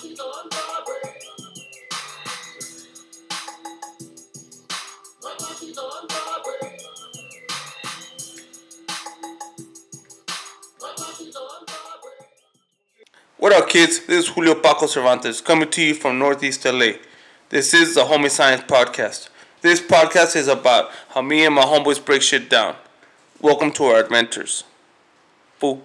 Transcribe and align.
What 0.00 0.06
up, 13.52 13.68
kids? 13.68 14.06
This 14.06 14.26
is 14.26 14.28
Julio 14.28 14.54
Paco 14.54 14.86
Cervantes 14.86 15.40
coming 15.40 15.68
to 15.70 15.82
you 15.82 15.94
from 15.94 16.20
Northeast 16.20 16.64
LA. 16.64 16.92
This 17.48 17.74
is 17.74 17.96
the 17.96 18.02
Homie 18.02 18.30
Science 18.30 18.62
Podcast. 18.62 19.30
This 19.62 19.80
podcast 19.80 20.36
is 20.36 20.46
about 20.46 20.92
how 21.08 21.22
me 21.22 21.44
and 21.44 21.56
my 21.56 21.62
homeboys 21.62 22.04
break 22.04 22.22
shit 22.22 22.48
down. 22.48 22.76
Welcome 23.40 23.72
to 23.72 23.84
our 23.86 23.98
adventures. 23.98 24.62
Fool. 25.56 25.82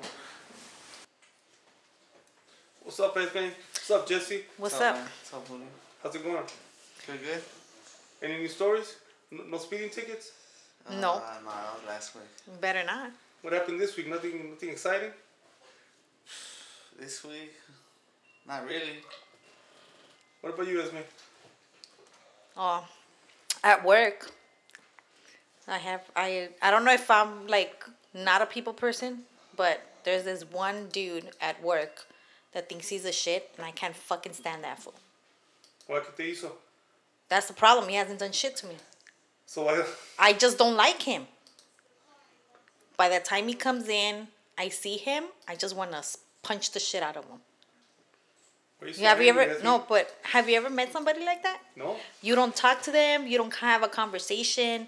What's 2.83 2.99
up, 2.99 3.17
Edwin? 3.17 3.53
What's 3.85 3.91
up, 3.91 4.07
Jesse? 4.07 4.43
What's 4.57 4.79
up? 4.79 4.95
man? 4.95 5.03
What's 5.03 5.33
up, 5.33 5.45
Julio? 5.45 5.65
How's 6.01 6.15
it 6.15 6.23
going? 6.23 6.37
Good, 7.05 7.19
good? 7.21 7.41
Any 8.21 8.37
new 8.37 8.47
stories? 8.47 8.95
No, 9.29 9.43
no 9.43 9.57
speeding 9.57 9.89
tickets? 9.89 10.31
No. 10.89 10.95
Uh, 10.95 10.99
no, 11.01 11.11
that 11.11 11.19
was 11.43 11.81
last 11.85 12.15
week. 12.15 12.61
Better 12.61 12.85
not. 12.85 13.11
What 13.41 13.51
happened 13.51 13.81
this 13.81 13.97
week? 13.97 14.07
Nothing, 14.07 14.51
nothing 14.51 14.69
exciting. 14.69 15.09
This 16.97 17.25
week, 17.25 17.51
not 18.47 18.65
really. 18.65 19.03
What 20.39 20.53
about 20.53 20.65
you, 20.69 20.81
Esme? 20.81 20.99
Oh, 22.55 22.87
at 23.65 23.83
work, 23.83 24.31
I 25.67 25.77
have 25.77 26.03
I 26.15 26.47
I 26.61 26.71
don't 26.71 26.85
know 26.85 26.93
if 26.93 27.11
I'm 27.11 27.47
like 27.47 27.83
not 28.13 28.41
a 28.41 28.45
people 28.45 28.71
person, 28.71 29.23
but 29.57 29.81
there's 30.05 30.23
this 30.23 30.49
one 30.49 30.87
dude 30.93 31.31
at 31.41 31.61
work 31.61 32.05
that 32.53 32.69
thinks 32.69 32.89
he's 32.89 33.05
a 33.05 33.11
shit, 33.11 33.49
and 33.57 33.65
I 33.65 33.71
can't 33.71 33.95
fucking 33.95 34.33
stand 34.33 34.63
that 34.63 34.79
fool. 34.79 34.93
Why 35.87 35.99
que 35.99 36.11
te 36.15 36.31
hizo? 36.31 36.51
That's 37.29 37.47
the 37.47 37.53
problem. 37.53 37.89
He 37.89 37.95
hasn't 37.95 38.19
done 38.19 38.31
shit 38.31 38.55
to 38.57 38.67
me. 38.67 38.75
So 39.45 39.67
I. 39.67 39.83
I 40.19 40.33
just 40.33 40.57
don't 40.57 40.75
like 40.75 41.01
him. 41.01 41.27
By 42.95 43.09
the 43.09 43.19
time 43.19 43.47
he 43.47 43.53
comes 43.53 43.89
in, 43.89 44.27
I 44.57 44.69
see 44.69 44.97
him. 44.97 45.25
I 45.47 45.55
just 45.55 45.75
want 45.75 45.91
to 45.91 46.03
punch 46.43 46.71
the 46.71 46.79
shit 46.79 47.01
out 47.01 47.17
of 47.17 47.25
him. 47.25 47.39
You 48.85 49.05
have 49.05 49.21
you 49.21 49.29
ever 49.29 49.57
no? 49.63 49.85
But 49.87 50.13
have 50.23 50.49
you 50.49 50.57
ever 50.57 50.69
met 50.69 50.91
somebody 50.91 51.23
like 51.23 51.41
that? 51.43 51.59
No. 51.75 51.95
You 52.21 52.35
don't 52.35 52.55
talk 52.55 52.81
to 52.83 52.91
them. 52.91 53.27
You 53.27 53.37
don't 53.37 53.55
have 53.55 53.81
a 53.81 53.87
conversation. 53.87 54.87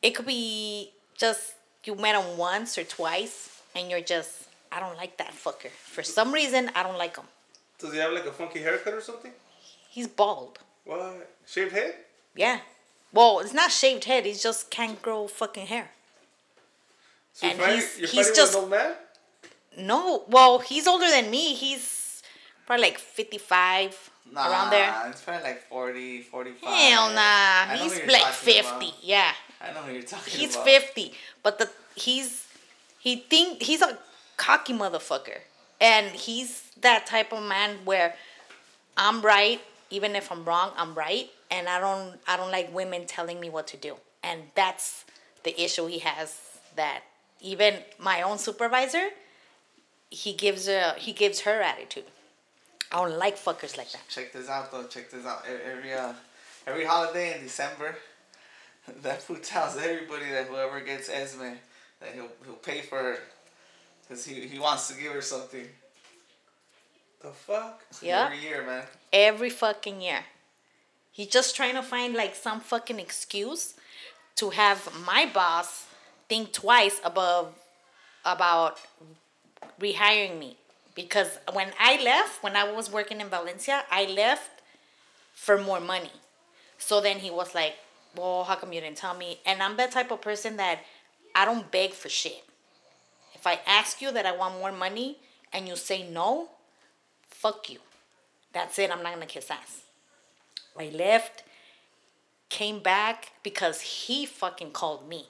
It 0.00 0.14
could 0.14 0.26
be 0.26 0.92
just 1.16 1.54
you 1.84 1.94
met 1.94 2.20
him 2.20 2.38
once 2.38 2.78
or 2.78 2.84
twice, 2.84 3.60
and 3.74 3.90
you're 3.90 4.00
just 4.00 4.45
I 4.76 4.80
don't 4.80 4.96
like 4.96 5.16
that 5.16 5.32
fucker. 5.32 5.70
For 5.70 6.02
some 6.02 6.32
reason, 6.32 6.70
I 6.74 6.82
don't 6.82 6.98
like 6.98 7.16
him. 7.16 7.24
Does 7.78 7.92
he 7.94 7.98
have 7.98 8.12
like 8.12 8.26
a 8.26 8.32
funky 8.32 8.60
haircut 8.60 8.92
or 8.92 9.00
something? 9.00 9.32
He's 9.88 10.06
bald. 10.06 10.58
What? 10.84 11.30
Shaved 11.46 11.72
head? 11.72 11.94
Yeah. 12.34 12.60
Well, 13.12 13.40
it's 13.40 13.54
not 13.54 13.70
shaved 13.72 14.04
head. 14.04 14.26
He 14.26 14.34
just 14.34 14.70
can't 14.70 15.00
grow 15.00 15.28
fucking 15.28 15.66
hair. 15.68 15.88
So 17.32 17.46
And 17.46 17.58
fighting, 17.58 17.76
he's- 17.76 17.98
you're 17.98 18.08
he's 18.08 18.30
just- 18.36 18.54
with 18.54 18.56
an 18.56 18.60
old 18.60 18.70
man? 18.70 18.96
No. 19.78 20.24
Well, 20.28 20.58
he's 20.58 20.86
older 20.86 21.08
than 21.08 21.30
me. 21.30 21.54
He's 21.54 22.22
probably 22.66 22.82
like 22.88 22.98
fifty 22.98 23.38
five 23.38 24.10
Nah, 24.30 24.50
around 24.50 24.70
there. 24.70 24.90
Nah, 24.90 25.08
it's 25.08 25.20
probably 25.22 25.44
like 25.44 25.62
40, 25.68 26.20
45. 26.22 26.68
Hell 26.68 27.10
nah. 27.12 27.66
He's 27.76 27.96
like 28.06 28.26
fifty. 28.34 28.88
about. 28.88 29.04
Yeah. 29.04 29.32
I 29.60 29.72
know 29.72 29.80
who 29.82 29.92
you're 29.92 30.02
talking 30.02 30.34
He's 30.38 30.54
about. 30.54 30.66
50, 30.66 31.14
but 31.42 31.58
the 31.58 31.70
he's 31.94 32.44
he 32.98 33.16
think 33.16 33.62
he's 33.62 33.80
a 33.82 33.98
cocky 34.36 34.72
motherfucker. 34.72 35.38
And 35.80 36.06
he's 36.08 36.70
that 36.80 37.06
type 37.06 37.32
of 37.32 37.42
man 37.42 37.78
where 37.84 38.14
I'm 38.96 39.20
right, 39.20 39.60
even 39.90 40.16
if 40.16 40.32
I'm 40.32 40.44
wrong, 40.44 40.72
I'm 40.76 40.94
right, 40.94 41.30
and 41.50 41.68
I 41.68 41.78
don't 41.80 42.18
I 42.26 42.36
don't 42.36 42.50
like 42.50 42.74
women 42.74 43.06
telling 43.06 43.40
me 43.40 43.50
what 43.50 43.66
to 43.68 43.76
do. 43.76 43.96
And 44.22 44.42
that's 44.54 45.04
the 45.42 45.60
issue 45.62 45.86
he 45.86 45.98
has 46.00 46.40
that 46.76 47.02
even 47.40 47.74
my 47.98 48.22
own 48.22 48.38
supervisor, 48.38 49.08
he 50.10 50.32
gives 50.32 50.68
a 50.68 50.94
he 50.96 51.12
gives 51.12 51.40
her 51.40 51.60
attitude. 51.60 52.04
I 52.92 52.98
don't 52.98 53.18
like 53.18 53.36
fuckers 53.36 53.76
like 53.76 53.90
that. 53.92 54.02
Check 54.08 54.32
this 54.32 54.48
out, 54.48 54.70
though. 54.70 54.86
Check 54.86 55.10
this 55.10 55.26
out. 55.26 55.44
Every 55.46 55.92
uh, 55.92 56.12
every 56.66 56.84
holiday 56.84 57.36
in 57.36 57.42
December, 57.42 57.96
that 59.02 59.22
food 59.22 59.42
tells 59.42 59.76
everybody 59.76 60.30
that 60.30 60.46
whoever 60.46 60.80
gets 60.80 61.08
Esme, 61.08 61.54
that 62.00 62.14
he'll 62.14 62.30
he'll 62.44 62.54
pay 62.54 62.80
for 62.82 62.98
her, 62.98 63.18
cause 64.08 64.24
he 64.24 64.46
he 64.46 64.58
wants 64.58 64.88
to 64.88 64.94
give 65.00 65.12
her 65.12 65.22
something. 65.22 65.66
The 67.20 67.28
fuck? 67.28 67.82
Yeah. 68.02 68.26
Every 68.26 68.40
year, 68.40 68.64
man. 68.66 68.84
every 69.12 69.50
fucking 69.50 70.00
year. 70.00 70.24
He's 71.12 71.28
just 71.28 71.56
trying 71.56 71.74
to 71.74 71.82
find 71.82 72.14
like 72.14 72.34
some 72.34 72.60
fucking 72.60 73.00
excuse 73.00 73.74
to 74.36 74.50
have 74.50 74.88
my 75.06 75.28
boss 75.32 75.86
think 76.28 76.52
twice 76.52 77.00
above 77.04 77.54
about 78.24 78.78
rehiring 79.80 80.38
me. 80.38 80.56
Because 80.94 81.38
when 81.52 81.70
I 81.78 82.02
left, 82.02 82.42
when 82.42 82.56
I 82.56 82.70
was 82.70 82.90
working 82.90 83.20
in 83.20 83.28
Valencia, 83.28 83.84
I 83.90 84.04
left 84.06 84.62
for 85.34 85.58
more 85.58 85.80
money. 85.80 86.12
So 86.78 87.00
then 87.00 87.18
he 87.18 87.30
was 87.30 87.54
like, 87.54 87.74
Well, 88.16 88.44
how 88.44 88.56
come 88.56 88.72
you 88.72 88.80
didn't 88.80 88.98
tell 88.98 89.14
me? 89.16 89.40
And 89.46 89.62
I'm 89.62 89.76
that 89.78 89.92
type 89.92 90.10
of 90.10 90.20
person 90.20 90.56
that 90.58 90.80
I 91.34 91.44
don't 91.44 91.70
beg 91.70 91.92
for 91.92 92.08
shit. 92.08 92.44
If 93.46 93.60
I 93.60 93.70
ask 93.70 94.02
you 94.02 94.10
that 94.10 94.26
I 94.26 94.32
want 94.32 94.58
more 94.58 94.72
money 94.72 95.18
and 95.52 95.68
you 95.68 95.76
say 95.76 96.02
no, 96.02 96.48
fuck 97.30 97.70
you. 97.70 97.78
That's 98.52 98.76
it. 98.80 98.90
I'm 98.90 99.04
not 99.04 99.14
gonna 99.14 99.26
kiss 99.26 99.48
ass. 99.52 99.82
I 100.76 100.88
left, 100.88 101.44
came 102.48 102.80
back 102.80 103.30
because 103.44 103.80
he 103.80 104.26
fucking 104.26 104.72
called 104.72 105.08
me. 105.08 105.28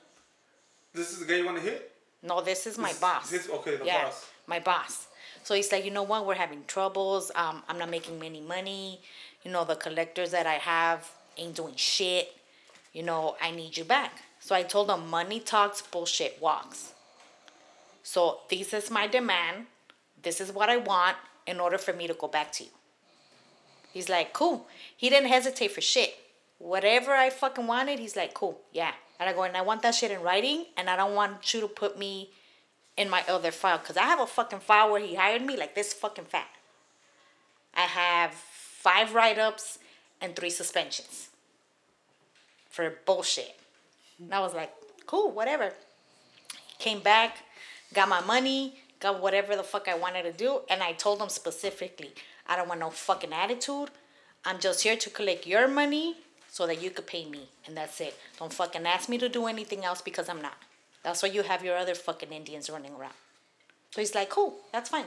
This 0.94 1.12
is 1.12 1.18
the 1.18 1.26
guy 1.26 1.36
you 1.36 1.44
want 1.44 1.58
to 1.58 1.62
hit? 1.62 1.92
No, 2.22 2.40
this 2.40 2.66
is 2.66 2.78
my 2.78 2.88
This- 2.88 3.00
boss. 3.00 3.28
this- 3.28 3.50
okay, 3.50 3.76
the 3.76 3.84
yeah, 3.84 4.04
boss. 4.04 4.24
My 4.46 4.60
boss. 4.60 5.08
So 5.44 5.54
he's 5.54 5.70
like, 5.70 5.84
you 5.84 5.90
know 5.90 6.02
what? 6.02 6.24
We're 6.24 6.36
having 6.36 6.64
troubles. 6.64 7.30
Um, 7.34 7.64
I'm 7.68 7.76
not 7.76 7.90
making 7.90 8.22
any 8.24 8.40
money. 8.40 9.02
You 9.42 9.50
know, 9.50 9.64
the 9.64 9.76
collectors 9.76 10.30
that 10.30 10.46
I 10.46 10.54
have 10.54 11.10
ain't 11.36 11.54
doing 11.54 11.76
shit. 11.76 12.34
You 12.94 13.02
know, 13.02 13.36
I 13.42 13.50
need 13.50 13.76
you 13.76 13.84
back. 13.84 14.22
So 14.40 14.54
I 14.54 14.62
told 14.62 14.88
him, 14.88 15.06
money 15.10 15.38
talks, 15.38 15.82
bullshit 15.82 16.40
walks. 16.40 16.94
So 18.06 18.38
this 18.48 18.72
is 18.72 18.88
my 18.88 19.08
demand. 19.08 19.66
This 20.22 20.40
is 20.40 20.52
what 20.52 20.70
I 20.70 20.76
want 20.76 21.16
in 21.44 21.58
order 21.58 21.76
for 21.76 21.92
me 21.92 22.06
to 22.06 22.14
go 22.14 22.28
back 22.28 22.52
to 22.52 22.62
you. 22.62 22.70
He's 23.92 24.08
like, 24.08 24.32
cool. 24.32 24.68
He 24.96 25.10
didn't 25.10 25.28
hesitate 25.28 25.72
for 25.72 25.80
shit. 25.80 26.14
Whatever 26.58 27.10
I 27.10 27.30
fucking 27.30 27.66
wanted, 27.66 27.98
he's 27.98 28.14
like, 28.14 28.32
cool, 28.32 28.60
yeah. 28.72 28.92
And 29.18 29.28
I 29.28 29.32
go, 29.32 29.42
and 29.42 29.56
I 29.56 29.62
want 29.62 29.82
that 29.82 29.96
shit 29.96 30.12
in 30.12 30.22
writing, 30.22 30.66
and 30.76 30.88
I 30.88 30.94
don't 30.94 31.16
want 31.16 31.52
you 31.52 31.60
to 31.62 31.66
put 31.66 31.98
me 31.98 32.30
in 32.96 33.10
my 33.10 33.24
other 33.28 33.50
file 33.50 33.78
because 33.78 33.96
I 33.96 34.04
have 34.04 34.20
a 34.20 34.26
fucking 34.26 34.60
file 34.60 34.92
where 34.92 35.00
he 35.00 35.16
hired 35.16 35.42
me 35.42 35.56
like 35.56 35.74
this 35.74 35.92
fucking 35.92 36.26
fat. 36.26 36.48
I 37.74 37.80
have 37.80 38.32
five 38.34 39.14
write 39.14 39.38
ups 39.38 39.80
and 40.20 40.36
three 40.36 40.50
suspensions 40.50 41.30
for 42.70 42.88
bullshit. 43.04 43.56
And 44.20 44.32
I 44.32 44.38
was 44.38 44.54
like, 44.54 44.72
cool, 45.06 45.32
whatever. 45.32 45.72
Came 46.78 47.00
back, 47.00 47.38
got 47.94 48.08
my 48.08 48.20
money, 48.20 48.74
got 49.00 49.22
whatever 49.22 49.56
the 49.56 49.62
fuck 49.62 49.88
I 49.88 49.96
wanted 49.96 50.22
to 50.24 50.32
do, 50.32 50.60
and 50.68 50.82
I 50.82 50.92
told 50.92 51.20
them 51.20 51.28
specifically, 51.28 52.12
I 52.46 52.56
don't 52.56 52.68
want 52.68 52.80
no 52.80 52.90
fucking 52.90 53.32
attitude. 53.32 53.90
I'm 54.44 54.58
just 54.58 54.82
here 54.82 54.96
to 54.96 55.10
collect 55.10 55.46
your 55.46 55.68
money 55.68 56.16
so 56.48 56.66
that 56.66 56.82
you 56.82 56.90
could 56.90 57.06
pay 57.06 57.24
me, 57.28 57.48
and 57.66 57.76
that's 57.76 58.00
it. 58.00 58.16
Don't 58.38 58.52
fucking 58.52 58.86
ask 58.86 59.08
me 59.08 59.18
to 59.18 59.28
do 59.28 59.46
anything 59.46 59.84
else 59.84 60.00
because 60.00 60.28
I'm 60.28 60.40
not. 60.40 60.56
That's 61.02 61.22
why 61.22 61.28
you 61.28 61.42
have 61.42 61.64
your 61.64 61.76
other 61.76 61.94
fucking 61.94 62.30
Indians 62.30 62.70
running 62.70 62.92
around. 62.94 63.14
So 63.90 64.00
he's 64.00 64.14
like, 64.14 64.30
cool, 64.30 64.56
that's 64.72 64.90
fine. 64.90 65.06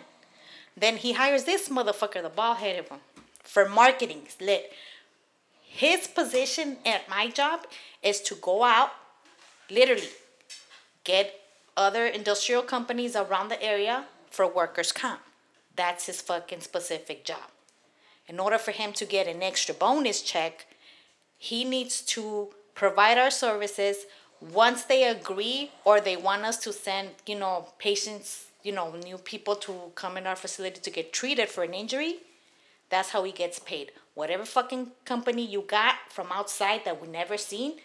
Then 0.76 0.98
he 0.98 1.14
hires 1.14 1.44
this 1.44 1.70
motherfucker, 1.70 2.22
the 2.22 2.30
bald 2.30 2.58
headed 2.58 2.90
one, 2.90 3.00
for 3.44 3.68
marketing. 3.68 4.22
Lit. 4.40 4.72
His 5.64 6.08
position 6.08 6.78
at 6.86 7.08
my 7.10 7.30
job 7.30 7.62
is 8.02 8.22
to 8.22 8.36
go 8.36 8.64
out, 8.64 8.92
literally, 9.70 10.10
get 11.04 11.38
other 11.80 12.06
industrial 12.06 12.62
companies 12.62 13.16
around 13.16 13.48
the 13.48 13.64
area 13.64 14.06
for 14.30 14.46
workers' 14.46 14.92
comp. 14.92 15.22
That's 15.76 16.08
his 16.08 16.22
fucking 16.22 16.60
specific 16.60 17.24
job. 17.24 17.50
In 18.28 18.40
order 18.40 18.58
for 18.58 18.72
him 18.72 18.92
to 18.94 19.06
get 19.06 19.28
an 19.28 19.42
extra 19.42 19.74
bonus 19.74 20.22
check, 20.22 20.68
he 21.38 21.64
needs 21.64 22.02
to 22.02 22.50
provide 22.76 23.18
our 23.18 23.31
services 23.31 24.06
once 24.42 24.84
they 24.84 25.04
agree 25.08 25.72
or 25.86 26.00
they 26.00 26.18
want 26.18 26.44
us 26.44 26.58
to 26.58 26.74
send, 26.74 27.10
you 27.26 27.40
know, 27.40 27.70
patients, 27.80 28.48
you 28.62 28.74
know, 28.74 28.94
new 29.04 29.18
people 29.18 29.56
to 29.56 29.74
come 29.96 30.18
in 30.18 30.28
our 30.28 30.36
facility 30.36 30.82
to 30.82 30.92
get 30.92 31.14
treated 31.14 31.48
for 31.48 31.64
an 31.64 31.74
injury. 31.74 32.18
That's 32.90 33.10
how 33.10 33.24
he 33.24 33.32
gets 33.32 33.58
paid. 33.60 33.94
Whatever 34.16 34.44
fucking 34.44 34.92
company 35.06 35.46
you 35.46 35.62
got 35.62 35.96
from 36.10 36.28
outside 36.32 36.84
that 36.84 37.02
we 37.02 37.08
never 37.08 37.38
seen, 37.38 37.75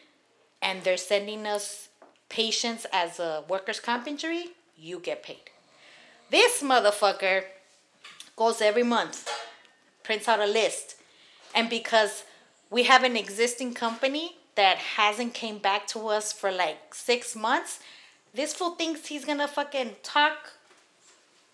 and 0.60 0.82
they're 0.82 0.96
sending 0.96 1.46
us 1.46 1.88
patients 2.34 2.84
as 2.92 3.20
a 3.20 3.44
workers' 3.48 3.78
comp 3.78 4.08
injury, 4.08 4.46
you 4.76 4.98
get 4.98 5.22
paid. 5.22 5.50
This 6.30 6.62
motherfucker 6.62 7.44
goes 8.34 8.60
every 8.60 8.82
month, 8.82 9.30
prints 10.02 10.26
out 10.26 10.40
a 10.40 10.46
list. 10.46 10.96
And 11.54 11.70
because 11.70 12.24
we 12.70 12.82
have 12.84 13.04
an 13.04 13.16
existing 13.16 13.72
company 13.74 14.34
that 14.56 14.78
hasn't 14.78 15.32
came 15.32 15.58
back 15.58 15.86
to 15.88 16.08
us 16.08 16.32
for 16.32 16.50
like 16.50 16.92
six 16.92 17.36
months, 17.36 17.78
this 18.34 18.52
fool 18.52 18.72
thinks 18.72 19.06
he's 19.06 19.24
gonna 19.24 19.46
fucking 19.46 19.94
talk, 20.02 20.54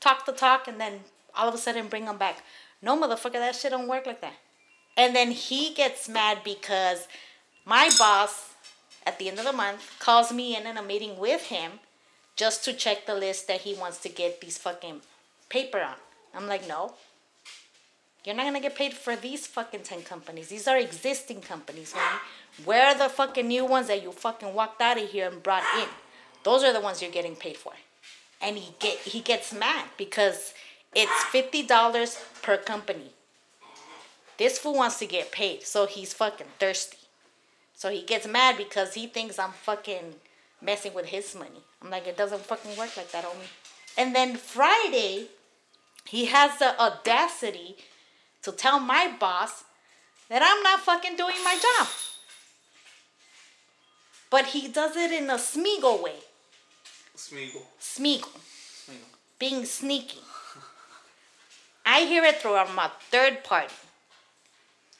talk 0.00 0.24
the 0.24 0.32
talk, 0.32 0.66
and 0.66 0.80
then 0.80 1.00
all 1.36 1.46
of 1.46 1.54
a 1.54 1.58
sudden 1.58 1.88
bring 1.88 2.06
them 2.06 2.16
back. 2.16 2.42
No, 2.80 2.98
motherfucker, 2.98 3.32
that 3.32 3.54
shit 3.54 3.72
don't 3.72 3.86
work 3.86 4.06
like 4.06 4.22
that. 4.22 4.36
And 4.96 5.14
then 5.14 5.32
he 5.32 5.74
gets 5.74 6.08
mad 6.08 6.38
because 6.42 7.06
my 7.66 7.90
boss 7.98 8.49
at 9.06 9.18
the 9.18 9.28
end 9.28 9.38
of 9.38 9.44
the 9.44 9.52
month 9.52 9.96
calls 9.98 10.32
me 10.32 10.56
in 10.56 10.66
in 10.66 10.76
a 10.76 10.82
meeting 10.82 11.18
with 11.18 11.46
him 11.46 11.72
just 12.36 12.64
to 12.64 12.72
check 12.72 13.06
the 13.06 13.14
list 13.14 13.48
that 13.48 13.62
he 13.62 13.74
wants 13.74 13.98
to 13.98 14.08
get 14.08 14.40
these 14.40 14.58
fucking 14.58 15.00
paper 15.48 15.80
on. 15.80 15.96
I'm 16.34 16.46
like, 16.46 16.66
no. 16.68 16.94
You're 18.24 18.34
not 18.34 18.44
gonna 18.44 18.60
get 18.60 18.76
paid 18.76 18.92
for 18.92 19.16
these 19.16 19.46
fucking 19.46 19.82
10 19.82 20.02
companies. 20.02 20.48
These 20.48 20.68
are 20.68 20.76
existing 20.76 21.40
companies, 21.40 21.94
homie. 21.94 22.20
Where 22.64 22.86
are 22.86 22.98
the 22.98 23.08
fucking 23.08 23.48
new 23.48 23.64
ones 23.64 23.88
that 23.88 24.02
you 24.02 24.12
fucking 24.12 24.54
walked 24.54 24.80
out 24.82 25.00
of 25.00 25.08
here 25.08 25.28
and 25.28 25.42
brought 25.42 25.64
in? 25.78 25.88
Those 26.42 26.62
are 26.64 26.72
the 26.72 26.80
ones 26.80 27.00
you're 27.00 27.10
getting 27.10 27.36
paid 27.36 27.56
for. 27.56 27.72
And 28.42 28.56
he 28.56 28.74
get 28.78 28.98
he 28.98 29.20
gets 29.20 29.52
mad 29.52 29.86
because 29.96 30.54
it's 30.94 31.24
fifty 31.24 31.62
dollars 31.62 32.18
per 32.42 32.56
company. 32.56 33.10
This 34.38 34.58
fool 34.58 34.74
wants 34.74 34.98
to 35.00 35.06
get 35.06 35.32
paid, 35.32 35.62
so 35.64 35.86
he's 35.86 36.14
fucking 36.14 36.46
thirsty. 36.58 36.96
So 37.80 37.88
he 37.88 38.02
gets 38.02 38.26
mad 38.26 38.58
because 38.58 38.92
he 38.92 39.06
thinks 39.06 39.38
I'm 39.38 39.52
fucking 39.52 40.16
messing 40.60 40.92
with 40.92 41.06
his 41.06 41.34
money. 41.34 41.62
I'm 41.80 41.88
like, 41.88 42.06
it 42.06 42.14
doesn't 42.14 42.42
fucking 42.42 42.76
work 42.76 42.94
like 42.94 43.10
that, 43.12 43.24
homie. 43.24 43.48
And 43.96 44.14
then 44.14 44.36
Friday, 44.36 45.28
he 46.04 46.26
has 46.26 46.58
the 46.58 46.78
audacity 46.78 47.78
to 48.42 48.52
tell 48.52 48.80
my 48.80 49.10
boss 49.18 49.64
that 50.28 50.42
I'm 50.44 50.62
not 50.62 50.80
fucking 50.80 51.16
doing 51.16 51.42
my 51.42 51.54
job. 51.54 51.88
But 54.28 54.48
he 54.48 54.68
does 54.68 54.94
it 54.94 55.10
in 55.10 55.30
a 55.30 55.36
Smeagol 55.36 56.02
way. 56.02 56.16
Smeagol. 57.16 57.62
Smeagol. 57.80 58.40
Being 59.38 59.64
sneaky. 59.64 60.20
I 61.86 62.00
hear 62.00 62.24
it 62.24 62.42
through 62.42 62.56
a 62.56 62.92
third 63.10 63.42
party. 63.42 63.72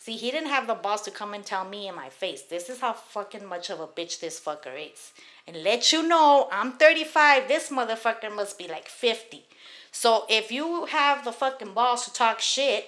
See, 0.01 0.17
he 0.17 0.31
didn't 0.31 0.49
have 0.49 0.67
the 0.67 0.75
boss 0.75 1.03
to 1.03 1.11
come 1.11 1.35
and 1.35 1.45
tell 1.45 1.67
me 1.67 1.87
in 1.87 1.95
my 1.95 2.09
face. 2.09 2.41
This 2.41 2.71
is 2.71 2.81
how 2.81 2.95
fucking 2.95 3.45
much 3.45 3.69
of 3.69 3.81
a 3.81 3.87
bitch 3.87 4.19
this 4.19 4.41
fucker 4.41 4.75
is. 4.75 5.13
And 5.47 5.63
let 5.63 5.93
you 5.93 6.03
know, 6.09 6.49
I'm 6.51 6.73
35. 6.73 7.47
This 7.47 7.69
motherfucker 7.69 8.35
must 8.35 8.57
be 8.57 8.67
like 8.67 8.89
50. 8.89 9.45
So 9.93 10.25
if 10.31 10.51
you 10.51 10.87
have 10.87 11.23
the 11.23 11.33
fucking 11.33 11.75
boss 11.75 12.07
to 12.07 12.15
talk 12.15 12.41
shit, 12.41 12.87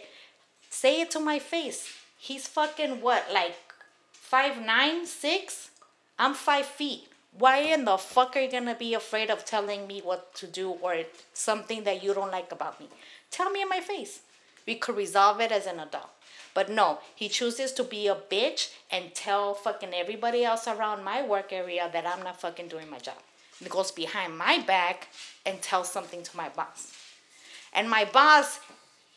say 0.70 1.02
it 1.02 1.10
to 1.10 1.20
my 1.20 1.38
face. 1.38 1.86
He's 2.18 2.46
fucking 2.46 3.02
what, 3.02 3.26
like 3.30 3.56
five 4.10 4.64
nine, 4.64 5.04
six? 5.04 5.68
I'm 6.18 6.32
five 6.32 6.64
feet. 6.64 7.08
Why 7.38 7.58
in 7.58 7.84
the 7.84 7.98
fuck 7.98 8.36
are 8.36 8.40
you 8.40 8.50
gonna 8.50 8.74
be 8.74 8.94
afraid 8.94 9.28
of 9.28 9.44
telling 9.44 9.86
me 9.86 10.00
what 10.00 10.34
to 10.36 10.46
do 10.46 10.70
or 10.80 10.96
something 11.34 11.84
that 11.84 12.02
you 12.02 12.14
don't 12.14 12.32
like 12.32 12.52
about 12.52 12.80
me? 12.80 12.88
Tell 13.30 13.50
me 13.50 13.60
in 13.60 13.68
my 13.68 13.80
face. 13.80 14.20
We 14.66 14.76
could 14.76 14.96
resolve 14.96 15.42
it 15.42 15.52
as 15.52 15.66
an 15.66 15.78
adult. 15.78 16.08
But 16.54 16.69
no, 16.70 16.99
he 17.14 17.28
chooses 17.28 17.72
to 17.72 17.84
be 17.84 18.08
a 18.08 18.14
bitch 18.14 18.72
and 18.90 19.14
tell 19.14 19.54
fucking 19.54 19.94
everybody 19.94 20.44
else 20.44 20.69
around 20.69 21.02
my 21.04 21.22
work 21.26 21.52
area 21.52 21.88
that 21.93 22.06
I'm 22.06 22.22
not 22.22 22.40
fucking 22.40 22.69
doing 22.69 22.90
my 22.90 22.99
job. 22.99 23.16
He 23.58 23.69
goes 23.69 23.90
behind 23.90 24.37
my 24.37 24.58
back 24.58 25.08
and 25.46 25.62
tells 25.62 25.90
something 25.90 26.22
to 26.22 26.37
my 26.37 26.49
boss. 26.50 26.93
And 27.72 27.88
my 27.88 28.04
boss, 28.04 28.60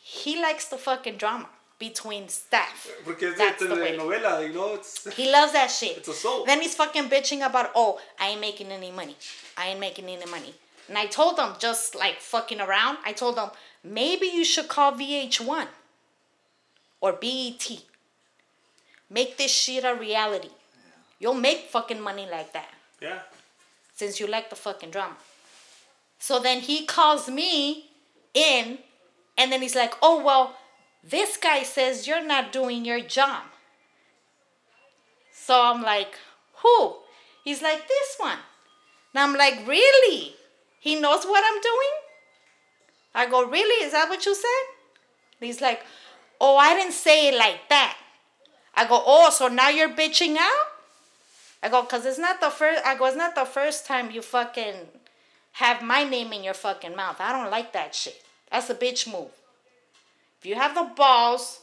he 0.02 0.42
likes 0.42 0.68
the 0.68 0.78
fucking 0.78 1.18
drama 1.18 1.50
between 1.78 2.30
staff. 2.30 2.88
Es 3.06 3.38
That's 3.38 3.62
de 3.62 3.68
the 3.68 3.76
way. 3.76 3.98
telenovela, 3.98 4.48
you 4.48 4.54
know? 4.54 4.76
It's, 4.76 5.14
He 5.16 5.30
loves 5.30 5.52
that 5.54 5.68
shit. 5.68 5.98
It's 5.98 6.08
a 6.08 6.14
soap. 6.14 6.46
Then 6.46 6.62
he's 6.62 6.76
fucking 6.76 7.10
bitching 7.10 7.46
about, 7.46 7.72
oh, 7.76 8.00
I 8.20 8.30
ain't 8.30 8.42
making 8.42 8.68
any 8.72 8.92
money. 8.92 9.18
I 9.58 9.70
ain't 9.70 9.80
making 9.80 10.06
any 10.06 10.26
money. 10.32 10.54
And 10.88 10.98
I 10.98 11.08
told 11.08 11.38
him, 11.38 11.54
just 11.60 11.96
like 11.96 12.22
fucking 12.22 12.62
around, 12.62 13.00
I 13.04 13.12
told 13.12 13.38
him, 13.38 13.50
maybe 13.84 14.28
you 14.28 14.46
should 14.46 14.68
call 14.68 14.94
VH1 14.94 15.68
or 17.02 17.14
BET. 17.14 17.84
Make 19.10 19.38
this 19.38 19.52
shit 19.52 19.84
a 19.84 19.96
reality. 19.96 20.50
You'll 21.20 21.34
make 21.34 21.70
fucking 21.70 22.02
money 22.02 22.28
like 22.30 22.54
that 22.54 22.74
yeah. 23.02 23.20
since 23.96 24.20
you 24.20 24.28
like 24.28 24.50
the 24.50 24.56
fucking 24.56 24.92
drama. 24.92 25.16
So 26.20 26.40
then 26.40 26.62
he 26.62 26.86
calls 26.86 27.30
me 27.30 27.92
in, 28.34 28.80
and 29.38 29.52
then 29.52 29.62
he's 29.62 29.76
like, 29.76 29.94
oh, 30.02 30.24
well, 30.24 30.56
this 31.04 31.38
guy 31.38 31.64
says 31.64 32.08
you're 32.08 32.26
not 32.26 32.52
doing 32.52 32.84
your 32.84 33.00
job. 33.00 33.44
So 35.32 35.62
I'm 35.62 35.84
like, 35.84 36.18
who? 36.64 36.96
He's 37.44 37.62
like, 37.62 37.88
this 37.88 38.16
one. 38.18 38.40
And 39.14 39.22
I'm 39.22 39.36
like, 39.36 39.68
really? 39.68 40.36
He 40.80 41.00
knows 41.00 41.26
what 41.26 41.44
I'm 41.46 41.62
doing? 41.62 41.96
I 43.14 43.30
go, 43.30 43.46
really? 43.46 43.86
Is 43.86 43.92
that 43.92 44.10
what 44.10 44.26
you 44.26 44.36
said? 44.36 44.66
He's 45.40 45.62
like, 45.62 45.86
oh, 46.40 46.58
I 46.58 46.74
didn't 46.76 46.94
say 46.94 47.30
it 47.30 47.38
like 47.38 47.70
that. 47.70 47.98
I 48.76 48.86
go, 48.86 49.02
oh, 49.06 49.30
so 49.30 49.48
now 49.48 49.70
you're 49.70 49.90
bitching 49.90 50.36
out? 50.38 50.68
I 51.64 51.70
go, 51.70 51.82
cause 51.84 52.06
it's 52.06 52.20
not 52.20 52.42
the 52.42 52.50
first. 52.50 52.86
I 52.86 52.96
go, 52.96 53.06
it's 53.06 53.18
not 53.18 53.36
the 53.36 53.46
first 53.46 53.86
time 53.86 54.12
you 54.12 54.22
fucking 54.22 54.76
have 55.54 55.82
my 55.82 56.04
name 56.04 56.34
in 56.34 56.44
your 56.44 56.54
fucking 56.54 56.96
mouth. 56.96 57.18
I 57.20 57.32
don't 57.32 57.50
like 57.50 57.74
that 57.74 57.96
shit. 57.96 58.24
That's 58.52 58.70
a 58.70 58.76
bitch 58.76 59.12
move. 59.12 59.32
If 60.40 60.46
you 60.46 60.56
have 60.56 60.76
the 60.76 60.92
balls 60.96 61.62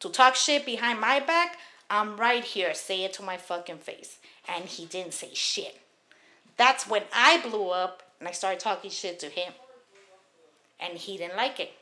to 0.00 0.08
talk 0.08 0.34
shit 0.34 0.66
behind 0.66 1.00
my 1.00 1.20
back, 1.20 1.56
I'm 1.88 2.16
right 2.16 2.44
here. 2.44 2.74
Say 2.74 3.04
it 3.04 3.12
to 3.14 3.22
my 3.22 3.36
fucking 3.36 3.78
face. 3.78 4.18
And 4.48 4.64
he 4.64 4.84
didn't 4.86 5.14
say 5.14 5.30
shit. 5.32 5.80
That's 6.56 6.88
when 6.88 7.02
I 7.12 7.40
blew 7.40 7.70
up 7.70 8.02
and 8.18 8.28
I 8.28 8.32
started 8.32 8.60
talking 8.60 8.90
shit 8.90 9.18
to 9.20 9.26
him. 9.26 9.52
And 10.78 10.98
he 10.98 11.16
didn't 11.16 11.36
like 11.36 11.60
it. 11.60 11.72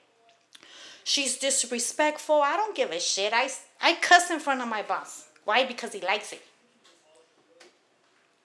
She's 1.09 1.39
disrespectful. 1.39 2.43
I 2.43 2.55
don't 2.59 2.77
give 2.77 2.91
a 2.91 3.01
shit. 3.01 3.33
I, 3.33 3.49
I 3.81 3.95
cuss 3.95 4.31
in 4.31 4.41
front 4.41 4.61
of 4.61 4.69
my 4.69 4.83
boss. 4.83 5.25
Why? 5.47 5.65
Because 5.65 5.95
he 5.95 6.03
likes 6.03 6.35
it. 6.35 6.43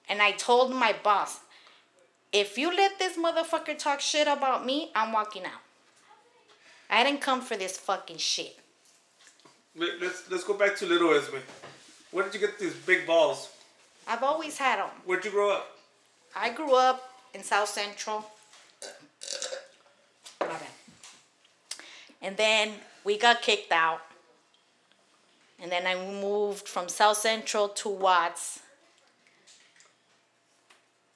And 0.08 0.22
I 0.22 0.32
told 0.32 0.74
my 0.74 0.96
boss, 1.04 1.42
if 2.32 2.58
you 2.58 2.74
let 2.74 2.98
this 3.00 3.18
motherfucker 3.18 3.78
talk 3.78 4.00
shit 4.00 4.28
about 4.30 4.66
me, 4.66 4.92
I'm 4.96 5.12
walking 5.12 5.44
out. 5.44 5.60
I 6.90 7.04
didn't 7.04 7.20
come 7.20 7.42
for 7.42 7.58
this 7.58 7.78
fucking 7.78 8.16
shit. 8.18 8.58
Let- 9.76 10.00
Let's 10.00 10.32
let's 10.32 10.46
go 10.46 10.54
back 10.54 10.78
to 10.78 10.86
little 10.86 11.14
Esme. 11.14 11.40
Where 12.12 12.24
did 12.24 12.34
you 12.34 12.40
get 12.40 12.58
these 12.60 12.76
big 12.76 13.06
balls? 13.06 13.50
I've 14.08 14.24
always 14.24 14.58
had 14.58 14.80
them. 14.80 14.90
Where'd 15.04 15.26
you 15.26 15.32
grow 15.32 15.52
up? 15.52 15.78
I 16.34 16.50
grew 16.52 16.76
up 16.76 17.12
in 17.34 17.44
South 17.44 17.68
Central. 17.68 18.24
My 20.40 20.48
bad. 20.48 20.68
And 22.24 22.38
then 22.38 22.72
we 23.04 23.18
got 23.18 23.42
kicked 23.42 23.72
out. 23.72 24.02
And 25.62 25.72
then 25.72 25.86
I 25.86 25.96
moved 25.96 26.68
from 26.68 26.90
South 26.90 27.18
Central 27.18 27.68
to 27.68 27.90
Watts. 27.90 28.62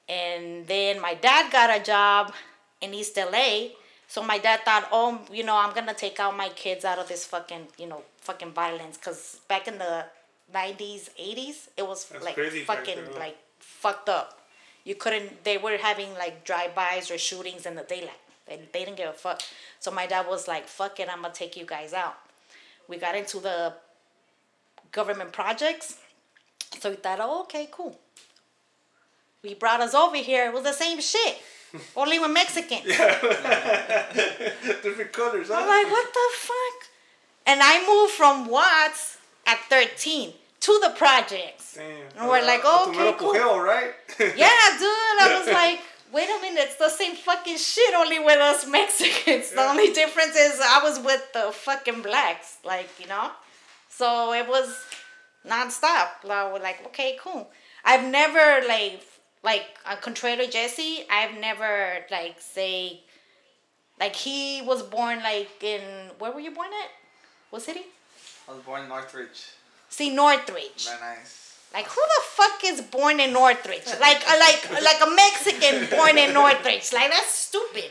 And 0.08 0.66
then 0.66 1.00
my 1.00 1.14
dad 1.14 1.50
got 1.50 1.74
a 1.74 1.82
job 1.82 2.32
in 2.80 2.94
East 2.94 3.16
LA. 3.16 3.70
So 4.06 4.22
my 4.22 4.38
dad 4.38 4.60
thought, 4.64 4.88
oh, 4.92 5.20
you 5.32 5.44
know, 5.44 5.56
I'm 5.56 5.74
gonna 5.74 5.92
take 5.92 6.20
out 6.20 6.36
my 6.36 6.48
kids 6.50 6.84
out 6.84 6.98
of 6.98 7.08
this 7.08 7.26
fucking, 7.26 7.68
you 7.78 7.86
know, 7.86 8.02
fucking 8.20 8.52
violence. 8.52 8.96
Cause 8.96 9.40
back 9.48 9.68
in 9.68 9.78
the 9.78 10.04
90s, 10.54 11.10
80s, 11.20 11.68
it 11.76 11.86
was 11.86 12.06
That's 12.06 12.24
like 12.24 12.36
fucking 12.36 13.14
like 13.18 13.36
fucked 13.58 14.08
up. 14.08 14.37
You 14.88 14.94
couldn't. 14.94 15.44
They 15.44 15.58
were 15.58 15.76
having 15.76 16.14
like 16.14 16.44
drive-bys 16.44 17.10
or 17.10 17.18
shootings 17.18 17.66
in 17.66 17.74
the 17.74 17.82
daylight. 17.82 18.22
They, 18.46 18.58
they 18.72 18.86
didn't 18.86 18.96
give 18.96 19.10
a 19.10 19.12
fuck. 19.12 19.42
So 19.80 19.90
my 19.90 20.06
dad 20.06 20.26
was 20.26 20.48
like, 20.48 20.66
"Fuck 20.66 20.98
it, 20.98 21.10
I'm 21.12 21.20
gonna 21.20 21.34
take 21.34 21.58
you 21.58 21.66
guys 21.66 21.92
out." 21.92 22.16
We 22.88 22.96
got 22.96 23.14
into 23.14 23.38
the 23.38 23.74
government 24.90 25.32
projects. 25.32 25.98
So 26.80 26.88
we 26.88 26.96
thought, 26.96 27.18
"Oh, 27.20 27.42
okay, 27.42 27.68
cool." 27.70 27.98
We 29.42 29.52
brought 29.52 29.82
us 29.82 29.94
over 29.94 30.16
here. 30.16 30.46
It 30.46 30.54
was 30.54 30.62
the 30.62 30.72
same 30.72 31.02
shit, 31.02 31.36
only 31.94 32.18
with 32.18 32.30
Mexicans. 32.30 32.84
Different 34.86 35.12
colors, 35.12 35.48
huh? 35.48 35.56
I'm 35.58 35.68
like, 35.68 35.92
what 35.92 36.14
the 36.14 36.28
fuck? 36.32 36.88
And 37.44 37.60
I 37.62 37.86
moved 37.86 38.14
from 38.14 38.46
Watts 38.48 39.18
at 39.46 39.58
13 39.68 40.32
to 40.68 40.80
the 40.88 40.94
projects. 40.96 41.74
Damn. 41.74 41.86
And 42.18 42.28
we're 42.28 42.44
like, 42.44 42.64
Uh, 42.64 42.84
okay, 42.88 42.92
tomato 42.98 43.16
cool. 43.18 43.34
pujeo, 43.34 43.64
right? 43.72 43.92
Yeah, 44.44 44.66
dude. 44.82 45.18
I 45.26 45.36
was 45.38 45.48
like, 45.62 45.80
wait 46.12 46.28
a 46.28 46.40
minute, 46.40 46.64
it's 46.68 46.76
the 46.76 46.88
same 46.90 47.14
fucking 47.16 47.56
shit, 47.56 47.94
only 47.94 48.18
with 48.18 48.38
us 48.50 48.66
Mexicans. 48.66 49.50
The 49.50 49.56
Yeah. 49.62 49.70
only 49.70 49.92
difference 49.92 50.36
is 50.36 50.60
I 50.60 50.80
was 50.82 50.98
with 51.00 51.24
the 51.32 51.50
fucking 51.52 52.02
blacks, 52.02 52.58
like, 52.64 52.88
you 53.00 53.06
know? 53.06 53.30
So 53.88 54.32
it 54.32 54.46
was 54.48 54.68
nonstop. 55.46 56.08
Like, 56.24 56.52
we're 56.52 56.60
like, 56.70 56.84
okay, 56.88 57.18
cool. 57.20 57.50
I've 57.84 58.04
never, 58.20 58.66
like, 58.68 59.00
like, 59.42 59.66
uh, 59.86 59.96
contrary 59.96 60.36
to 60.44 60.50
Jesse, 60.50 61.04
I've 61.10 61.34
never, 61.48 62.04
like, 62.10 62.36
say, 62.40 63.00
like, 64.00 64.14
he 64.16 64.62
was 64.62 64.82
born, 64.82 65.18
like, 65.22 65.62
in, 65.62 65.80
where 66.18 66.32
were 66.32 66.40
you 66.40 66.50
born 66.50 66.68
at? 66.84 66.90
What 67.50 67.62
city? 67.62 67.84
I 68.48 68.52
was 68.52 68.62
born 68.62 68.82
in 68.82 68.88
Northridge. 68.88 69.40
See, 69.88 70.10
Northridge. 70.10 70.86
Very 70.86 71.00
nice. 71.00 71.56
Like 71.72 71.86
who 71.86 72.00
the 72.00 72.22
fuck 72.24 72.60
is 72.64 72.80
born 72.80 73.20
in 73.20 73.32
Northridge? 73.32 73.84
Like 74.00 74.22
uh, 74.28 74.38
like 74.38 74.82
like 74.82 75.00
a 75.02 75.10
Mexican 75.14 75.86
born 75.96 76.16
in 76.16 76.32
Northridge. 76.32 76.92
Like 76.92 77.10
that's 77.10 77.32
stupid. 77.32 77.90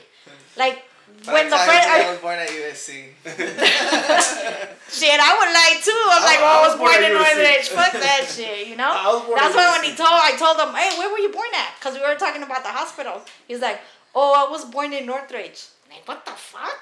Like 0.56 0.84
when 1.26 1.50
the 1.50 1.56
I, 1.56 1.66
first 1.66 1.88
I 1.88 2.12
was 2.12 2.20
born 2.20 2.40
at 2.40 2.50
USC. 2.50 2.90
shit, 4.90 5.20
I 5.20 5.32
would 5.36 5.52
lie 5.52 5.76
too. 5.82 6.04
I'm 6.14 6.24
like, 6.24 6.40
oh, 6.40 6.56
I 6.56 6.68
was 6.68 6.78
born 6.78 7.04
in. 7.04 7.14
Northridge. 7.14 7.68
Fuck 7.70 7.92
that 8.06 8.28
shit, 8.30 8.68
you 8.68 8.76
know. 8.76 8.92
I 8.92 9.08
was 9.14 9.26
born 9.26 9.40
That's 9.40 9.56
why 9.56 9.72
when 9.76 9.84
he 9.90 9.96
told, 9.96 10.14
I 10.14 10.36
told 10.38 10.58
him, 10.60 10.74
hey, 10.76 10.98
where 10.98 11.10
were 11.12 11.20
you 11.20 11.32
born 11.32 11.50
at? 11.56 11.74
Because 11.80 11.96
we 11.96 12.06
were 12.06 12.16
talking 12.16 12.44
about 12.44 12.64
the 12.64 12.70
hospital. 12.70 13.22
He's 13.48 13.62
like, 13.62 13.82
oh, 14.16 14.34
I 14.36 14.50
was 14.50 14.66
born 14.66 14.94
in 14.94 15.06
Northridge. 15.06 15.68
I'm 15.86 15.98
like, 15.98 16.08
what 16.08 16.26
the 16.26 16.32
fuck, 16.32 16.78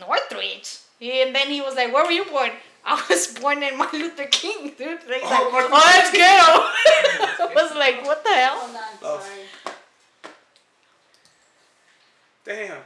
Northridge? 0.00 0.78
And 1.00 1.34
then 1.34 1.48
he 1.48 1.60
was 1.60 1.74
like, 1.74 1.92
where 1.92 2.04
were 2.04 2.12
you 2.12 2.24
born? 2.24 2.50
I 2.84 3.04
was 3.08 3.26
born 3.38 3.62
in 3.62 3.76
Martin 3.76 4.00
Luther 4.00 4.26
King, 4.26 4.72
dude. 4.76 5.00
Like, 5.08 5.20
Oh, 5.22 5.50
like, 5.52 5.52
Martin 5.52 5.70
oh, 5.72 5.92
that's 5.94 6.10
ghetto. 6.12 7.50
I 7.50 7.54
was 7.54 7.74
like, 7.76 8.04
what 8.06 8.24
the 8.24 8.30
hell? 8.30 8.56
Hold 8.58 8.76
on, 8.76 8.82
Oh. 9.02 9.20
sorry. 9.20 9.74
Damn. 12.44 12.78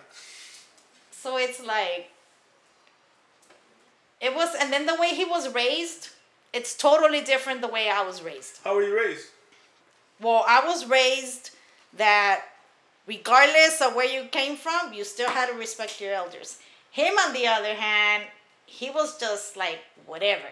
So 1.11 1.37
it's 1.39 1.65
like 1.65 2.11
it 4.21 4.35
was 4.35 4.55
and 4.61 4.73
then 4.73 4.87
the 4.87 4.95
way 4.97 5.15
he 5.15 5.25
was 5.25 5.53
raised, 5.55 6.09
it's 6.53 6.77
totally 6.77 7.21
different 7.23 7.61
the 7.61 7.69
way 7.69 7.89
I 7.89 8.03
was 8.03 8.23
raised. 8.23 8.59
How 8.65 8.75
were 8.75 8.83
you 8.83 8.97
raised? 8.97 9.27
Well, 10.21 10.45
I 10.47 10.65
was 10.67 10.87
raised 10.87 11.51
that 11.97 12.43
regardless 13.07 13.81
of 13.81 13.95
where 13.95 14.07
you 14.07 14.29
came 14.29 14.57
from, 14.57 14.93
you 14.93 15.05
still 15.05 15.31
had 15.31 15.49
to 15.51 15.55
respect 15.55 16.01
your 16.01 16.13
elders. 16.13 16.59
Him 16.91 17.15
on 17.19 17.33
the 17.33 17.47
other 17.47 17.75
hand, 17.75 18.25
he 18.66 18.90
was 18.90 19.18
just 19.18 19.56
like 19.56 19.80
whatever. 20.06 20.49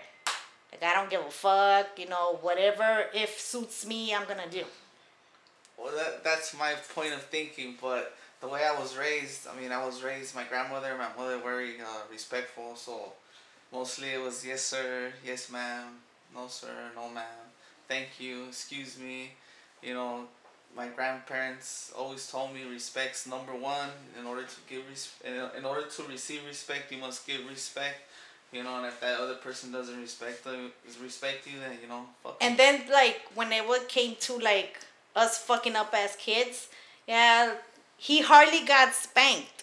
Like 0.71 0.83
I 0.83 0.95
don't 0.95 1.11
give 1.11 1.21
a 1.21 1.31
fuck, 1.31 1.99
you 1.99 2.09
know, 2.09 2.39
whatever 2.41 3.07
if 3.15 3.39
suits 3.39 3.87
me, 3.87 4.15
I'm 4.15 4.27
gonna 4.27 4.51
do. 4.51 4.65
Well, 5.79 5.95
that, 5.97 6.23
that's 6.23 6.57
my 6.57 6.75
point 6.95 7.13
of 7.13 7.23
thinking, 7.23 7.77
but 7.81 8.17
the 8.41 8.49
way 8.49 8.63
I 8.65 8.79
was 8.79 8.97
raised, 8.97 9.49
I 9.49 9.61
mean, 9.61 9.73
I 9.73 9.85
was 9.85 10.03
raised, 10.03 10.35
my 10.35 10.45
grandmother 10.45 10.89
and 10.89 10.99
my 10.99 11.09
mother 11.17 11.39
very 11.39 11.81
uh, 11.81 12.03
respectful, 12.11 12.77
so 12.77 13.13
mostly 13.73 14.11
it 14.11 14.21
was 14.21 14.45
yes, 14.45 14.63
sir, 14.63 15.13
yes, 15.25 15.51
ma'am, 15.51 15.87
no, 16.35 16.47
sir, 16.49 16.69
no, 16.95 17.09
ma'am, 17.09 17.25
thank 17.89 18.21
you, 18.21 18.45
excuse 18.49 18.99
me. 18.99 19.33
You 19.83 19.95
know, 19.95 20.25
my 20.77 20.89
grandparents 20.89 21.93
always 21.97 22.27
told 22.31 22.55
me 22.55 22.65
respect's 22.65 23.27
number 23.27 23.55
one. 23.55 23.91
In 24.19 24.27
order 24.27 24.43
to 24.43 24.57
give 24.69 24.83
res- 24.89 25.15
in, 25.25 25.35
in 25.59 25.65
order 25.65 25.87
to 25.87 26.03
receive 26.05 26.41
respect, 26.47 26.91
you 26.93 26.99
must 26.99 27.27
give 27.27 27.47
respect. 27.49 28.01
You 28.53 28.63
know, 28.65 28.77
and 28.77 28.87
if 28.87 29.01
that 29.01 29.19
other 29.19 29.35
person 29.35 29.73
doesn't 29.73 29.99
respect 29.99 30.45
you, 30.47 30.71
respect 31.03 31.47
you, 31.47 31.59
then 31.59 31.79
you 31.81 31.89
know. 31.89 32.05
And 32.41 32.59
then 32.59 32.83
like 32.93 33.23
when 33.35 33.51
it 33.53 33.89
came 33.89 34.17
to 34.21 34.39
like 34.39 34.79
us 35.17 35.39
fucking 35.39 35.77
up 35.77 35.95
as 35.95 36.17
kids, 36.17 36.69
yeah, 37.07 37.55
he 37.97 38.21
hardly 38.21 38.67
got 38.67 38.93
spanked. 38.95 39.62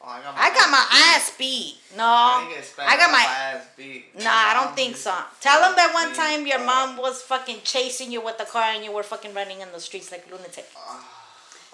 Oh, 0.00 0.08
I 0.08 0.20
got 0.22 0.34
my 0.34 0.40
I 0.40 0.48
got 0.54 0.70
my 0.70 0.86
ass 0.92 1.32
beat. 1.38 1.76
No, 1.96 2.04
I 2.04 2.40
didn't 2.44 2.56
get 2.56 2.64
spanked, 2.64 2.92
I 2.92 2.96
got 2.96 3.10
my. 3.10 3.24
ass 3.28 3.66
beat. 3.76 4.14
Nah, 4.18 4.30
I 4.30 4.54
don't 4.54 4.76
think 4.76 4.96
so. 4.96 5.14
Tell 5.40 5.60
them 5.60 5.74
that 5.76 5.92
one 5.92 6.10
me 6.10 6.16
time 6.16 6.46
your 6.46 6.64
mom 6.64 6.96
was 6.96 7.22
fucking 7.22 7.58
chasing 7.64 8.12
you 8.12 8.22
with 8.22 8.38
the 8.38 8.44
car 8.44 8.70
and 8.74 8.84
you 8.84 8.92
were 8.92 9.02
fucking 9.02 9.34
running 9.34 9.60
in 9.60 9.72
the 9.72 9.80
streets 9.80 10.12
like 10.12 10.30
lunatic. 10.30 10.66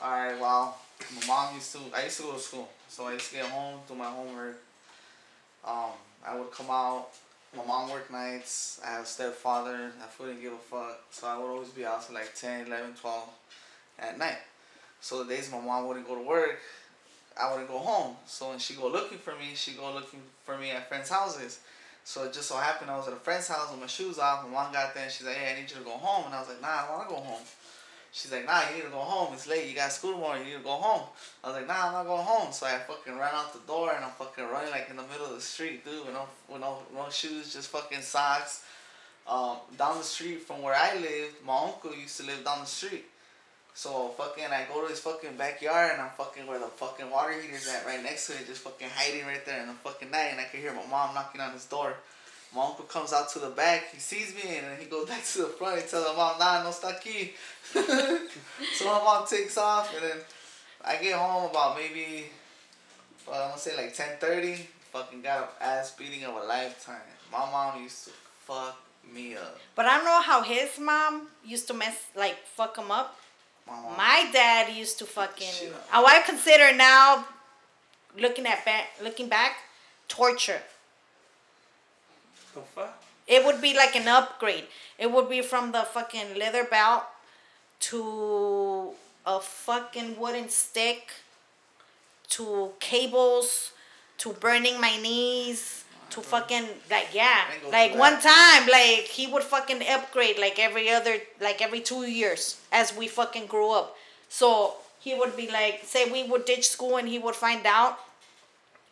Alright, 0.02 0.40
well, 0.40 0.78
my 1.20 1.26
mom 1.26 1.54
used 1.54 1.72
to. 1.72 1.78
I 1.94 2.04
used 2.04 2.16
to 2.18 2.22
go 2.24 2.32
to 2.32 2.38
school, 2.38 2.68
so 2.88 3.06
I 3.06 3.12
used 3.12 3.30
to 3.30 3.36
get 3.36 3.46
home, 3.46 3.80
do 3.88 3.94
my 3.94 4.06
homework. 4.06 4.58
Um, 5.66 5.90
I 6.26 6.36
would 6.36 6.50
come 6.52 6.66
out. 6.70 7.08
My 7.56 7.64
mom 7.64 7.90
worked 7.90 8.10
nights. 8.10 8.80
I 8.84 8.92
have 8.92 9.02
a 9.02 9.06
stepfather. 9.06 9.92
I 10.02 10.06
fool 10.06 10.26
didn't 10.26 10.40
give 10.40 10.52
a 10.52 10.56
fuck, 10.56 11.00
so 11.10 11.26
I 11.26 11.36
would 11.38 11.50
always 11.50 11.68
be 11.68 11.84
out 11.84 12.04
till 12.06 12.14
like 12.14 12.34
10, 12.34 12.66
11, 12.66 12.94
12 13.00 13.28
at 13.98 14.18
night. 14.18 14.38
So 15.00 15.22
the 15.22 15.34
days 15.34 15.50
my 15.52 15.60
mom 15.60 15.86
wouldn't 15.86 16.06
go 16.06 16.14
to 16.14 16.22
work, 16.22 16.58
I 17.40 17.50
wouldn't 17.50 17.68
go 17.68 17.78
home. 17.78 18.16
So 18.26 18.50
when 18.50 18.58
she 18.58 18.74
go 18.74 18.88
looking 18.88 19.18
for 19.18 19.32
me, 19.32 19.52
she 19.54 19.72
go 19.72 19.92
looking 19.92 20.20
for 20.44 20.58
me 20.58 20.70
at 20.70 20.88
friends' 20.88 21.08
houses. 21.08 21.60
So 22.04 22.24
it 22.24 22.32
just 22.32 22.48
so 22.48 22.56
happened 22.56 22.90
I 22.90 22.96
was 22.96 23.06
at 23.06 23.14
a 23.14 23.16
friend's 23.16 23.48
house 23.48 23.70
with 23.70 23.80
my 23.80 23.86
shoes 23.86 24.18
off. 24.18 24.44
My 24.44 24.50
mom 24.50 24.72
got 24.72 24.94
there 24.94 25.04
and 25.04 25.12
she's 25.12 25.26
like, 25.26 25.36
"Hey, 25.36 25.52
I 25.52 25.60
need 25.60 25.70
you 25.70 25.76
to 25.76 25.84
go 25.84 25.92
home." 25.92 26.26
And 26.26 26.34
I 26.34 26.40
was 26.40 26.48
like, 26.48 26.60
"Nah, 26.60 26.68
I 26.68 26.86
don't 26.86 26.98
want 26.98 27.08
to 27.08 27.14
go 27.14 27.20
home." 27.20 27.42
She's 28.10 28.32
like, 28.32 28.44
"Nah, 28.44 28.68
you 28.68 28.76
need 28.76 28.82
to 28.82 28.90
go 28.90 28.98
home. 28.98 29.32
It's 29.34 29.46
late. 29.46 29.68
You 29.68 29.74
got 29.74 29.92
school 29.92 30.12
tomorrow. 30.12 30.38
You 30.38 30.44
need 30.44 30.58
to 30.58 30.64
go 30.64 30.72
home." 30.74 31.06
I 31.42 31.48
was 31.48 31.56
like, 31.56 31.68
"Nah, 31.68 31.86
I'm 31.86 31.92
not 31.92 32.06
going 32.06 32.24
home." 32.24 32.52
So 32.52 32.66
I 32.66 32.78
fucking 32.78 33.16
ran 33.16 33.32
out 33.32 33.52
the 33.52 33.60
door 33.60 33.92
and 33.94 34.04
I'm 34.04 34.10
fucking 34.12 34.44
running 34.44 34.70
like 34.70 34.88
in 34.90 34.96
the 34.96 35.04
middle 35.04 35.26
of 35.26 35.34
the 35.34 35.40
street, 35.40 35.84
dude, 35.84 36.04
with 36.04 36.14
no 36.14 36.26
with 36.48 36.60
no, 36.60 36.78
no 36.92 37.08
shoes, 37.08 37.52
just 37.52 37.68
fucking 37.68 38.02
socks. 38.02 38.64
Um, 39.26 39.58
down 39.78 39.98
the 39.98 40.04
street 40.04 40.42
from 40.42 40.62
where 40.62 40.74
I 40.74 40.96
lived, 40.96 41.44
my 41.46 41.56
uncle 41.56 41.94
used 41.94 42.16
to 42.18 42.26
live 42.26 42.44
down 42.44 42.60
the 42.60 42.66
street. 42.66 43.04
So 43.74 44.08
fucking, 44.18 44.44
I 44.44 44.66
go 44.72 44.82
to 44.82 44.88
his 44.88 45.00
fucking 45.00 45.36
backyard 45.36 45.92
and 45.92 46.02
I'm 46.02 46.10
fucking 46.10 46.46
where 46.46 46.58
the 46.58 46.66
fucking 46.66 47.10
water 47.10 47.32
heater's 47.32 47.68
at, 47.68 47.86
right 47.86 48.02
next 48.02 48.26
to 48.26 48.34
it, 48.34 48.46
just 48.46 48.60
fucking 48.60 48.88
hiding 48.94 49.24
right 49.26 49.44
there 49.46 49.62
in 49.62 49.68
the 49.68 49.74
fucking 49.74 50.10
night, 50.10 50.28
and 50.32 50.40
I 50.40 50.44
can 50.44 50.60
hear 50.60 50.74
my 50.74 50.86
mom 50.90 51.14
knocking 51.14 51.40
on 51.40 51.52
his 51.52 51.64
door. 51.64 51.94
My 52.54 52.66
uncle 52.66 52.84
comes 52.84 53.14
out 53.14 53.30
to 53.30 53.38
the 53.38 53.48
back, 53.48 53.90
he 53.92 53.98
sees 53.98 54.34
me, 54.34 54.58
and 54.58 54.66
then 54.66 54.78
he 54.78 54.84
goes 54.84 55.08
back 55.12 55.24
to 55.24 55.38
the 55.38 55.46
front. 55.46 55.80
He 55.80 55.88
tells 55.88 56.06
my 56.08 56.16
mom, 56.16 56.38
"Nah, 56.38 56.62
no 56.62 56.68
está 56.68 56.92
aquí." 56.92 57.30
so 58.74 58.84
my 58.84 58.98
mom 59.02 59.26
takes 59.26 59.56
off, 59.56 59.94
and 59.94 60.04
then 60.04 60.18
I 60.84 60.96
get 60.96 61.14
home 61.14 61.50
about 61.50 61.78
maybe, 61.78 62.26
well, 63.26 63.42
I'm 63.42 63.48
gonna 63.50 63.60
say 63.60 63.76
like 63.76 63.94
ten 63.94 64.18
thirty. 64.20 64.68
Fucking 64.92 65.22
got 65.22 65.38
an 65.38 65.48
ass 65.62 65.92
beating 65.92 66.24
of 66.24 66.34
a 66.34 66.44
lifetime. 66.44 67.00
My 67.32 67.50
mom 67.50 67.82
used 67.82 68.04
to 68.04 68.10
fuck 68.44 68.78
me 69.10 69.34
up. 69.34 69.58
But 69.74 69.86
I 69.86 70.04
know 70.04 70.20
how 70.20 70.42
his 70.42 70.78
mom 70.78 71.28
used 71.42 71.66
to 71.68 71.74
mess 71.74 71.96
like 72.14 72.36
fuck 72.44 72.76
him 72.76 72.90
up. 72.90 73.16
My. 73.66 73.96
My 73.96 74.30
dad 74.32 74.74
used 74.74 74.98
to 74.98 75.06
fucking. 75.06 75.48
Shit. 75.48 75.74
Oh, 75.92 76.06
I 76.06 76.22
consider 76.22 76.76
now, 76.76 77.26
looking 78.18 78.46
at 78.46 78.64
back, 78.64 78.90
looking 79.02 79.28
back, 79.28 79.56
torture. 80.08 80.62
The 82.54 82.60
fuck? 82.60 83.02
It 83.26 83.44
would 83.44 83.60
be 83.62 83.74
like 83.74 83.96
an 83.96 84.08
upgrade. 84.08 84.64
It 84.98 85.10
would 85.10 85.28
be 85.28 85.42
from 85.42 85.72
the 85.72 85.82
fucking 85.82 86.38
leather 86.38 86.64
belt 86.64 87.04
to 87.80 88.92
a 89.24 89.40
fucking 89.40 90.18
wooden 90.18 90.48
stick 90.48 91.12
to 92.30 92.72
cables 92.80 93.72
to 94.18 94.32
burning 94.34 94.80
my 94.80 94.96
knees 95.00 95.81
to 96.12 96.20
fucking 96.20 96.66
like 96.90 97.08
yeah 97.12 97.44
I 97.48 97.54
ain't 97.54 97.62
go 97.62 97.70
like 97.70 97.92
one 97.96 98.18
time 98.20 98.62
like 98.68 99.08
he 99.18 99.26
would 99.26 99.42
fucking 99.42 99.82
upgrade 99.88 100.38
like 100.38 100.58
every 100.58 100.88
other 100.90 101.16
like 101.40 101.60
every 101.60 101.80
two 101.80 102.02
years 102.06 102.60
as 102.70 102.96
we 102.96 103.08
fucking 103.08 103.46
grew 103.46 103.70
up 103.72 103.96
so 104.28 104.74
he 105.00 105.14
would 105.14 105.36
be 105.36 105.48
like 105.50 105.80
say 105.84 106.10
we 106.10 106.22
would 106.24 106.44
ditch 106.44 106.68
school 106.68 106.96
and 106.96 107.08
he 107.08 107.18
would 107.18 107.34
find 107.34 107.66
out 107.66 107.98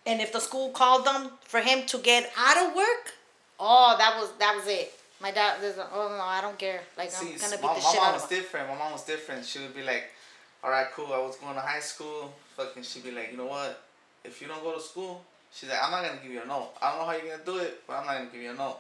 and 0.07 0.21
if 0.21 0.33
the 0.33 0.41
school 0.41 0.71
called 0.71 1.05
them 1.05 1.31
for 1.43 1.61
him 1.61 1.87
to 1.87 1.99
get 1.99 2.31
out 2.37 2.57
of 2.65 2.75
work 2.75 3.15
oh 3.59 3.95
that 3.99 4.17
was 4.19 4.33
that 4.39 4.55
was 4.57 4.67
it 4.67 4.93
my 5.21 5.31
dad 5.31 5.61
was 5.63 5.77
like, 5.77 5.89
oh 5.93 6.09
no 6.17 6.25
i 6.25 6.41
don't 6.41 6.59
care 6.59 6.81
like 6.97 7.11
i'm 7.21 7.27
gonna 7.27 7.57
beat 7.57 7.63
my, 7.63 7.75
the 7.75 7.81
my 7.85 7.91
shit 7.91 8.01
mom 8.01 8.09
out 8.09 8.15
was 8.15 8.25
of 8.25 8.31
different. 8.31 8.69
My 8.69 8.75
mom 8.77 8.93
was 8.93 9.05
different. 9.05 9.45
She 9.45 9.59
would 9.59 9.75
be 9.75 9.83
like, 9.83 10.05
"All 10.65 10.71
right, 10.71 10.87
cool. 10.95 11.13
I 11.13 11.19
was 11.19 11.37
going 11.37 11.55
to 11.55 11.61
high 11.61 11.81
school. 11.81 12.33
Fucking, 12.57 12.83
she'd 12.83 13.05
be 13.05 13.13
like, 13.13 13.31
you 13.31 13.37
know 13.37 13.47
what? 13.47 13.83
If 14.25 14.41
you 14.41 14.49
don't 14.49 14.63
go 14.63 14.75
to 14.75 14.81
school, 14.81 15.23
she's 15.53 15.69
like, 15.69 15.79
I'm 15.83 15.91
not 15.91 16.05
gonna 16.05 16.21
give 16.23 16.33
you 16.33 16.43
a 16.43 16.47
note. 16.47 16.71
I 16.81 16.91
don't 16.91 17.01
know 17.01 17.07
how 17.07 17.13
you're 17.13 17.31
gonna 17.37 17.45
do 17.45 17.59
it, 17.59 17.83
but 17.87 17.95
I'm 17.95 18.07
not 18.07 18.19
gonna 18.19 18.31
give 18.33 18.43
you 18.43 18.51
a 18.51 18.55
note. 18.55 18.79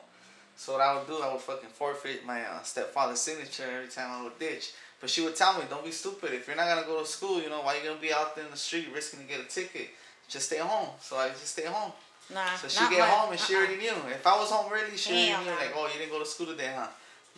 So 0.56 0.72
what 0.74 0.82
I 0.82 0.94
would 0.96 1.06
do, 1.06 1.18
I 1.22 1.32
would 1.32 1.40
fucking 1.40 1.70
forfeit 1.70 2.24
my 2.26 2.42
uh, 2.42 2.62
stepfather's 2.62 3.20
signature 3.20 3.64
every 3.74 3.88
time 3.88 4.10
I 4.10 4.22
would 4.24 4.38
ditch. 4.38 4.72
But 5.00 5.08
she 5.08 5.22
would 5.22 5.34
tell 5.34 5.54
me, 5.58 5.64
don't 5.70 5.84
be 5.84 5.90
stupid. 5.92 6.34
If 6.34 6.46
you're 6.46 6.56
not 6.56 6.68
gonna 6.68 6.86
go 6.86 7.00
to 7.00 7.06
school, 7.06 7.40
you 7.40 7.48
know, 7.48 7.62
why 7.62 7.76
you 7.78 7.84
gonna 7.88 8.00
be 8.00 8.12
out 8.12 8.36
there 8.36 8.44
in 8.44 8.50
the 8.50 8.56
street 8.56 8.88
risking 8.94 9.20
to 9.20 9.26
get 9.26 9.40
a 9.40 9.44
ticket? 9.48 9.88
Just 10.28 10.46
stay 10.46 10.58
home. 10.58 10.88
So 11.00 11.16
I 11.16 11.28
just 11.30 11.48
stay 11.48 11.64
home. 11.64 11.92
nah 12.32 12.54
So 12.56 12.68
she 12.68 12.80
get 12.90 13.00
my- 13.00 13.06
home 13.06 13.30
and 13.32 13.40
she 13.40 13.54
uh-uh. 13.54 13.60
already 13.60 13.76
knew. 13.78 13.96
If 14.12 14.26
I 14.26 14.36
was 14.38 14.50
home 14.50 14.70
early, 14.72 14.96
she 14.96 15.10
already 15.12 15.28
Hell 15.28 15.40
knew. 15.44 15.50
no. 15.50 15.56
Like, 15.56 15.72
oh, 15.74 15.86
you 15.92 15.98
didn't 15.98 16.12
go 16.12 16.18
to 16.18 16.26
school 16.26 16.46
today, 16.46 16.70
huh? 16.76 16.86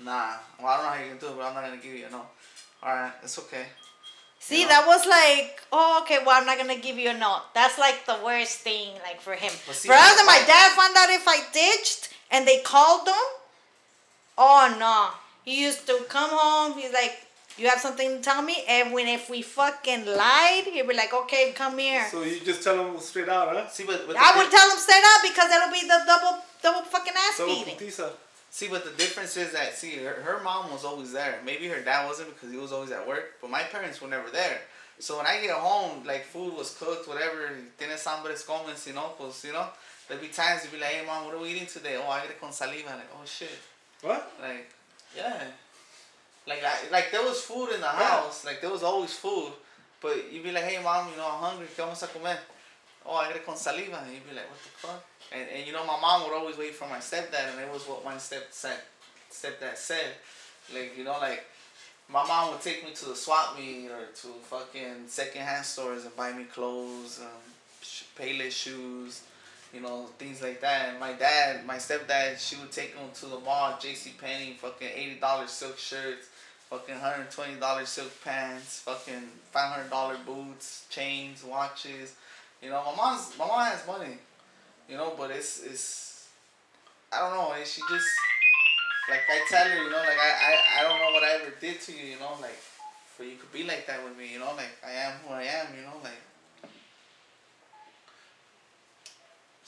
Nah. 0.02 0.32
Well, 0.58 0.66
I 0.68 0.76
don't 0.76 0.84
know 0.84 0.90
how 0.90 0.98
you're 0.98 1.08
gonna 1.14 1.20
do 1.20 1.26
it, 1.28 1.36
but 1.36 1.44
I'm 1.46 1.54
not 1.54 1.64
gonna 1.64 1.76
give 1.76 1.94
you 1.94 2.06
a 2.06 2.10
no. 2.10 2.22
All 2.82 2.94
right, 2.94 3.12
it's 3.22 3.38
okay. 3.38 3.66
See, 4.42 4.62
know? 4.62 4.68
that 4.74 4.84
was 4.86 5.06
like, 5.06 5.62
oh, 5.70 6.00
okay, 6.02 6.18
well, 6.26 6.34
I'm 6.38 6.44
not 6.46 6.58
gonna 6.58 6.76
give 6.76 6.98
you 6.98 7.10
a 7.10 7.14
note. 7.16 7.42
That's 7.54 7.78
like 7.78 8.04
the 8.06 8.18
worst 8.24 8.58
thing, 8.58 8.90
like 9.06 9.20
for 9.20 9.34
him. 9.34 9.52
But 9.66 9.76
see, 9.76 9.86
for 9.88 9.94
us, 9.94 10.16
my 10.26 10.38
why- 10.42 10.46
dad 10.46 10.68
found 10.74 10.94
out 10.98 11.10
if 11.10 11.26
I 11.26 11.38
ditched 11.52 12.10
and 12.30 12.46
they 12.46 12.58
called 12.60 13.06
him. 13.06 13.24
Oh 14.36 14.74
no, 14.80 15.10
he 15.44 15.62
used 15.62 15.86
to 15.86 16.04
come 16.08 16.30
home. 16.32 16.76
He's 16.78 16.92
like, 16.92 17.14
you 17.58 17.68
have 17.68 17.78
something 17.78 18.08
to 18.16 18.20
tell 18.20 18.42
me, 18.42 18.64
and 18.68 18.92
when 18.92 19.06
if 19.06 19.28
we 19.30 19.42
fucking 19.42 20.06
lied, 20.06 20.64
he'd 20.64 20.88
be 20.88 20.94
like, 20.94 21.12
okay, 21.14 21.52
come 21.54 21.78
here. 21.78 22.06
So 22.10 22.22
you 22.22 22.40
just 22.40 22.62
tell 22.64 22.84
him 22.84 22.98
straight 22.98 23.28
out, 23.28 23.54
huh? 23.54 23.68
See, 23.68 23.84
but, 23.84 24.06
but 24.06 24.16
I 24.16 24.36
would 24.38 24.50
di- 24.50 24.56
tell 24.56 24.70
him 24.70 24.78
straight 24.78 25.04
up 25.14 25.22
because 25.22 25.48
that'll 25.50 25.72
be 25.72 25.86
the 25.86 26.00
double, 26.06 26.38
double 26.62 26.82
fucking 26.82 27.12
ass 27.14 27.38
Double 27.38 27.54
beating. 27.54 27.76
putiza. 27.76 28.10
See, 28.52 28.68
but 28.68 28.84
the 28.84 28.94
difference 29.02 29.34
is 29.36 29.50
that 29.56 29.74
see, 29.74 29.96
her, 30.04 30.14
her 30.28 30.38
mom 30.44 30.70
was 30.70 30.84
always 30.84 31.10
there. 31.12 31.40
Maybe 31.44 31.66
her 31.68 31.80
dad 31.80 32.06
wasn't 32.06 32.28
because 32.34 32.52
he 32.52 32.58
was 32.58 32.70
always 32.70 32.92
at 32.92 33.06
work, 33.08 33.40
but 33.40 33.50
my 33.50 33.62
parents 33.74 34.00
were 34.00 34.08
never 34.08 34.30
there. 34.30 34.60
So 34.98 35.16
when 35.16 35.26
I 35.26 35.40
get 35.40 35.56
home, 35.56 36.04
like 36.06 36.24
food 36.26 36.52
was 36.54 36.76
cooked, 36.78 37.08
whatever. 37.08 37.50
Tienes 37.78 38.04
hambre, 38.04 38.34
comes, 38.46 38.86
you 38.86 38.92
know, 38.92 39.08
pues, 39.18 39.42
you 39.44 39.52
know. 39.52 39.66
there'd 40.06 40.20
be 40.20 40.28
times 40.28 40.62
you'd 40.62 40.72
be 40.72 40.78
like, 40.78 40.90
hey 40.90 41.06
mom, 41.06 41.24
what 41.24 41.34
are 41.34 41.40
we 41.40 41.48
eating 41.52 41.66
today? 41.66 41.96
Oh, 41.96 42.08
I 42.10 42.22
get 42.26 42.38
con 42.40 42.52
saliva. 42.52 42.90
Like, 42.90 43.10
oh 43.16 43.24
shit. 43.24 43.56
What? 44.02 44.22
Like, 44.40 44.68
yeah. 45.16 45.42
Like, 46.46 46.62
I, 46.62 46.90
like 46.92 47.10
there 47.10 47.22
was 47.22 47.40
food 47.40 47.70
in 47.74 47.80
the 47.80 47.86
Yeah. 47.98 48.06
house. 48.20 48.44
Like 48.44 48.60
there 48.60 48.70
was 48.70 48.82
always 48.82 49.14
food, 49.14 49.52
but 50.00 50.14
you'd 50.30 50.44
be 50.44 50.52
like, 50.52 50.64
hey 50.64 50.82
mom, 50.82 51.08
you 51.10 51.16
know 51.16 51.26
I'm 51.26 51.40
hungry. 51.42 51.66
¿Qué 51.74 51.82
vamos 51.82 52.02
a 52.02 52.06
comer? 52.08 52.38
Oh, 53.06 53.16
I 53.16 53.32
get 53.32 53.44
con 53.46 53.56
saliva. 53.56 53.98
And 54.04 54.12
you'd 54.14 54.28
be 54.28 54.34
like, 54.36 54.48
what 54.50 54.60
the 54.62 54.70
fuck? 54.86 55.04
And, 55.34 55.48
and 55.56 55.66
you 55.66 55.72
know 55.72 55.84
my 55.86 55.98
mom 56.00 56.22
would 56.24 56.32
always 56.36 56.58
wait 56.58 56.74
for 56.74 56.88
my 56.88 56.98
stepdad, 56.98 57.50
and 57.52 57.60
it 57.60 57.72
was 57.72 57.82
what 57.84 58.04
my 58.04 58.18
step 58.18 58.48
said, 58.50 58.78
stepdad 59.30 59.76
said. 59.76 60.12
Like 60.74 60.96
you 60.96 61.04
know, 61.04 61.18
like 61.20 61.44
my 62.12 62.26
mom 62.26 62.52
would 62.52 62.60
take 62.60 62.84
me 62.84 62.92
to 62.94 63.06
the 63.06 63.16
swap 63.16 63.56
meet 63.58 63.88
or 63.88 64.06
to 64.14 64.28
fucking 64.44 65.06
secondhand 65.08 65.64
stores 65.64 66.04
and 66.04 66.14
buy 66.16 66.32
me 66.32 66.44
clothes, 66.44 67.20
um, 67.22 67.28
Payless 68.18 68.52
shoes, 68.52 69.22
you 69.72 69.80
know, 69.80 70.06
things 70.18 70.42
like 70.42 70.60
that. 70.60 70.90
And 70.90 71.00
my 71.00 71.12
dad, 71.14 71.66
my 71.66 71.76
stepdad, 71.76 72.38
she 72.38 72.56
would 72.56 72.70
take 72.70 72.94
him 72.94 73.08
to 73.14 73.26
the 73.26 73.40
mall, 73.40 73.76
J.C. 73.80 74.12
Penney, 74.20 74.56
fucking 74.60 74.88
eighty 74.94 75.16
dollars 75.16 75.50
silk 75.50 75.78
shirts, 75.78 76.28
fucking 76.70 76.94
hundred 76.96 77.30
twenty 77.30 77.58
dollars 77.58 77.88
silk 77.88 78.12
pants, 78.22 78.80
fucking 78.80 79.22
five 79.50 79.72
hundred 79.72 79.90
dollar 79.90 80.16
boots, 80.26 80.86
chains, 80.90 81.42
watches. 81.44 82.14
You 82.62 82.70
know, 82.70 82.82
my 82.84 82.94
mom's 82.96 83.32
my 83.38 83.46
mom 83.46 83.66
has 83.66 83.86
money, 83.86 84.18
you 84.88 84.96
know, 84.96 85.14
but 85.16 85.30
it's 85.30 85.62
it's 85.62 86.28
I 87.12 87.18
don't 87.20 87.36
know. 87.36 87.54
She 87.64 87.80
just 87.90 88.06
like 89.10 89.20
I 89.30 89.44
tell 89.48 89.66
her, 89.68 89.76
you 89.84 89.90
know, 89.90 89.96
like 89.98 90.18
I, 90.18 90.30
I 90.30 90.80
I 90.80 90.82
don't 90.82 90.98
know 90.98 91.12
what 91.12 91.22
I 91.24 91.40
ever 91.42 91.52
did 91.60 91.80
to 91.82 91.92
you, 91.92 92.04
you 92.14 92.18
know, 92.20 92.36
like 92.40 92.58
for 93.16 93.24
you 93.24 93.36
could 93.36 93.52
be 93.52 93.64
like 93.64 93.86
that 93.86 94.02
with 94.04 94.16
me, 94.16 94.32
you 94.32 94.38
know, 94.38 94.52
like 94.56 94.72
I 94.86 94.92
am 94.92 95.12
who 95.26 95.34
I 95.34 95.42
am, 95.44 95.66
you 95.76 95.82
know, 95.82 95.96
like. 96.02 96.12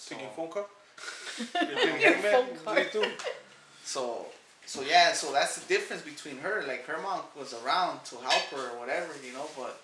Taking 0.06 0.26
So- 0.26 0.32
phone 0.36 0.48
call? 0.48 0.68
You're 1.54 1.74
doing 1.74 2.00
hangman? 2.00 2.44
What 2.64 2.92
do 2.92 2.98
you 3.00 3.04
do? 3.04 3.10
So, 3.84 4.26
so 4.66 4.82
yeah, 4.82 5.12
so 5.12 5.32
that's 5.32 5.58
the 5.58 5.66
difference 5.66 6.02
between 6.02 6.38
her. 6.38 6.62
Like 6.66 6.84
her 6.86 7.00
mom 7.02 7.20
was 7.36 7.54
around 7.54 8.04
to 8.06 8.16
help 8.16 8.44
her 8.54 8.70
or 8.74 8.78
whatever, 8.78 9.12
you 9.26 9.32
know. 9.32 9.46
But 9.56 9.80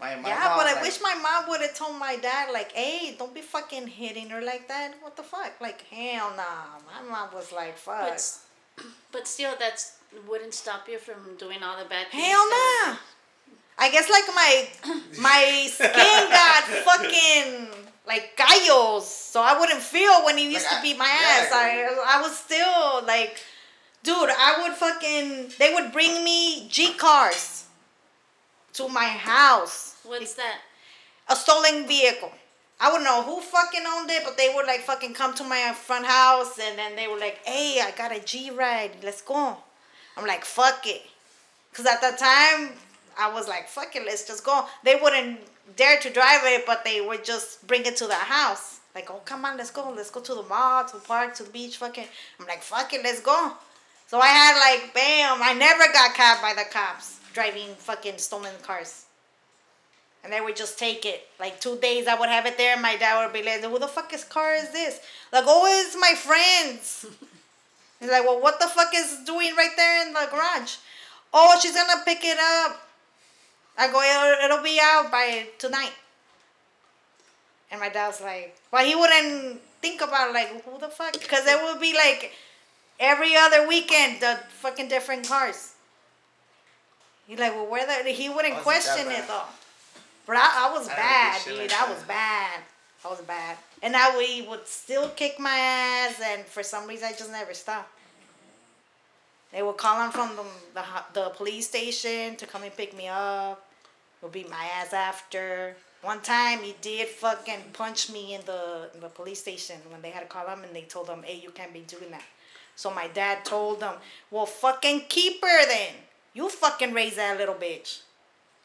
my 0.00 0.16
my 0.16 0.28
yeah, 0.28 0.38
mom, 0.48 0.58
but 0.58 0.66
I 0.66 0.74
like, 0.74 0.82
wish 0.82 1.00
my 1.02 1.14
mom 1.14 1.48
would 1.50 1.60
have 1.60 1.74
told 1.74 1.98
my 1.98 2.16
dad, 2.16 2.50
like, 2.52 2.72
hey, 2.72 3.14
don't 3.18 3.34
be 3.34 3.42
fucking 3.42 3.86
hitting 3.86 4.30
her 4.30 4.40
like 4.40 4.66
that. 4.68 4.94
What 5.02 5.16
the 5.16 5.22
fuck? 5.22 5.52
Like, 5.60 5.82
hell 5.90 6.32
nah. 6.36 6.78
My 6.88 7.08
mom 7.10 7.28
was 7.34 7.52
like, 7.52 7.76
fuck. 7.76 8.08
But, 8.08 8.38
but 9.12 9.28
still, 9.28 9.52
that's 9.58 9.98
wouldn't 10.28 10.54
stop 10.54 10.88
you 10.88 10.98
from 10.98 11.36
doing 11.38 11.62
all 11.62 11.78
the 11.78 11.84
bad 11.88 12.08
things. 12.10 12.24
Hell 12.24 12.44
that- 12.48 12.86
nah. 12.88 12.96
I 13.82 13.90
guess 13.90 14.10
like 14.10 14.24
my 14.34 14.68
my 15.22 15.66
skin 15.72 16.30
got 16.30 16.64
fucking 16.64 17.68
like 18.06 18.36
gallos, 18.36 19.02
so 19.04 19.40
I 19.40 19.58
wouldn't 19.58 19.80
feel 19.80 20.22
when 20.24 20.36
he 20.36 20.52
used 20.52 20.66
Like, 20.66 20.76
to 20.76 20.82
beat 20.82 20.98
my 20.98 21.06
yeah, 21.06 21.44
ass. 21.44 21.48
I 21.50 22.18
I 22.18 22.20
was 22.20 22.36
still 22.36 23.06
like, 23.06 23.40
dude, 24.02 24.28
I 24.28 24.62
would 24.62 24.72
fucking. 24.76 25.52
They 25.58 25.72
would 25.72 25.92
bring 25.92 26.22
me 26.24 26.68
G 26.68 26.92
cars 26.92 27.59
to 28.74 28.88
my 28.88 29.04
house. 29.04 29.96
What's 30.04 30.34
that? 30.34 30.60
a 31.30 31.36
stolen 31.36 31.86
vehicle. 31.86 32.32
I 32.80 32.92
would 32.92 33.02
know 33.02 33.22
who 33.22 33.40
fucking 33.40 33.84
owned 33.86 34.10
it, 34.10 34.22
but 34.24 34.36
they 34.36 34.52
would 34.54 34.66
like 34.66 34.80
fucking 34.80 35.14
come 35.14 35.32
to 35.34 35.44
my 35.44 35.72
front 35.74 36.04
house 36.04 36.58
and 36.58 36.76
then 36.78 36.96
they 36.96 37.06
were 37.06 37.18
like, 37.18 37.38
hey, 37.44 37.80
I 37.82 37.92
got 37.96 38.14
a 38.14 38.20
G 38.20 38.50
ride, 38.50 38.90
let's 39.02 39.22
go. 39.22 39.56
I'm 40.16 40.26
like, 40.26 40.44
fuck 40.44 40.86
it. 40.86 41.02
Because 41.70 41.86
at 41.86 42.00
that 42.00 42.18
time, 42.18 42.76
I 43.18 43.32
was 43.32 43.46
like, 43.46 43.68
fuck 43.68 43.94
it, 43.94 44.04
let's 44.04 44.26
just 44.26 44.44
go. 44.44 44.66
They 44.82 44.96
wouldn't 44.96 45.38
dare 45.76 46.00
to 46.00 46.10
drive 46.10 46.40
it, 46.44 46.66
but 46.66 46.84
they 46.84 47.00
would 47.00 47.24
just 47.24 47.64
bring 47.66 47.84
it 47.86 47.96
to 47.98 48.06
the 48.06 48.14
house. 48.14 48.80
Like, 48.94 49.08
oh, 49.10 49.20
come 49.24 49.44
on, 49.44 49.56
let's 49.56 49.70
go. 49.70 49.92
Let's 49.94 50.10
go 50.10 50.20
to 50.20 50.34
the 50.34 50.42
mall, 50.42 50.84
to 50.84 50.94
the 50.94 51.02
park, 51.02 51.34
to 51.36 51.44
the 51.44 51.50
beach, 51.50 51.76
fucking. 51.76 52.06
I'm 52.40 52.46
like, 52.46 52.62
fuck 52.62 52.92
it, 52.92 53.04
let's 53.04 53.20
go. 53.20 53.52
So 54.08 54.18
I 54.18 54.26
had 54.26 54.58
like, 54.58 54.92
bam, 54.92 55.38
I 55.40 55.54
never 55.54 55.84
got 55.92 56.14
caught 56.14 56.42
by 56.42 56.60
the 56.60 56.68
cops 56.68 57.19
driving 57.32 57.74
fucking 57.76 58.18
stolen 58.18 58.54
cars. 58.62 59.06
And 60.22 60.32
they 60.32 60.40
would 60.40 60.56
just 60.56 60.78
take 60.78 61.06
it. 61.06 61.28
Like 61.38 61.60
two 61.60 61.78
days 61.78 62.06
I 62.06 62.18
would 62.18 62.28
have 62.28 62.46
it 62.46 62.58
there. 62.58 62.76
My 62.76 62.96
dad 62.96 63.24
would 63.24 63.32
be 63.32 63.42
like, 63.42 63.62
who 63.64 63.78
the 63.78 63.88
fuck 63.88 64.12
is 64.12 64.24
car 64.24 64.54
is 64.54 64.70
this? 64.70 65.00
Like, 65.32 65.44
oh, 65.46 65.66
it's 65.66 65.96
my 65.98 66.14
friend's. 66.14 67.06
He's 68.00 68.10
like, 68.10 68.24
well, 68.24 68.40
what 68.40 68.58
the 68.58 68.66
fuck 68.66 68.92
is 68.94 69.18
doing 69.26 69.54
right 69.56 69.72
there 69.76 70.06
in 70.06 70.14
the 70.14 70.26
garage? 70.30 70.76
Oh, 71.32 71.58
she's 71.60 71.74
gonna 71.74 72.02
pick 72.04 72.24
it 72.24 72.38
up. 72.38 72.80
I 73.76 73.90
go, 73.92 74.00
it'll, 74.02 74.44
it'll 74.44 74.64
be 74.64 74.80
out 74.82 75.10
by 75.12 75.48
tonight. 75.58 75.92
And 77.70 77.80
my 77.80 77.88
dad's 77.88 78.20
like, 78.20 78.56
well, 78.72 78.84
he 78.84 78.94
wouldn't 78.94 79.60
think 79.80 80.00
about 80.00 80.32
like, 80.32 80.64
who 80.64 80.78
the 80.78 80.88
fuck? 80.88 81.12
Because 81.12 81.46
it 81.46 81.62
would 81.62 81.80
be 81.80 81.94
like 81.94 82.32
every 82.98 83.36
other 83.36 83.68
weekend, 83.68 84.20
the 84.20 84.38
fucking 84.48 84.88
different 84.88 85.28
cars. 85.28 85.74
He's 87.30 87.38
like, 87.38 87.54
well, 87.54 87.66
where 87.66 87.86
the, 87.86 88.10
he 88.10 88.28
wouldn't 88.28 88.56
question 88.56 89.06
it 89.08 89.28
though. 89.28 89.44
But 90.26 90.34
I, 90.36 90.66
I 90.66 90.72
was 90.76 90.88
I 90.88 90.96
bad, 90.96 91.44
dude. 91.44 91.58
like 91.58 91.72
I 91.72 91.88
was 91.88 92.02
bad. 92.02 92.58
I 93.04 93.08
was 93.08 93.20
bad. 93.20 93.56
And 93.84 93.94
I 93.94 94.18
we 94.18 94.42
would 94.48 94.66
still 94.66 95.10
kick 95.10 95.38
my 95.38 95.56
ass, 95.56 96.20
and 96.20 96.44
for 96.44 96.64
some 96.64 96.88
reason 96.88 97.06
I 97.06 97.12
just 97.12 97.30
never 97.30 97.54
stopped. 97.54 97.88
They 99.52 99.62
would 99.62 99.76
call 99.76 100.04
him 100.04 100.10
from 100.10 100.34
the, 100.34 100.42
the 100.74 100.84
the 101.20 101.28
police 101.30 101.68
station 101.68 102.34
to 102.34 102.46
come 102.48 102.64
and 102.64 102.76
pick 102.76 102.96
me 102.96 103.06
up. 103.06 103.64
Would 104.22 104.32
beat 104.32 104.50
my 104.50 104.64
ass 104.80 104.92
after. 104.92 105.76
One 106.02 106.22
time 106.22 106.58
he 106.58 106.74
did 106.80 107.06
fucking 107.06 107.60
punch 107.74 108.10
me 108.10 108.34
in 108.34 108.40
the 108.44 108.90
in 108.92 109.00
the 109.00 109.08
police 109.08 109.38
station 109.38 109.76
when 109.90 110.02
they 110.02 110.10
had 110.10 110.22
to 110.22 110.26
call 110.26 110.48
him 110.48 110.64
and 110.64 110.74
they 110.74 110.82
told 110.82 111.08
him, 111.08 111.22
"Hey, 111.22 111.38
you 111.40 111.50
can't 111.52 111.72
be 111.72 111.82
doing 111.82 112.10
that." 112.10 112.24
So 112.74 112.90
my 112.90 113.06
dad 113.06 113.44
told 113.44 113.78
them, 113.78 113.94
"Well, 114.32 114.46
fucking 114.46 115.04
keep 115.08 115.40
her 115.42 115.66
then. 115.66 115.94
You 116.32 116.48
fucking 116.48 116.92
raise 116.92 117.16
that 117.16 117.38
little 117.38 117.54
bitch." 117.54 118.00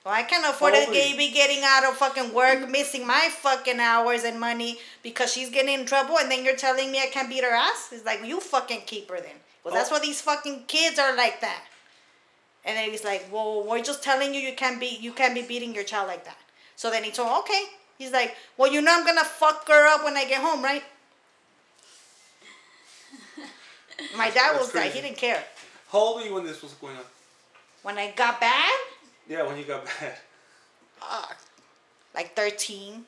Well, 0.03 0.13
I 0.13 0.21
can't 0.21 0.45
afford 0.45 0.75
to 0.75 0.81
Holy- 0.85 0.93
get- 0.97 1.17
be 1.17 1.31
getting 1.31 1.63
out 1.63 1.83
of 1.83 1.97
fucking 1.97 2.31
work, 2.31 2.59
mm. 2.59 2.69
missing 2.69 3.07
my 3.07 3.29
fucking 3.41 3.79
hours 3.79 4.23
and 4.23 4.39
money 4.39 4.79
because 5.01 5.33
she's 5.33 5.49
getting 5.49 5.73
in 5.79 5.85
trouble, 5.87 6.19
and 6.19 6.29
then 6.31 6.45
you're 6.45 6.55
telling 6.55 6.91
me 6.91 7.01
I 7.01 7.07
can't 7.07 7.27
beat 7.27 7.43
her 7.43 7.55
ass? 7.55 7.89
It's 7.91 8.05
like 8.05 8.23
you 8.23 8.39
fucking 8.39 8.81
keep 8.85 9.09
her 9.09 9.19
then. 9.19 9.41
Well, 9.63 9.73
that's 9.73 9.89
Oh. 9.89 9.93
why 9.95 9.99
these 10.01 10.21
fucking 10.21 10.65
kids 10.67 10.99
are 10.99 11.15
like 11.15 11.41
that. 11.41 11.63
And 12.63 12.77
then 12.77 12.91
he's 12.91 13.03
like, 13.03 13.27
"Well, 13.31 13.63
we're 13.63 13.81
just 13.81 14.03
telling 14.03 14.33
you 14.35 14.41
you 14.41 14.53
can't 14.53 14.79
be 14.79 14.87
you 14.87 15.11
can't 15.11 15.33
be 15.33 15.41
beating 15.41 15.73
your 15.73 15.83
child 15.83 16.07
like 16.07 16.23
that." 16.25 16.37
So 16.75 16.91
then 16.91 17.03
he 17.03 17.09
told, 17.11 17.29
"Okay." 17.39 17.63
He's 17.97 18.11
like, 18.11 18.35
"Well, 18.57 18.71
you 18.71 18.81
know 18.81 18.93
I'm 18.93 19.05
gonna 19.05 19.23
fuck 19.25 19.67
her 19.69 19.87
up 19.87 20.03
when 20.03 20.15
I 20.17 20.25
get 20.25 20.41
home, 20.41 20.63
right?" 20.63 20.83
My 24.15 24.29
dad 24.29 24.53
That's 24.53 24.59
was 24.67 24.75
like, 24.75 24.91
he 24.91 25.01
didn't 25.01 25.17
care. 25.17 25.43
How 25.91 25.99
old 25.99 26.19
were 26.19 26.25
you 26.27 26.33
when 26.35 26.45
this 26.45 26.61
was 26.61 26.73
going 26.73 26.95
on? 26.97 27.03
When 27.85 27.99
I 27.99 28.09
got 28.17 28.39
bad, 28.39 28.77
Yeah, 29.29 29.43
when 29.45 29.57
you 29.59 29.63
got 29.63 29.85
bad. 29.85 30.15
uh, 31.03 31.27
like 32.15 32.35
13. 32.35 33.05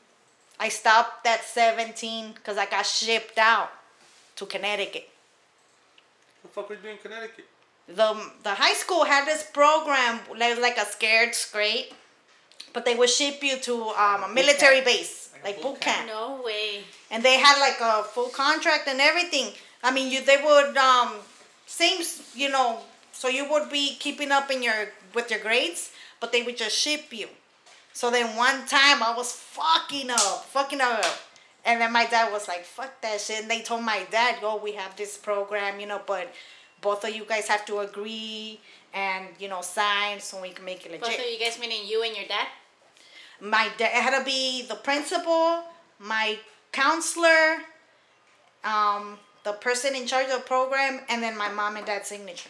I 0.60 0.70
stopped 0.70 1.26
at 1.26 1.44
17 1.44 2.34
because 2.34 2.58
I 2.60 2.68
got 2.68 2.86
shipped 2.86 3.40
out 3.40 3.72
to 4.36 4.46
Connecticut. 4.46 5.10
What 6.42 6.44
the 6.44 6.48
fuck 6.56 6.70
were 6.70 6.76
you 6.76 6.82
doing 6.82 6.98
in 6.98 7.02
Connecticut? 7.02 7.46
The, 7.88 8.10
the 8.44 8.54
high 8.54 8.74
school 8.76 9.04
had 9.06 9.26
this 9.26 9.42
program, 9.52 10.20
like, 10.38 10.60
like 10.62 10.78
a 10.78 10.86
Scared 10.86 11.34
Straight, 11.34 11.94
but 12.72 12.86
they 12.86 12.94
would 12.94 13.10
ship 13.10 13.42
you 13.42 13.58
to 13.58 13.74
um, 13.98 14.24
a 14.26 14.30
military 14.32 14.82
base, 14.82 15.32
Like 15.34 15.44
like 15.44 15.56
boot 15.64 15.74
boot 15.74 15.82
camp. 15.82 16.06
No 16.08 16.40
way. 16.46 16.84
and 17.10 17.24
they 17.24 17.40
had 17.40 17.60
like 17.60 17.80
a 17.82 18.04
full 18.04 18.30
contract 18.30 18.88
and 18.88 19.02
everything. 19.02 19.54
I 19.82 19.90
mean, 19.92 20.12
you 20.12 20.22
they 20.24 20.38
would 20.38 20.78
um 20.78 21.14
same 21.66 22.00
you 22.36 22.50
know, 22.50 22.80
so 23.18 23.28
you 23.28 23.50
would 23.50 23.72
be 23.72 23.96
keeping 23.96 24.32
up 24.32 24.52
in 24.52 24.62
your 24.62 24.90
with 25.16 25.32
your 25.32 25.40
grades, 25.40 25.92
but 26.20 26.32
they 26.32 26.44
would 26.44 26.56
just 26.56 26.78
ship 26.78 27.06
you. 27.12 27.28
So 27.92 28.12
then 28.12 28.36
one 28.38 28.68
time 28.68 29.02
I 29.02 29.12
was 29.18 29.32
fucking 29.32 30.12
up, 30.12 30.46
fucking 30.46 30.82
up. 30.82 31.04
And 31.66 31.82
then 31.82 31.92
my 31.92 32.06
dad 32.06 32.32
was 32.32 32.48
like, 32.48 32.64
fuck 32.64 33.02
that 33.02 33.20
shit. 33.20 33.42
And 33.42 33.50
they 33.50 33.62
told 33.62 33.84
my 33.84 34.06
dad, 34.12 34.36
yo, 34.40 34.58
we 34.58 34.74
have 34.74 34.96
this 34.96 35.18
program, 35.18 35.80
you 35.80 35.88
know, 35.88 36.00
but 36.06 36.32
both 36.80 37.04
of 37.04 37.16
you 37.16 37.26
guys 37.26 37.48
have 37.48 37.66
to 37.66 37.80
agree 37.80 38.60
and, 38.94 39.26
you 39.40 39.50
know, 39.50 39.62
sign 39.62 40.20
so 40.20 40.40
we 40.40 40.52
can 40.52 40.64
make 40.64 40.86
it 40.86 40.92
legit 40.92 41.02
Both 41.02 41.20
of 41.20 41.26
you 41.26 41.40
guys 41.40 41.60
meaning 41.60 41.88
you 41.88 42.04
and 42.04 42.16
your 42.16 42.28
dad? 42.28 42.48
my 43.42 43.70
dad 43.78 43.92
it 43.96 44.04
had 44.04 44.18
to 44.20 44.24
be 44.24 44.66
the 44.68 44.76
principal, 44.76 45.64
my 46.00 46.38
counselor, 46.72 47.64
um, 48.64 49.18
the 49.44 49.54
person 49.54 49.96
in 49.96 50.06
charge 50.06 50.28
of 50.28 50.34
the 50.34 50.46
program, 50.46 51.02
and 51.10 51.24
then 51.24 51.36
my 51.36 51.50
mom 51.50 51.78
and 51.78 51.86
dad's 51.86 52.10
signature. 52.10 52.50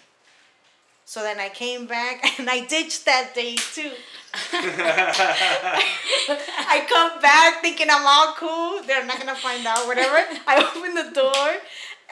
So 1.07 1.23
then 1.23 1.39
I 1.39 1.47
came 1.47 1.87
back 1.87 2.21
and 2.39 2.49
I 2.49 2.65
ditched 2.65 3.05
that 3.05 3.33
day 3.33 3.55
too. 3.55 3.91
I 4.51 5.79
come 6.89 7.21
back 7.21 7.61
thinking 7.61 7.87
I'm 7.89 8.05
all 8.05 8.33
cool. 8.35 8.83
They're 8.83 9.05
not 9.05 9.17
gonna 9.17 9.33
find 9.33 9.65
out, 9.65 9.87
whatever. 9.87 10.17
I 10.45 10.69
open 10.75 10.95
the 10.95 11.09
door 11.15 11.47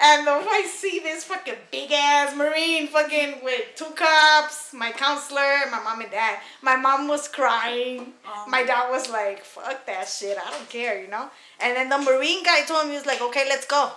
And 0.02 0.30
I 0.30 0.66
see 0.74 1.00
this 1.00 1.26
fucking 1.26 1.56
big 1.72 1.92
ass 1.92 2.34
Marine 2.38 2.88
fucking 2.88 3.44
with 3.44 3.76
two 3.76 3.92
cops, 3.96 4.72
my 4.74 4.94
counselor, 4.94 5.66
my 5.70 5.82
mom 5.84 6.00
and 6.00 6.10
dad. 6.10 6.40
My 6.62 6.78
mom 6.78 7.10
was 7.10 7.28
crying. 7.28 8.14
Oh. 8.26 8.46
My 8.48 8.64
dad 8.64 8.90
was 8.90 9.10
like, 9.10 9.44
fuck 9.44 9.86
that 9.88 10.08
shit. 10.08 10.38
I 10.38 10.50
don't 10.52 10.70
care, 10.70 11.02
you 11.02 11.10
know? 11.10 11.30
And 11.60 11.76
then 11.76 11.90
the 11.90 11.98
Marine 11.98 12.46
guy 12.46 12.62
told 12.62 12.86
me, 12.86 12.92
he 12.92 12.98
was 12.98 13.06
like, 13.06 13.22
okay, 13.22 13.46
let's 13.50 13.66
go. 13.68 13.92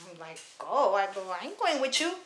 I'm 0.00 0.18
like, 0.18 0.40
go. 0.58 0.96
I 0.96 1.06
go, 1.14 1.22
I 1.40 1.44
ain't 1.46 1.56
going 1.58 1.80
with 1.80 2.00
you. 2.00 2.16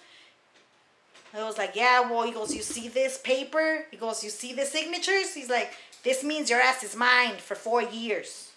I 1.35 1.45
was 1.45 1.59
like, 1.59 1.77
yeah, 1.77 2.11
well, 2.11 2.23
he 2.25 2.33
goes, 2.33 2.55
you 2.55 2.62
see 2.62 2.88
this 2.88 3.19
paper? 3.19 3.85
He 3.91 3.97
goes, 3.97 4.25
you 4.25 4.31
see 4.31 4.55
the 4.55 4.64
signatures? 4.64 5.35
He's 5.35 5.51
like, 5.51 5.73
this 6.03 6.25
means 6.25 6.49
your 6.51 6.61
ass 6.61 6.83
is 6.83 6.97
mine 6.97 7.35
for 7.37 7.55
four 7.55 7.83
years. 7.83 8.51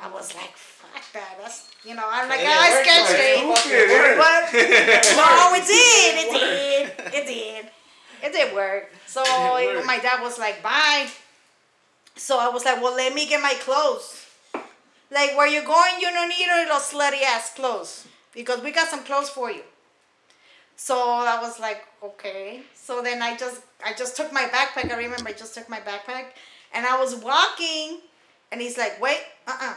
I 0.00 0.08
was 0.10 0.34
like, 0.34 0.52
fuck 0.56 1.02
that. 1.14 1.36
That's, 1.40 1.68
you 1.84 1.94
know, 1.94 2.04
I'm 2.06 2.28
like, 2.28 2.40
It 2.40 2.46
ah, 2.48 2.70
worked, 2.70 2.86
sketch 2.86 3.08
though. 3.08 3.46
me. 3.46 3.52
It 3.52 4.18
fucking. 4.18 5.16
But, 5.16 5.16
no, 5.16 5.54
it 5.54 5.66
did. 5.66 6.14
It 6.22 6.32
did. 6.32 7.14
It 7.14 7.26
did. 7.26 7.66
It 8.22 8.32
did 8.32 8.54
work. 8.54 8.92
So 9.06 9.22
It 9.56 9.74
worked. 9.74 9.86
my 9.86 9.98
dad 9.98 10.22
was 10.22 10.38
like, 10.38 10.62
bye. 10.62 11.08
So 12.16 12.38
I 12.38 12.48
was 12.48 12.64
like, 12.64 12.80
well, 12.82 12.94
let 12.94 13.12
me 13.14 13.26
get 13.26 13.42
my 13.42 13.54
clothes. 13.60 14.24
Like, 15.10 15.36
where 15.36 15.46
you 15.46 15.62
going, 15.64 16.00
you 16.00 16.10
don't 16.10 16.28
need 16.28 16.46
those 16.68 16.82
slutty 16.92 17.22
ass 17.22 17.54
clothes. 17.54 18.06
Because 18.34 18.60
we 18.62 18.70
got 18.72 18.88
some 18.88 19.02
clothes 19.04 19.30
for 19.30 19.50
you. 19.50 19.62
So 20.76 20.94
I 20.98 21.38
was 21.40 21.58
like, 21.58 21.86
okay. 22.02 22.60
So 22.74 23.02
then 23.02 23.22
I 23.22 23.36
just 23.36 23.62
I 23.84 23.92
just 23.94 24.16
took 24.16 24.32
my 24.32 24.44
backpack. 24.44 24.92
I 24.92 24.96
remember 24.96 25.28
I 25.28 25.32
just 25.32 25.54
took 25.54 25.68
my 25.68 25.80
backpack 25.80 26.26
and 26.74 26.86
I 26.86 26.98
was 27.00 27.14
walking 27.16 28.00
and 28.52 28.60
he's 28.60 28.76
like, 28.78 29.00
wait, 29.00 29.20
uh-uh. 29.46 29.74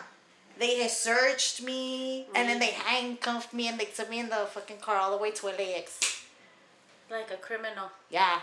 They 0.59 0.79
had 0.81 0.91
searched 0.91 1.63
me 1.63 2.25
and 2.35 2.49
then 2.49 2.59
they 2.59 2.71
handcuffed 2.71 3.53
me 3.53 3.69
and 3.69 3.79
they 3.79 3.85
took 3.85 4.09
me 4.09 4.19
in 4.19 4.27
the 4.29 4.45
fucking 4.51 4.79
car 4.79 4.97
all 4.97 5.11
the 5.11 5.17
way 5.17 5.31
to 5.31 5.45
LAX. 5.47 5.99
Like 7.09 7.31
a 7.31 7.37
criminal. 7.37 7.89
Yeah. 8.09 8.39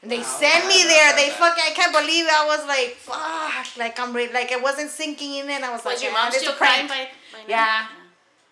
And 0.00 0.12
they 0.12 0.18
Wow. 0.18 0.22
sent 0.40 0.66
me 0.68 0.84
there. 0.84 1.12
They 1.16 1.30
fucking 1.30 1.64
I 1.66 1.72
can't 1.74 1.92
believe 1.92 2.24
it. 2.26 2.32
I 2.32 2.46
was 2.46 2.64
like, 2.68 2.94
fuck. 2.94 3.76
Like 3.76 3.98
I'm 3.98 4.14
re- 4.14 4.32
like 4.32 4.52
it 4.52 4.62
wasn't 4.62 4.90
sinking 4.90 5.34
in 5.34 5.50
and 5.50 5.64
I 5.64 5.72
was, 5.72 5.84
Was 5.84 5.94
like, 5.94 6.02
your 6.04 6.12
"Ah, 6.14 6.22
mom 6.30 6.32
still 6.32 6.52
crying 6.52 6.86
by, 6.86 7.08
by 7.32 7.38
now? 7.40 7.44
Yeah. 7.48 7.86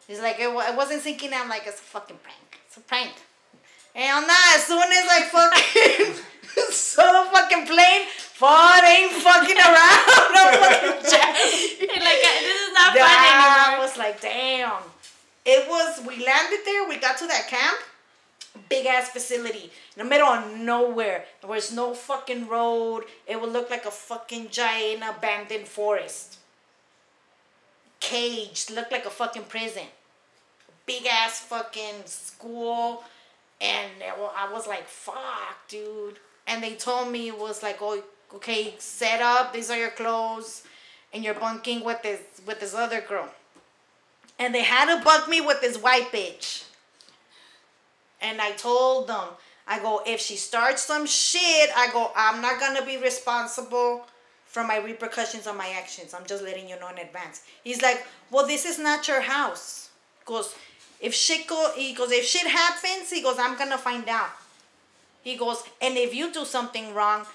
He's 0.07 0.21
like, 0.21 0.37
it, 0.39 0.49
it 0.49 0.77
wasn't 0.77 1.03
sinking 1.03 1.33
in. 1.33 1.35
I'm 1.35 1.49
like, 1.49 1.67
it's 1.67 1.81
a 1.81 1.85
fucking 1.85 2.19
prank. 2.23 2.61
It's 2.67 2.77
a 2.77 2.81
prank. 2.81 3.13
Hell 3.95 4.21
nah, 4.21 4.55
as 4.55 4.65
soon 4.65 4.83
as 4.83 5.07
I 5.09 5.23
fucking 5.23 6.23
saw 6.71 7.25
the 7.25 7.31
fucking 7.31 7.67
plane, 7.67 8.07
Ford 8.37 8.85
ain't 8.85 9.13
fucking 9.13 9.57
around. 9.57 10.03
No 10.37 10.53
fucking 10.53 10.91
like, 11.01 12.21
this 12.21 12.61
is 12.61 12.73
not 12.75 12.95
Yeah, 12.95 13.07
fun 13.07 13.75
I 13.75 13.79
was 13.81 13.97
like, 13.97 14.21
damn. 14.21 14.83
It 15.47 15.67
was, 15.69 16.01
we 16.07 16.23
landed 16.25 16.61
there, 16.65 16.87
we 16.89 16.99
got 16.99 17.17
to 17.19 17.27
that 17.29 17.47
camp, 17.49 17.79
big 18.69 18.85
ass 18.85 19.09
facility, 19.09 19.71
in 19.97 20.03
the 20.03 20.05
middle 20.05 20.27
of 20.27 20.59
nowhere. 20.59 21.25
There 21.41 21.49
was 21.49 21.73
no 21.73 21.95
fucking 21.95 22.49
road. 22.49 23.05
It 23.27 23.41
would 23.41 23.53
look 23.53 23.71
like 23.71 23.87
a 23.87 23.91
fucking 23.91 24.51
giant 24.51 25.05
abandoned 25.09 25.69
forest. 25.69 26.39
Caged, 28.01 28.73
looked 28.73 28.93
like 28.93 29.07
a 29.07 29.11
fucking 29.11 29.45
prison. 29.45 29.87
Big 30.87 31.07
ass 31.07 31.41
fucking 31.41 32.05
school. 32.07 33.05
And 33.61 33.91
I 34.03 34.53
was 34.53 34.67
like, 34.67 34.87
fuck, 34.87 35.69
dude. 35.69 36.19
And 36.47 36.63
they 36.63 36.75
told 36.75 37.11
me 37.11 37.29
it 37.29 37.39
was 37.39 37.63
like, 37.63 37.79
oh, 37.81 38.03
okay, 38.35 38.75
set 38.79 39.21
up. 39.21 39.53
These 39.53 39.71
are 39.71 39.79
your 39.79 39.91
clothes, 39.91 40.63
and 41.13 41.25
you're 41.25 41.35
bunking 41.35 41.85
with 41.85 42.03
this 42.03 42.21
with 42.47 42.61
this 42.61 42.75
other 42.75 43.01
girl. 43.01 43.29
And 44.39 44.55
they 44.55 44.63
had 44.63 44.95
to 44.95 45.03
bunk 45.03 45.29
me 45.29 45.41
with 45.41 45.61
this 45.61 45.79
white 45.79 46.13
bitch. 46.13 46.65
And 48.21 48.41
I 48.41 48.53
told 48.53 49.09
them, 49.09 49.29
I 49.67 49.79
go, 49.81 50.03
if 50.07 50.21
she 50.21 50.37
starts 50.37 50.83
some 50.83 51.07
shit, 51.07 51.71
I 51.77 51.91
go, 51.93 52.13
I'm 52.15 52.41
not 52.41 52.61
gonna 52.61 52.85
be 52.85 52.99
responsible 52.99 54.07
for 54.45 54.63
my 54.63 54.79
repercussions 54.79 55.47
on 55.47 55.57
my 55.57 55.69
actions. 55.77 56.15
I'm 56.15 56.27
just 56.27 56.45
letting 56.45 56.69
you 56.69 56.79
know 56.79 56.89
in 56.89 56.99
advance. 56.99 57.43
He's 57.65 57.83
like, 57.83 58.07
well, 58.31 58.47
this 58.47 58.65
is 58.65 58.79
not 58.79 59.09
your 59.09 59.21
house. 59.21 59.91
Goes, 60.25 60.55
if 61.01 61.15
shit 61.15 61.47
go, 61.47 61.73
he 61.77 61.95
goes, 61.95 62.11
if 62.11 62.25
shit 62.25 62.47
happens, 62.47 63.11
he 63.11 63.23
goes, 63.23 63.37
I'm 63.39 63.59
gonna 63.59 63.79
find 63.79 64.09
out. 64.09 64.31
He 65.23 65.37
goes, 65.37 65.63
and 65.81 65.97
if 65.97 66.15
you 66.15 66.33
do 66.33 66.45
something 66.45 66.95
wrong, 66.95 67.27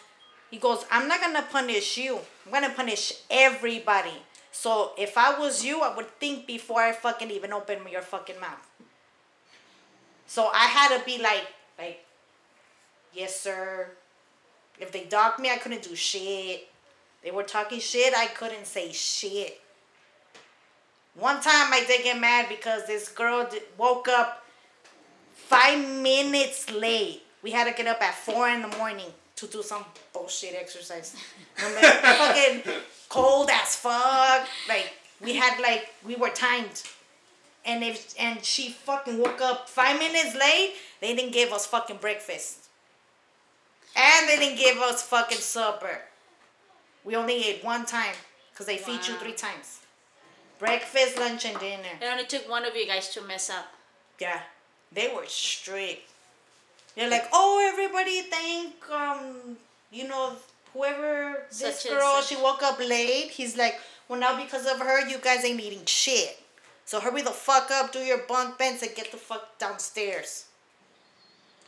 he 0.50 0.58
goes, 0.58 0.86
I'm 0.90 1.08
not 1.08 1.22
gonna 1.22 1.46
punish 1.50 1.98
you. 1.98 2.20
I'm 2.46 2.52
gonna 2.52 2.74
punish 2.74 3.14
everybody. 3.30 4.14
So 4.52 4.92
if 4.98 5.18
I 5.18 5.40
was 5.40 5.64
you, 5.64 5.82
I 5.82 5.96
would 5.96 6.10
think 6.20 6.46
before 6.46 6.82
I 6.82 6.92
fucking 6.92 7.32
even 7.32 7.54
open 7.54 7.80
your 7.90 8.02
fucking 8.02 8.40
mouth. 8.40 8.68
So 10.28 10.50
I 10.54 10.66
had 10.66 10.98
to 10.98 11.06
be 11.06 11.22
like, 11.22 11.48
like, 11.78 12.06
yes, 13.14 13.40
sir. 13.40 13.92
If 14.80 14.92
they 14.92 15.06
docked 15.06 15.40
me, 15.40 15.50
I 15.50 15.58
couldn't 15.58 15.84
do 15.84 15.96
shit. 15.96 16.68
They 17.24 17.32
were 17.32 17.44
talking 17.44 17.80
shit, 17.80 18.14
I 18.16 18.28
couldn't 18.28 18.66
say 18.66 18.92
shit. 18.92 19.62
One 21.16 21.42
time 21.42 21.74
I 21.74 21.84
did 21.88 22.04
get 22.04 22.20
mad 22.20 22.48
because 22.48 22.88
this 22.88 23.10
girl 23.10 23.48
woke 23.78 24.08
up 24.08 24.46
five 25.34 25.80
minutes 26.02 26.72
late. 26.72 27.24
We 27.44 27.52
had 27.52 27.66
to 27.66 27.74
get 27.74 27.88
up 27.88 28.02
at 28.02 28.16
four 28.16 28.48
in 28.50 28.62
the 28.62 28.70
morning 28.78 29.08
to 29.36 29.48
do 29.48 29.62
some 29.64 29.84
bullshit 30.14 30.56
exercise. 30.56 31.16
I 31.58 31.70
mean, 31.70 32.64
fucking 32.64 32.82
cold 33.10 33.50
as 33.52 33.76
fuck. 33.76 34.48
Like 34.70 34.94
we 35.20 35.36
had 35.36 35.60
like 35.60 35.94
we 36.06 36.16
were 36.16 36.30
timed. 36.30 36.84
And 37.66 37.84
if 37.84 38.16
and 38.20 38.44
she 38.44 38.70
fucking 38.70 39.20
woke 39.20 39.42
up 39.42 39.70
five 39.70 40.00
minutes 40.00 40.36
late, 40.36 40.76
they 41.02 41.14
didn't 41.16 41.34
give 41.34 41.52
us 41.52 41.66
fucking 41.66 41.98
breakfast. 41.98 42.70
And 43.96 44.30
they 44.30 44.38
didn't 44.38 44.58
give 44.58 44.78
us 44.78 45.04
fucking 45.04 45.38
supper. 45.38 46.02
We 47.04 47.16
only 47.16 47.44
ate 47.44 47.64
one 47.64 47.86
time 47.86 48.16
because 48.52 48.68
they 48.68 48.78
feed 48.78 49.06
you 49.08 49.16
three 49.16 49.34
times. 49.34 49.81
Breakfast, 50.62 51.18
lunch, 51.18 51.44
and 51.46 51.60
dinner. 51.60 51.98
It 52.00 52.06
only 52.06 52.26
took 52.26 52.48
one 52.48 52.66
of 52.66 52.76
you 52.76 52.86
guys 52.86 53.10
to 53.16 53.22
mess 53.24 53.50
up. 53.50 53.66
Yeah, 54.20 54.42
they 54.92 55.12
were 55.14 55.26
strict. 55.26 56.08
They're 56.96 57.10
like, 57.10 57.28
oh, 57.34 57.68
everybody 57.74 58.22
thank 58.22 58.76
um, 58.92 59.58
you 59.92 60.08
know, 60.08 60.34
whoever 60.74 61.46
this 61.50 61.82
Such 61.82 61.90
girl, 61.90 62.22
she 62.22 62.36
woke 62.36 62.62
up 62.62 62.78
late. 62.80 63.32
He's 63.32 63.58
like, 63.58 63.80
well, 64.08 64.20
now 64.20 64.40
because 64.40 64.68
of 64.68 64.80
her, 64.80 65.10
you 65.10 65.18
guys 65.18 65.44
ain't 65.44 65.60
eating 65.60 65.86
shit. 65.86 66.40
So 66.86 67.00
hurry 67.00 67.24
the 67.24 67.32
fuck 67.32 67.72
up, 67.72 67.92
do 67.92 68.00
your 68.00 68.20
bunk 68.20 68.60
beds, 68.60 68.84
and 68.84 68.94
get 68.94 69.12
the 69.12 69.18
fuck 69.18 69.58
downstairs. 69.58 70.46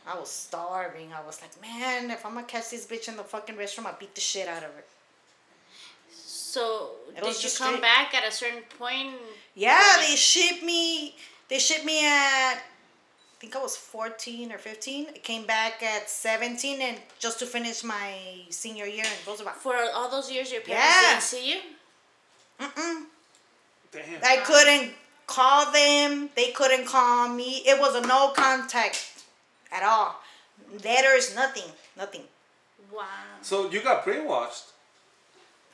I 0.06 0.16
was 0.16 0.30
starving. 0.30 1.12
I 1.12 1.26
was 1.26 1.40
like, 1.40 1.60
man, 1.60 2.12
if 2.12 2.24
I'm 2.24 2.34
gonna 2.34 2.46
catch 2.46 2.70
this 2.70 2.86
bitch 2.86 3.08
in 3.08 3.16
the 3.16 3.24
fucking 3.24 3.56
restroom, 3.56 3.86
I'll 3.86 3.96
beat 3.98 4.14
the 4.14 4.20
shit 4.20 4.46
out 4.46 4.62
of 4.62 4.70
her. 4.70 4.84
So 6.54 6.90
It 7.16 7.22
did 7.24 7.42
you 7.42 7.50
come 7.62 7.74
straight- 7.74 7.80
back 7.82 8.14
at 8.14 8.24
a 8.24 8.30
certain 8.30 8.62
point? 8.78 9.16
Yeah, 9.54 9.96
they 10.04 10.14
shipped 10.14 10.62
me. 10.62 11.16
They 11.48 11.58
shipped 11.58 11.84
me 11.84 11.98
at. 12.06 12.56
I 12.58 13.36
think 13.40 13.56
I 13.56 13.60
was 13.68 13.76
fourteen 13.76 14.46
or 14.54 14.58
fifteen. 14.70 15.02
I 15.16 15.18
came 15.30 15.44
back 15.56 15.82
at 15.82 16.08
seventeen, 16.08 16.80
and 16.80 16.96
just 17.24 17.36
to 17.40 17.46
finish 17.56 17.78
my 17.82 18.12
senior 18.50 18.86
year 18.96 19.04
in 19.04 19.18
Roosevelt. 19.26 19.56
For 19.66 19.74
all 19.96 20.08
those 20.16 20.30
years, 20.34 20.52
your 20.54 20.62
parents 20.62 20.94
Yeah. 20.94 21.10
didn't 21.10 21.22
see 21.34 21.44
you. 21.52 21.60
Mm-mm. 22.60 22.96
Damn. 23.92 24.24
I 24.32 24.36
couldn't 24.50 24.94
call 25.26 25.60
them. 25.72 26.30
They 26.38 26.48
couldn't 26.52 26.86
call 26.86 27.28
me. 27.40 27.50
It 27.70 27.76
was 27.84 27.92
a 27.96 28.00
no 28.14 28.28
contact 28.44 28.96
at 29.72 29.82
all. 29.82 30.10
Letters, 30.84 31.34
nothing, 31.34 31.70
nothing. 31.96 32.24
Wow. 32.92 33.06
So 33.42 33.68
you 33.72 33.80
got 33.82 34.04
brainwashed. 34.06 34.66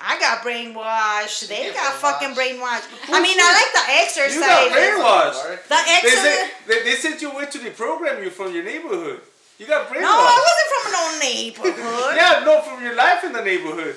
I 0.02 0.18
got 0.18 0.40
brainwashed. 0.42 1.48
They 1.48 1.64
get 1.68 1.74
got 1.74 1.92
fucking 1.94 2.30
brainwashed. 2.30 2.88
brainwashed. 2.88 3.12
I 3.12 3.20
mean, 3.22 3.36
I 3.38 3.50
like 3.52 3.72
the 3.76 3.84
exercise. 4.02 4.34
You 4.34 4.40
got 4.40 4.72
brainwashed. 4.72 5.68
The 5.68 5.76
They 5.76 5.94
exercise. 6.00 6.22
said 6.24 6.50
they, 6.66 6.82
they 6.84 6.94
sent 6.96 7.20
you 7.22 7.30
away 7.32 7.46
to 7.46 7.58
deprogram 7.58 8.22
you 8.24 8.30
from 8.30 8.54
your 8.54 8.64
neighborhood. 8.64 9.20
You 9.58 9.66
got 9.66 9.88
brainwashed. 9.88 10.00
No, 10.00 10.08
I 10.08 10.38
wasn't 10.40 10.70
from 10.72 10.92
no 10.92 11.18
neighborhood. 11.20 12.16
Yeah, 12.16 12.42
no, 12.46 12.62
from 12.62 12.82
your 12.82 12.94
life 12.96 13.24
in 13.24 13.32
the 13.34 13.42
neighborhood. 13.44 13.96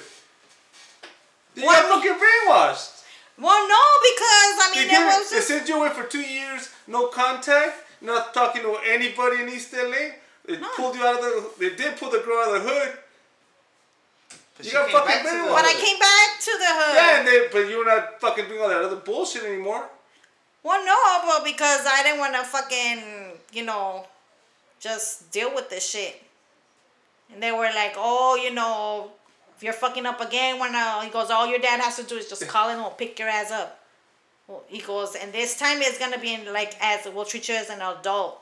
You 1.55 1.63
What? 1.65 1.81
got 1.81 1.91
fucking 2.03 2.19
brainwashed. 2.19 2.89
Well, 3.39 3.67
no, 3.67 3.81
because 4.03 4.55
I 4.59 4.71
mean, 4.75 4.89
give 4.89 4.99
it 4.99 5.03
it- 5.03 5.05
was 5.19 5.29
they 5.29 5.35
just. 5.37 5.47
sent 5.47 5.69
you 5.69 5.77
away 5.77 5.89
for 5.89 6.03
two 6.03 6.21
years, 6.21 6.69
no 6.87 7.07
contact, 7.07 7.77
not 8.01 8.33
talking 8.33 8.61
to 8.61 8.77
anybody 8.85 9.41
in 9.41 9.49
East 9.49 9.73
LA. 9.73 10.15
They 10.45 10.57
No. 10.57 10.67
pulled 10.75 10.95
you 10.95 11.05
out 11.05 11.15
of 11.15 11.21
the. 11.21 11.49
They 11.69 11.75
did 11.75 11.95
pull 11.97 12.09
the 12.11 12.19
girl 12.19 12.39
out 12.49 12.55
of 12.57 12.63
the 12.63 12.69
hood. 12.69 12.97
But 14.63 14.71
You 14.71 14.71
she 14.71 14.77
got 14.77 14.87
came 14.87 14.97
fucking 14.97 15.23
back 15.23 15.47
to. 15.47 15.53
When 15.53 15.65
I 15.65 15.73
came 15.73 15.99
back 15.99 16.39
to 16.39 16.51
the 16.57 16.71
hood. 16.71 16.95
Yeah, 16.95 17.19
and 17.19 17.27
they, 17.27 17.47
but 17.51 17.69
you're 17.69 17.85
not 17.85 18.21
fucking 18.21 18.47
doing 18.47 18.61
all 18.61 18.69
that 18.69 18.81
other 18.81 18.95
bullshit 18.95 19.43
anymore. 19.43 19.89
Well, 20.63 20.85
no, 20.85 20.95
but 21.27 21.43
because 21.43 21.85
I 21.85 22.03
didn't 22.03 22.19
want 22.19 22.33
to 22.35 22.43
fucking, 22.43 23.37
you 23.51 23.65
know, 23.65 24.05
just 24.79 25.31
deal 25.31 25.53
with 25.53 25.69
this 25.69 25.89
shit. 25.89 26.21
And 27.33 27.43
they 27.43 27.51
were 27.51 27.69
like, 27.75 27.95
oh, 27.97 28.39
you 28.41 28.53
know, 28.53 29.11
if 29.57 29.63
you're 29.63 29.73
fucking 29.73 30.05
up 30.05 30.21
again, 30.21 30.59
when 30.59 30.73
uh, 30.73 31.01
he 31.01 31.09
goes, 31.09 31.29
all 31.29 31.47
your 31.47 31.59
dad 31.59 31.81
has 31.81 31.97
to 31.97 32.03
do 32.03 32.15
is 32.15 32.29
just 32.29 32.47
call 32.47 32.69
him 32.69 32.75
and 32.75 32.81
we'll 32.83 32.91
pick 32.91 33.19
your 33.19 33.27
ass 33.27 33.51
up. 33.51 33.79
Well, 34.47 34.63
he 34.67 34.79
goes, 34.79 35.15
and 35.15 35.33
this 35.33 35.57
time 35.57 35.81
it's 35.81 35.97
gonna 35.97 36.19
be 36.19 36.33
in 36.33 36.51
like 36.51 36.75
as 36.81 37.07
we'll 37.13 37.25
treat 37.25 37.47
you 37.49 37.55
as 37.55 37.69
an 37.69 37.81
adult. 37.81 38.39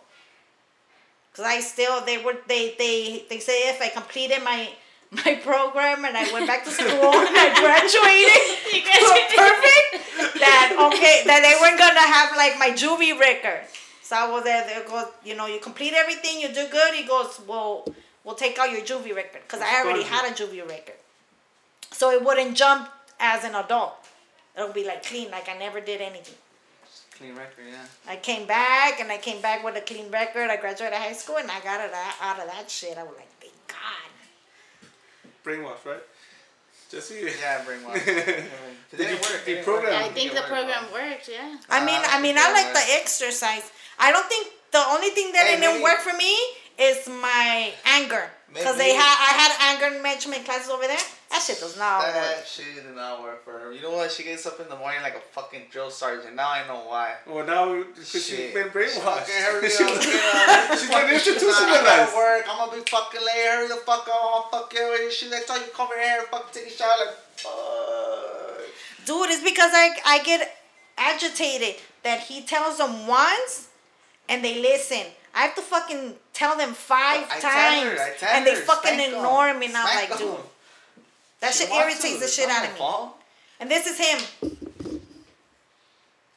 Cause 1.34 1.46
I 1.46 1.60
still 1.62 2.04
they 2.06 2.18
were 2.18 2.36
they 2.48 2.76
they 2.78 3.26
they 3.30 3.40
say 3.40 3.70
if 3.70 3.82
I 3.82 3.88
completed 3.90 4.44
my 4.44 4.70
my 5.12 5.36
program 5.43 6.06
and 6.06 6.15
I 6.17 6.32
went 6.32 6.47
back 6.47 6.63
to 6.65 6.71
school 6.71 6.88
and 6.89 7.36
I 7.36 7.52
graduated, 7.60 8.41
You 8.74 8.82
graduated. 8.82 9.38
perfect. 9.38 10.39
That 10.39 10.89
okay 10.93 11.24
that 11.26 11.41
they 11.43 11.56
weren't 11.62 11.78
gonna 11.78 12.00
have 12.00 12.36
like 12.38 12.58
my 12.58 12.71
juvie 12.71 13.19
record. 13.19 13.62
So 14.02 14.15
I 14.15 14.30
was 14.30 14.43
there. 14.43 14.65
They 14.65 14.88
go, 14.88 15.08
you 15.24 15.36
know, 15.36 15.47
you 15.47 15.60
complete 15.60 15.93
everything, 15.93 16.39
you 16.39 16.47
do 16.50 16.67
good. 16.71 16.93
He 16.93 17.06
goes, 17.06 17.39
well, 17.47 17.86
we'll 18.24 18.36
take 18.36 18.58
out 18.60 18.71
your 18.71 18.82
juvie 18.82 19.15
record 19.15 19.41
because 19.43 19.62
I 19.62 19.82
already 19.84 20.04
had 20.04 20.30
a 20.32 20.34
juvie 20.34 20.67
record. 20.67 20.95
So 21.91 22.12
it 22.12 22.24
wouldn't 22.24 22.56
jump 22.58 22.89
as 23.19 23.43
an 23.43 23.56
adult. 23.56 23.93
It'll 24.56 24.74
be 24.74 24.86
like 24.86 25.04
clean, 25.06 25.32
like 25.32 25.47
I 25.50 25.58
never 25.58 25.80
did 25.80 26.02
anything. 26.02 26.36
Clean 27.17 27.36
record, 27.36 27.65
yeah. 27.69 27.86
I 28.08 28.15
came 28.15 28.47
back 28.47 29.00
and 29.00 29.12
I 29.12 29.17
came 29.17 29.41
back 29.41 29.63
with 29.63 29.76
a 29.78 29.82
clean 29.82 30.10
record. 30.12 30.50
I 30.50 30.58
graduated 30.58 30.97
high 30.97 31.13
school 31.13 31.38
and 31.38 31.50
I 31.52 31.60
got 31.62 31.80
it 31.86 31.93
out- 31.93 32.15
out 32.21 32.39
of 32.39 32.47
that 32.47 32.69
shit. 32.69 32.97
I 32.97 33.04
was 33.04 33.13
like, 33.15 33.28
thank 33.28 33.30
God. 33.30 33.31
Brainwash, 35.44 35.84
right? 35.86 36.04
Jesse. 36.92 37.16
Yeah, 37.42 37.64
bring 37.64 37.84
one. 37.84 37.96
It 37.96 38.06
Did 38.06 38.98
didn't 38.98 39.10
you- 39.10 39.16
work. 39.22 39.46
the 39.46 39.52
It 39.52 39.56
didn't 39.56 39.64
program- 39.66 39.94
work. 40.02 40.12
I 40.12 40.14
think 40.14 40.34
the 40.34 40.42
program 40.42 40.92
well. 40.92 41.10
worked. 41.10 41.28
Yeah. 41.30 41.56
I 41.70 41.80
mean, 41.86 41.96
Uh, 42.04 42.08
I 42.16 42.20
mean, 42.20 42.36
yeah, 42.36 42.46
I 42.48 42.52
like 42.52 42.74
the 42.74 42.86
exercise. 43.00 43.64
I 43.98 44.12
don't 44.12 44.28
think 44.28 44.48
the 44.72 44.84
only 44.94 45.10
thing 45.12 45.32
that 45.32 45.46
Hey, 45.48 45.56
didn't 45.56 45.72
maybe- 45.80 45.84
work 45.84 46.02
for 46.02 46.14
me 46.14 46.36
is 46.78 47.08
my 47.08 47.74
anger. 47.86 48.30
Because 48.54 48.76
they 48.76 48.94
had, 48.94 49.16
I 49.30 49.32
had 49.42 49.52
anger 49.72 49.90
management 50.02 50.44
classes 50.44 50.70
over 50.70 50.86
there. 50.86 51.00
That 51.32 51.41
shit 51.41 51.60
does 51.62 51.78
not 51.78 52.04
work. 52.04 52.13
That 52.13 52.46
shit 52.46 52.76
did 52.76 52.94
not 52.94 53.24
work 53.24 53.44
for 53.46 53.54
her. 53.58 53.72
You 53.72 53.82
know 53.82 53.91
what? 53.91 54.12
She 54.12 54.24
gets 54.24 54.46
up 54.46 54.60
in 54.60 54.67
the 54.67 54.76
morning 54.76 55.02
like 55.02 55.15
a 55.15 55.22
fucking 55.32 55.62
drill 55.72 55.89
sergeant. 55.89 56.36
Now 56.36 56.50
I 56.52 56.67
know 56.67 56.84
why. 56.86 57.15
Well, 57.26 57.46
now 57.48 57.82
because 57.84 58.10
she's 58.12 58.26
Shit. 58.28 58.54
been 58.54 58.67
brainwashed. 58.67 59.00
Fucking 59.00 59.36
hurry 59.36 59.70
She- 59.70 59.84
up, 59.84 60.02
get 60.02 60.70
up. 60.72 60.78
she's 60.78 60.89
been 60.89 60.91
Fucking 60.91 61.20
shit, 61.20 61.28
I 61.28 61.32
institutionalized. 61.39 61.86
gotta 61.86 62.15
work. 62.17 62.46
I'm 62.50 62.58
gonna 62.70 62.82
be 62.84 62.89
fucking 62.89 63.22
late. 63.22 63.46
Hurry 63.48 63.67
the 63.70 63.76
fuck 63.78 64.08
up. 64.10 64.13
I'm 64.13 64.41
gonna 64.52 64.52
fuck 64.52 64.74
you. 64.74 65.10
Shit, 65.12 65.32
next 65.32 65.46
time 65.48 65.62
you 65.65 65.72
come 65.74 65.88
in 65.96 66.04
here, 66.04 66.22
fucking 66.30 66.52
take 66.52 66.67
a 66.67 66.70
shower. 66.70 66.89
Like, 67.00 67.15
fuck. 67.38 69.06
Dude, 69.06 69.30
it's 69.30 69.44
because 69.44 69.72
I, 69.74 69.89
I 70.06 70.24
get 70.24 70.56
agitated 70.98 71.76
that 72.04 72.20
he 72.22 72.41
tells 72.44 72.78
them 72.78 73.08
once 73.08 73.70
and 74.30 74.44
they 74.44 74.60
listen. 74.62 75.04
I 75.34 75.44
have 75.44 75.56
to 75.56 75.62
fucking 75.62 76.15
tell 76.34 76.58
them 76.58 76.74
five 76.74 77.26
I 77.32 77.39
tell 77.39 77.52
times 77.52 78.00
her, 78.00 78.04
I 78.06 78.17
tell 78.17 78.30
and 78.36 78.46
they 78.46 78.56
her, 78.56 78.62
fucking 78.62 78.91
spank 78.96 79.02
'em. 79.13 79.15
ignore 79.15 79.54
me 79.54 79.67
and 79.67 79.78
I'm 79.78 79.88
Spank 79.88 80.10
like, 80.10 80.20
dude, 80.20 80.30
'em. 80.36 80.41
That 81.42 81.54
She 81.54 81.66
shit 81.66 81.74
irritates 81.74 82.20
the 82.20 82.28
shit 82.28 82.50
out 82.50 82.66
of 82.66 82.72
me. 82.72 82.78
fault. 82.78 83.18
And 83.60 83.70
this 83.70 83.86
is 83.86 83.98
him. 84.00 84.60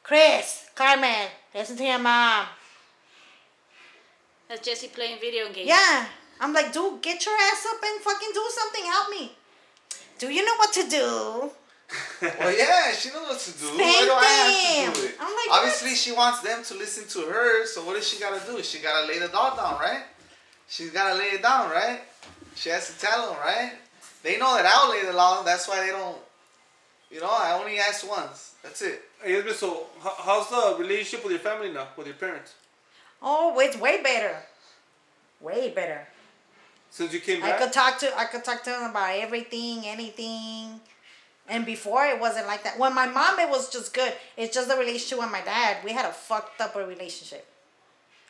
Chris, 0.03 0.69
Carmen, 0.75 1.27
listen 1.53 1.77
to 1.77 1.83
your 1.83 1.99
mom. 1.99 2.45
That's 4.47 4.61
Jesse 4.65 4.87
playing 4.89 5.19
video 5.19 5.51
games. 5.51 5.67
Yeah. 5.67 6.05
I'm 6.39 6.53
like, 6.53 6.71
dude, 6.73 7.01
get 7.01 7.25
your 7.25 7.33
ass 7.35 7.65
up 7.73 7.81
and 7.83 8.01
fucking 8.01 8.29
do 8.33 8.43
something. 8.49 8.83
Help 8.83 9.09
me. 9.09 9.31
Do 10.19 10.31
you 10.31 10.45
know 10.45 10.55
what 10.57 10.73
to 10.73 10.87
do? 10.89 11.51
Well, 12.21 12.57
yeah, 12.57 12.91
she 12.93 13.09
knows 13.09 13.27
what 13.27 13.39
to 13.39 13.51
do. 13.59 13.65
Why 13.67 14.05
do 14.05 14.11
I 14.11 14.85
have 14.85 14.93
to 14.95 15.01
do 15.01 15.07
it? 15.07 15.15
I'm 15.19 15.27
like, 15.27 15.59
Obviously, 15.59 15.93
she 15.93 16.11
wants 16.13 16.41
them 16.41 16.63
to 16.63 16.73
listen 16.73 17.07
to 17.09 17.29
her. 17.29 17.65
So 17.67 17.85
what 17.85 17.95
does 17.95 18.07
she 18.07 18.19
gotta 18.19 18.43
do? 18.51 18.61
She 18.63 18.79
gotta 18.79 19.05
lay 19.07 19.19
the 19.19 19.27
dog 19.27 19.55
down, 19.55 19.79
right? 19.79 20.01
She's 20.67 20.89
gotta 20.89 21.13
lay 21.15 21.25
it 21.37 21.43
down, 21.43 21.69
right? 21.69 22.01
She 22.55 22.69
has 22.69 22.91
to 22.91 22.99
tell 22.99 23.27
them, 23.27 23.37
right? 23.39 23.73
They 24.25 24.39
know 24.39 24.55
that 24.55 24.65
I'll 24.65 24.89
lay 24.89 25.05
the 25.05 25.13
law. 25.13 25.43
That's 25.43 25.67
why 25.67 25.85
they 25.85 25.91
don't. 25.91 26.17
You 27.11 27.21
know, 27.21 27.29
I 27.29 27.55
only 27.59 27.77
asked 27.77 28.09
once. 28.09 28.55
That's 28.63 28.81
it. 28.81 29.03
Hey, 29.23 29.39
so 29.53 29.85
how's 30.01 30.49
the 30.49 30.77
relationship 30.79 31.23
with 31.23 31.31
your 31.31 31.39
family 31.39 31.71
now, 31.71 31.89
with 31.95 32.07
your 32.07 32.15
parents? 32.15 32.55
Oh, 33.21 33.57
it's 33.59 33.77
way 33.77 34.01
better. 34.01 34.35
Way 35.39 35.69
better. 35.69 36.07
Since 36.89 37.13
you 37.13 37.19
came 37.19 37.41
back, 37.41 37.61
I 37.61 37.63
could 37.63 37.73
talk 37.73 37.99
to 37.99 38.17
I 38.17 38.25
could 38.25 38.43
talk 38.43 38.63
to 38.63 38.71
them 38.71 38.89
about 38.89 39.15
everything, 39.15 39.83
anything. 39.85 40.81
And 41.47 41.63
before 41.63 42.07
it 42.07 42.19
wasn't 42.19 42.47
like 42.47 42.63
that. 42.63 42.79
When 42.79 42.95
my 42.95 43.05
mom 43.05 43.39
it 43.39 43.47
was 43.47 43.71
just 43.71 43.93
good. 43.93 44.13
It's 44.37 44.55
just 44.55 44.69
the 44.69 44.75
relationship 44.75 45.19
with 45.19 45.31
my 45.31 45.41
dad. 45.41 45.83
We 45.85 45.91
had 45.91 46.05
a 46.05 46.11
fucked 46.11 46.59
up 46.61 46.75
relationship. 46.75 47.45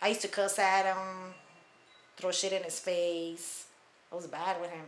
I 0.01 0.09
used 0.09 0.21
to 0.23 0.27
cuss 0.27 0.59
at 0.59 0.85
him, 0.85 1.33
throw 2.17 2.33
shit 2.33 2.51
in 2.51 2.63
his 2.63 2.81
face. 2.81 3.67
I 4.11 4.15
was 4.15 4.27
bad 4.27 4.59
with 4.59 4.71
him. 4.71 4.83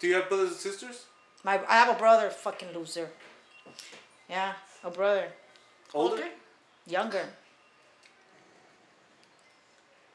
Do 0.00 0.08
you 0.08 0.14
have 0.14 0.28
brothers 0.28 0.50
and 0.50 0.56
sisters? 0.58 1.04
My 1.44 1.60
I 1.68 1.74
have 1.74 1.94
a 1.94 1.98
brother, 1.98 2.30
fucking 2.30 2.72
loser. 2.74 3.08
Yeah, 4.28 4.54
a 4.82 4.90
brother. 4.90 5.28
Older? 5.94 6.24
Younger. 6.86 7.24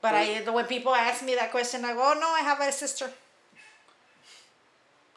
But 0.02 0.14
I 0.16 0.42
when 0.52 0.66
people 0.66 0.94
ask 0.94 1.24
me 1.24 1.36
that 1.36 1.52
question, 1.52 1.84
I 1.86 1.94
go, 1.94 2.00
oh 2.02 2.20
no, 2.20 2.30
I 2.30 2.42
have 2.42 2.60
a 2.62 2.72
sister. 2.72 3.10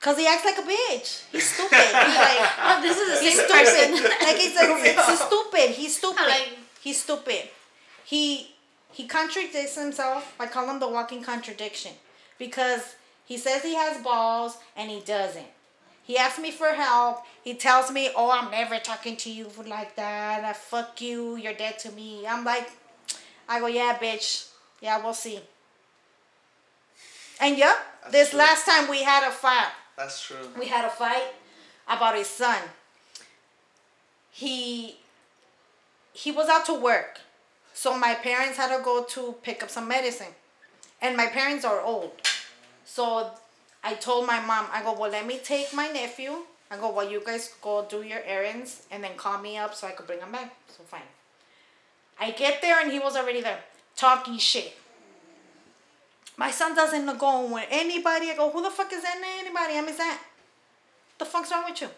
Cause 0.00 0.16
he 0.16 0.26
acts 0.26 0.44
like 0.44 0.57
a 0.59 0.62
bitch. 0.62 1.24
He's 1.33 1.50
stupid. 1.50 1.76
He's 1.76 1.92
like 1.92 2.40
Oh, 2.59 2.78
this 2.81 2.96
is 2.96 3.18
the 3.18 3.24
he's 3.24 3.37
same 3.37 3.48
stupid. 3.48 3.64
person. 3.66 3.92
like 4.26 4.37
he's 4.37 4.54
like 4.54 5.07
he's 5.09 5.20
stupid. 5.20 5.70
He's 5.70 5.96
stupid. 5.96 6.26
like- 6.28 6.59
he's 6.81 7.02
stupid. 7.02 7.48
He 8.04 8.54
he 8.92 9.07
contradicts 9.07 9.76
himself. 9.76 10.35
I 10.38 10.46
call 10.46 10.70
him 10.70 10.78
the 10.78 10.88
walking 10.88 11.22
contradiction. 11.22 11.92
Because 12.38 12.94
he 13.29 13.37
says 13.37 13.62
he 13.62 13.75
has 13.75 14.03
balls 14.03 14.57
and 14.75 14.91
he 14.91 15.01
doesn't. 15.01 15.51
He 16.03 16.17
asks 16.17 16.38
me 16.38 16.51
for 16.51 16.69
help. 16.69 17.25
He 17.45 17.53
tells 17.53 17.91
me, 17.91 18.11
"Oh, 18.17 18.31
I'm 18.31 18.51
never 18.51 18.79
talking 18.79 19.17
to 19.19 19.31
you 19.31 19.47
like 19.67 19.95
that. 19.97 20.43
I 20.43 20.55
fuck 20.55 21.03
you. 21.03 21.37
You're 21.37 21.53
dead 21.64 21.79
to 21.81 21.93
me." 21.93 22.27
I'm 22.27 22.43
like, 22.53 22.69
I 23.47 23.61
go, 23.61 23.67
"Yeah, 23.67 23.99
bitch. 24.01 24.49
Yeah, 24.81 24.97
we'll 25.03 25.12
see." 25.12 25.41
And 27.38 27.59
yep, 27.59 27.77
That's 28.01 28.12
this 28.12 28.31
true. 28.31 28.38
last 28.38 28.64
time 28.64 28.88
we 28.88 29.03
had 29.03 29.29
a 29.29 29.31
fight. 29.31 29.73
That's 29.99 30.23
true. 30.23 30.49
We 30.59 30.67
had 30.67 30.85
a 30.87 30.88
fight 31.03 31.29
about 31.87 32.17
his 32.17 32.29
son. 32.29 32.62
He 34.31 34.97
he 36.14 36.33
was 36.33 36.49
out 36.49 36.64
to 36.67 36.75
work. 36.75 37.21
So 37.75 37.97
my 37.97 38.14
parents 38.14 38.57
had 38.57 38.75
to 38.77 38.83
go 38.83 39.05
to 39.05 39.35
pick 39.43 39.62
up 39.62 39.71
some 39.71 39.87
medicine. 39.87 40.35
And 41.03 41.17
my 41.17 41.27
parents 41.27 41.64
are 41.64 41.81
old. 41.81 42.12
So 42.88 43.31
I 43.85 43.94
told 43.94 44.27
my 44.27 44.40
mom, 44.40 44.66
I 44.72 44.83
go, 44.83 44.98
well, 44.98 45.11
let 45.11 45.27
me 45.27 45.38
take 45.44 45.74
my 45.74 45.88
nephew. 45.88 46.33
I 46.70 46.79
go, 46.79 46.90
well, 46.90 47.09
you 47.09 47.22
guys 47.24 47.55
go 47.61 47.87
do 47.88 48.03
your 48.03 48.20
errands 48.24 48.87
and 48.90 49.05
then 49.05 49.14
call 49.14 49.38
me 49.38 49.59
up 49.59 49.74
so 49.74 49.87
I 49.87 49.90
could 49.90 50.07
bring 50.07 50.20
him 50.20 50.33
back. 50.33 50.57
So 50.68 50.83
fine. 50.85 51.03
I 52.18 52.31
get 52.31 52.62
there 52.62 52.81
and 52.81 52.90
he 52.90 52.98
was 52.98 53.14
already 53.14 53.42
there 53.42 53.61
talking 53.94 54.38
shit. 54.38 54.74
My 56.38 56.51
son 56.51 56.74
doesn't 56.74 57.18
go 57.18 57.53
with 57.53 57.66
anybody. 57.70 58.31
I 58.31 58.37
go, 58.37 58.51
who 58.51 58.62
the 58.62 58.70
fuck 58.70 58.90
is 58.92 59.03
that 59.03 59.20
anybody? 59.38 59.77
I'm 59.77 59.87
his 59.87 60.01
aunt. 60.01 60.20
The 61.18 61.27
fuck's 61.27 61.51
wrong 61.51 61.64
with 61.68 61.83
you? 61.83 61.88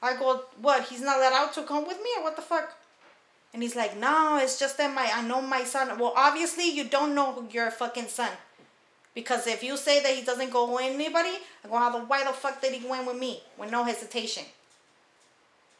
I 0.00 0.16
go, 0.16 0.44
what? 0.60 0.84
He's 0.84 1.02
not 1.02 1.18
allowed 1.18 1.52
to 1.54 1.64
come 1.64 1.88
with 1.88 1.98
me 1.98 2.10
or 2.18 2.22
what 2.22 2.36
the 2.36 2.42
fuck? 2.42 2.76
And 3.52 3.62
he's 3.62 3.74
like, 3.74 3.98
no, 3.98 4.38
it's 4.40 4.60
just 4.60 4.78
that 4.78 4.94
my 4.94 5.10
I 5.12 5.26
know 5.26 5.42
my 5.42 5.64
son. 5.64 5.98
Well, 5.98 6.12
obviously 6.16 6.70
you 6.70 6.84
don't 6.84 7.16
know 7.16 7.48
your 7.50 7.70
fucking 7.72 8.08
son. 8.08 8.30
Because 9.14 9.46
if 9.46 9.62
you 9.62 9.76
say 9.76 10.02
that 10.02 10.12
he 10.12 10.22
doesn't 10.22 10.50
go 10.50 10.74
with 10.74 10.84
anybody, 10.84 11.38
I 11.64 11.68
go, 11.68 11.76
how 11.76 11.90
the 11.90 12.04
why 12.04 12.24
the 12.24 12.32
fuck 12.32 12.60
did 12.60 12.72
he 12.72 12.86
went 12.86 13.06
with 13.06 13.16
me? 13.16 13.42
With 13.56 13.70
no 13.70 13.84
hesitation. 13.84 14.44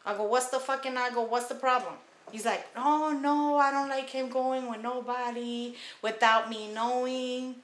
I 0.06 0.14
go, 0.14 0.24
what's 0.24 0.48
the 0.48 0.60
fucking 0.60 0.96
I 0.96 1.10
go, 1.10 1.22
what's 1.22 1.46
the 1.46 1.54
problem? 1.56 1.94
He's 2.30 2.44
like, 2.44 2.66
oh 2.76 3.18
no, 3.20 3.56
I 3.56 3.70
don't 3.70 3.88
like 3.88 4.08
him 4.08 4.28
going 4.28 4.70
with 4.70 4.82
nobody 4.82 5.74
without 6.02 6.48
me 6.48 6.72
knowing. 6.72 7.56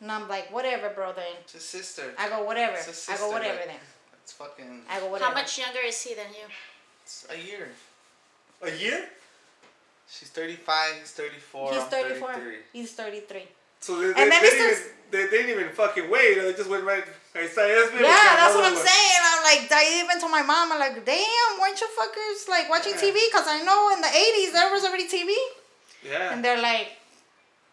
And 0.00 0.10
I'm 0.10 0.28
like, 0.28 0.52
whatever, 0.52 0.90
bro 0.90 1.12
then. 1.12 1.24
It's 1.42 1.52
his 1.52 1.64
sister. 1.64 2.12
I 2.18 2.28
go, 2.28 2.42
whatever. 2.44 2.76
It's 2.76 2.86
a 2.86 2.90
I 2.90 2.92
sister, 2.92 3.16
go, 3.18 3.30
whatever 3.30 3.56
like- 3.58 3.66
then. 3.66 3.76
It's 4.22 4.32
fucking 4.32 4.82
I 4.90 5.00
go, 5.00 5.06
whatever. 5.06 5.30
How 5.30 5.34
much 5.34 5.58
younger 5.58 5.80
is 5.84 6.00
he 6.02 6.14
than 6.14 6.28
you? 6.30 6.46
it's 7.02 7.26
a 7.30 7.36
year. 7.36 7.68
A 8.62 8.70
year? 8.70 9.08
She's 10.08 10.28
35, 10.28 10.94
he's 11.00 11.10
34. 11.12 11.72
He's 11.72 11.82
I'm 11.82 11.88
34. 11.88 12.32
33. 12.34 12.54
He's 12.72 12.92
33. 12.92 13.42
So 13.82 13.98
they, 14.00 14.12
they, 14.14 14.22
And 14.22 14.30
then 14.32 14.40
they, 14.42 14.48
he 14.48 14.56
didn't 14.56 14.70
even, 14.72 14.82
they, 15.10 15.22
they 15.26 15.38
didn't 15.44 15.60
even 15.60 15.68
fucking 15.74 16.08
wait. 16.08 16.40
They 16.40 16.52
just 16.54 16.70
went 16.70 16.84
right. 16.84 17.04
Ahí 17.34 17.44
está 17.48 17.66
Yeah, 17.66 18.36
that's 18.38 18.54
what 18.54 18.64
I'm 18.64 18.72
Another 18.72 18.76
one. 18.76 18.86
saying. 18.86 19.20
I'm 19.28 19.42
like, 19.44 19.72
I 19.72 20.00
even 20.04 20.20
told 20.20 20.30
my 20.32 20.42
mom, 20.42 20.72
I'm 20.72 20.78
like, 20.78 21.04
damn, 21.04 21.52
weren't 21.60 21.80
you 21.80 21.88
fuckers 21.98 22.48
like 22.48 22.70
watching 22.70 22.94
Yeah. 22.94 23.02
TV? 23.10 23.18
Because 23.28 23.48
I 23.48 23.60
know 23.62 23.90
in 23.94 24.00
the 24.00 24.08
80s 24.08 24.52
there 24.52 24.70
was 24.72 24.84
already 24.84 25.08
TV. 25.08 25.34
Yeah. 26.04 26.32
And 26.32 26.44
they're 26.44 26.60
like, 26.62 26.88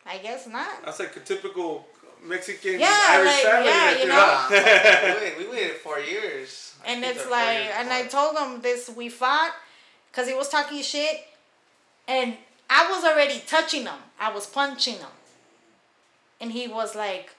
I 0.06 0.18
guess 0.18 0.48
not. 0.48 0.84
That's 0.86 1.00
like 1.00 1.16
a 1.16 1.20
typical 1.20 1.86
Mexican 2.24 2.80
Yeah, 2.80 3.00
Irish 3.10 3.28
like, 3.28 3.44
family. 3.44 3.70
yeah, 3.70 3.98
you 4.00 4.08
know. 4.08 4.48
we, 4.50 5.22
waited, 5.22 5.38
we 5.38 5.48
waited 5.56 5.76
four 5.78 6.00
years. 6.00 6.74
I 6.86 6.92
And 6.92 7.04
it's 7.04 7.30
like, 7.30 7.70
and 7.78 7.90
I 7.92 8.08
told 8.08 8.36
them 8.36 8.62
this, 8.62 8.90
we 8.90 9.10
fought 9.10 9.52
because 10.12 10.28
he 10.28 10.34
was 10.34 10.50
talking 10.50 10.82
shit. 10.82 11.18
And 12.08 12.36
I 12.70 12.90
was 12.90 13.04
already 13.04 13.42
touching 13.46 13.84
him, 13.84 14.00
I 14.20 14.32
was 14.34 14.48
punching 14.48 14.96
him. 14.96 15.14
And 16.42 16.52
he 16.52 16.68
was 16.68 16.96
like, 16.96 17.32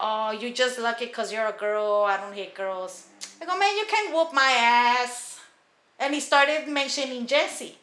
oh, 0.00 0.30
you 0.30 0.52
just 0.52 0.78
lucky 0.78 1.06
because 1.06 1.32
you're 1.32 1.46
a 1.46 1.52
girl. 1.52 2.04
I 2.06 2.16
don't 2.16 2.34
hate 2.34 2.54
girls. 2.54 3.06
I 3.40 3.44
go, 3.44 3.58
man, 3.58 3.76
you 3.76 3.84
can 3.88 4.12
whoop 4.14 4.32
my 4.32 4.54
ass. 4.58 5.40
And 5.98 6.14
he 6.14 6.20
started 6.20 6.68
mentioning 6.68 7.26
Jesse. 7.26 7.76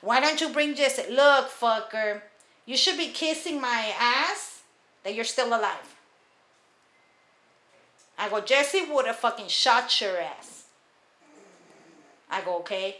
Why 0.00 0.20
don't 0.20 0.40
you 0.40 0.50
bring 0.50 0.74
Jesse? 0.74 1.10
Look, 1.10 1.50
fucker, 1.50 2.22
you 2.66 2.76
should 2.76 2.98
be 2.98 3.08
kissing 3.08 3.60
my 3.60 3.92
ass 3.98 4.62
that 5.04 5.14
you're 5.14 5.24
still 5.24 5.48
alive. 5.48 5.94
I 8.18 8.28
go, 8.28 8.40
Jesse 8.40 8.86
would 8.90 9.06
have 9.06 9.16
fucking 9.16 9.48
shot 9.48 10.00
your 10.00 10.18
ass. 10.18 10.64
I 12.30 12.40
go, 12.42 12.58
okay. 12.58 12.96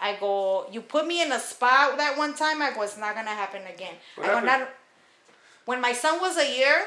I 0.00 0.16
go, 0.18 0.66
you 0.72 0.80
put 0.80 1.06
me 1.06 1.22
in 1.22 1.30
a 1.32 1.38
spot 1.38 1.98
that 1.98 2.16
one 2.16 2.34
time. 2.34 2.62
I 2.62 2.72
go, 2.72 2.82
it's 2.82 2.96
not 2.96 3.14
gonna 3.14 3.30
happen 3.30 3.62
again. 3.72 3.94
What 4.16 4.24
I 4.24 4.28
go, 4.28 4.46
happened? 4.46 4.46
not. 4.46 4.79
When 5.64 5.80
my 5.80 5.92
son 5.92 6.20
was 6.20 6.36
a 6.36 6.56
year, 6.56 6.86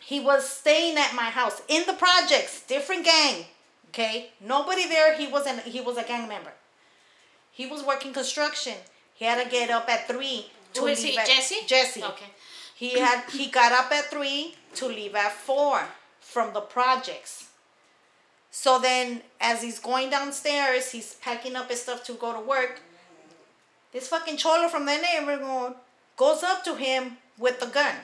he 0.00 0.20
was 0.20 0.48
staying 0.48 0.96
at 0.98 1.14
my 1.14 1.30
house 1.30 1.62
in 1.68 1.84
the 1.86 1.92
projects, 1.94 2.62
different 2.66 3.04
gang. 3.04 3.44
Okay, 3.88 4.30
nobody 4.40 4.86
there. 4.86 5.14
He 5.16 5.26
wasn't. 5.26 5.60
He 5.62 5.80
was 5.80 5.96
a 5.96 6.02
gang 6.04 6.28
member. 6.28 6.52
He 7.50 7.66
was 7.66 7.82
working 7.82 8.12
construction. 8.12 8.74
He 9.14 9.24
had 9.24 9.42
to 9.42 9.50
get 9.50 9.70
up 9.70 9.88
at 9.88 10.06
three. 10.06 10.50
to 10.74 10.80
Who 10.80 10.86
is 10.86 11.02
leave 11.02 11.12
he? 11.14 11.18
at- 11.18 11.26
Jesse? 11.26 11.66
Jesse. 11.66 12.04
Okay. 12.04 12.26
He 12.74 12.98
had 13.00 13.24
he 13.30 13.46
got 13.50 13.72
up 13.72 13.90
at 13.90 14.04
three 14.10 14.54
to 14.76 14.86
leave 14.86 15.14
at 15.14 15.32
four 15.32 15.80
from 16.20 16.52
the 16.52 16.60
projects. 16.60 17.48
So 18.50 18.78
then, 18.78 19.22
as 19.40 19.62
he's 19.62 19.78
going 19.78 20.10
downstairs, 20.10 20.92
he's 20.92 21.14
packing 21.14 21.56
up 21.56 21.68
his 21.70 21.82
stuff 21.82 22.04
to 22.04 22.12
go 22.14 22.32
to 22.32 22.40
work. 22.40 22.80
This 23.92 24.08
fucking 24.08 24.36
cholo 24.36 24.68
from 24.68 24.84
the 24.86 24.96
neighborhood 24.96 25.74
goes 26.16 26.42
up 26.42 26.62
to 26.64 26.74
him 26.76 27.16
with 27.38 27.60
the 27.60 27.66
gun, 27.66 27.94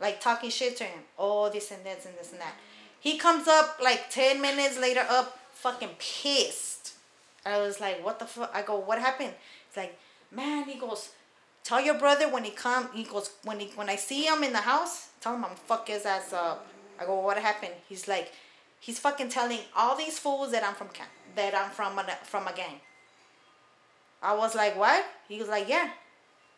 like 0.00 0.20
talking 0.20 0.50
shit 0.50 0.76
to 0.78 0.84
him. 0.84 1.00
Oh, 1.18 1.50
this 1.50 1.70
and 1.70 1.84
this 1.84 2.06
and 2.06 2.16
this 2.16 2.32
and 2.32 2.40
that. 2.40 2.54
He 3.00 3.18
comes 3.18 3.46
up 3.46 3.78
like 3.82 4.10
ten 4.10 4.40
minutes 4.40 4.78
later, 4.78 5.04
up 5.08 5.38
fucking 5.52 5.90
pissed. 5.98 6.94
I 7.46 7.58
was 7.58 7.80
like, 7.80 8.04
"What 8.04 8.18
the 8.18 8.26
fuck?" 8.26 8.50
I 8.54 8.62
go, 8.62 8.78
"What 8.78 8.98
happened?" 8.98 9.34
It's 9.68 9.76
like, 9.76 9.98
"Man," 10.30 10.64
he 10.64 10.78
goes, 10.78 11.10
Tell 11.68 11.82
your 11.82 11.98
brother 11.98 12.30
when 12.30 12.44
he 12.44 12.50
come. 12.50 12.88
He 12.94 13.04
goes 13.04 13.30
when 13.44 13.60
he 13.60 13.66
when 13.74 13.90
I 13.90 13.96
see 13.96 14.24
him 14.24 14.42
in 14.42 14.54
the 14.54 14.58
house. 14.72 15.10
Tell 15.20 15.34
him 15.34 15.44
I'm 15.44 15.54
fuck 15.54 15.86
his 15.88 16.06
ass 16.06 16.32
up. 16.32 16.66
I 16.98 17.04
go, 17.04 17.20
what 17.20 17.36
happened? 17.36 17.74
He's 17.90 18.08
like, 18.08 18.32
he's 18.80 18.98
fucking 18.98 19.28
telling 19.28 19.58
all 19.76 19.94
these 19.94 20.18
fools 20.18 20.50
that 20.52 20.64
I'm 20.64 20.74
from 20.74 20.88
camp, 20.88 21.10
that 21.36 21.54
I'm 21.54 21.70
from 21.70 21.98
a 21.98 22.04
from 22.24 22.48
a 22.48 22.54
gang. 22.54 22.80
I 24.22 24.34
was 24.34 24.54
like, 24.54 24.78
what? 24.78 25.04
He 25.28 25.38
was 25.38 25.48
like, 25.48 25.68
yeah. 25.68 25.90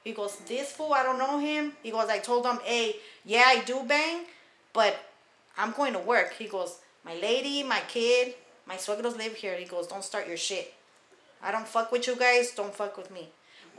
He 0.04 0.12
goes, 0.12 0.36
this 0.48 0.72
fool, 0.72 0.94
I 0.94 1.02
don't 1.02 1.18
know 1.18 1.38
him. 1.38 1.72
He 1.82 1.90
goes, 1.90 2.08
I 2.08 2.18
told 2.18 2.46
him, 2.46 2.58
hey, 2.64 2.96
yeah, 3.24 3.44
I 3.46 3.60
do 3.60 3.82
bang, 3.86 4.24
but 4.72 4.96
I'm 5.58 5.72
going 5.72 5.92
to 5.92 5.98
work. 5.98 6.34
He 6.34 6.46
goes, 6.46 6.78
my 7.04 7.14
lady, 7.16 7.62
my 7.62 7.80
kid, 7.88 8.34
my 8.66 8.76
suegros 8.76 9.16
live 9.18 9.34
here. 9.34 9.56
He 9.56 9.66
goes, 9.66 9.86
don't 9.86 10.04
start 10.04 10.26
your 10.26 10.36
shit. 10.36 10.72
I 11.42 11.52
don't 11.52 11.68
fuck 11.68 11.92
with 11.92 12.06
you 12.06 12.16
guys. 12.16 12.52
Don't 12.52 12.74
fuck 12.74 12.96
with 12.96 13.10
me. 13.10 13.28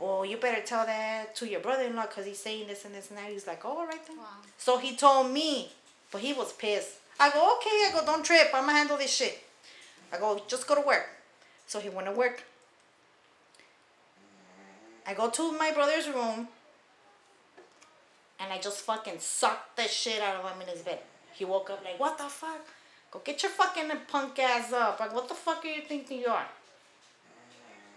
Oh, 0.00 0.22
you 0.22 0.36
better 0.36 0.62
tell 0.62 0.84
that 0.86 1.34
to 1.36 1.48
your 1.48 1.60
brother-in-law 1.60 2.06
because 2.06 2.26
he's 2.26 2.38
saying 2.38 2.66
this 2.66 2.84
and 2.84 2.94
this 2.94 3.10
and 3.10 3.18
that. 3.18 3.30
He's 3.30 3.46
like, 3.46 3.64
oh, 3.64 3.78
all 3.78 3.86
right 3.86 4.04
then. 4.06 4.18
Wow. 4.18 4.24
So 4.58 4.78
he 4.78 4.96
told 4.96 5.30
me, 5.30 5.70
but 6.10 6.20
he 6.20 6.32
was 6.32 6.52
pissed. 6.52 6.98
I 7.20 7.30
go, 7.30 7.56
okay. 7.56 7.88
I 7.88 7.90
go, 7.92 8.04
don't 8.04 8.24
trip. 8.24 8.48
I'm 8.54 8.64
going 8.64 8.74
to 8.74 8.78
handle 8.78 8.96
this 8.96 9.14
shit. 9.14 9.42
I 10.12 10.18
go, 10.18 10.40
just 10.48 10.66
go 10.66 10.74
to 10.74 10.80
work. 10.80 11.06
So 11.66 11.78
he 11.78 11.88
went 11.88 12.08
to 12.08 12.12
work. 12.12 12.42
I 15.06 15.14
go 15.14 15.30
to 15.30 15.52
my 15.52 15.72
brother's 15.72 16.08
room 16.08 16.48
and 18.38 18.52
I 18.52 18.58
just 18.58 18.78
fucking 18.80 19.18
sucked 19.18 19.76
the 19.76 19.84
shit 19.84 20.20
out 20.20 20.36
of 20.36 20.50
him 20.50 20.62
in 20.62 20.68
his 20.68 20.82
bed. 20.82 21.00
He 21.34 21.44
woke 21.44 21.70
up 21.70 21.84
like, 21.84 21.98
what 21.98 22.18
the 22.18 22.24
fuck? 22.24 22.66
Go 23.10 23.20
get 23.24 23.42
your 23.42 23.52
fucking 23.52 23.90
punk 24.08 24.38
ass 24.38 24.72
up. 24.72 25.00
Like, 25.00 25.14
what 25.14 25.28
the 25.28 25.34
fuck 25.34 25.64
are 25.64 25.68
you 25.68 25.82
thinking 25.82 26.20
you 26.20 26.28
are? 26.28 26.46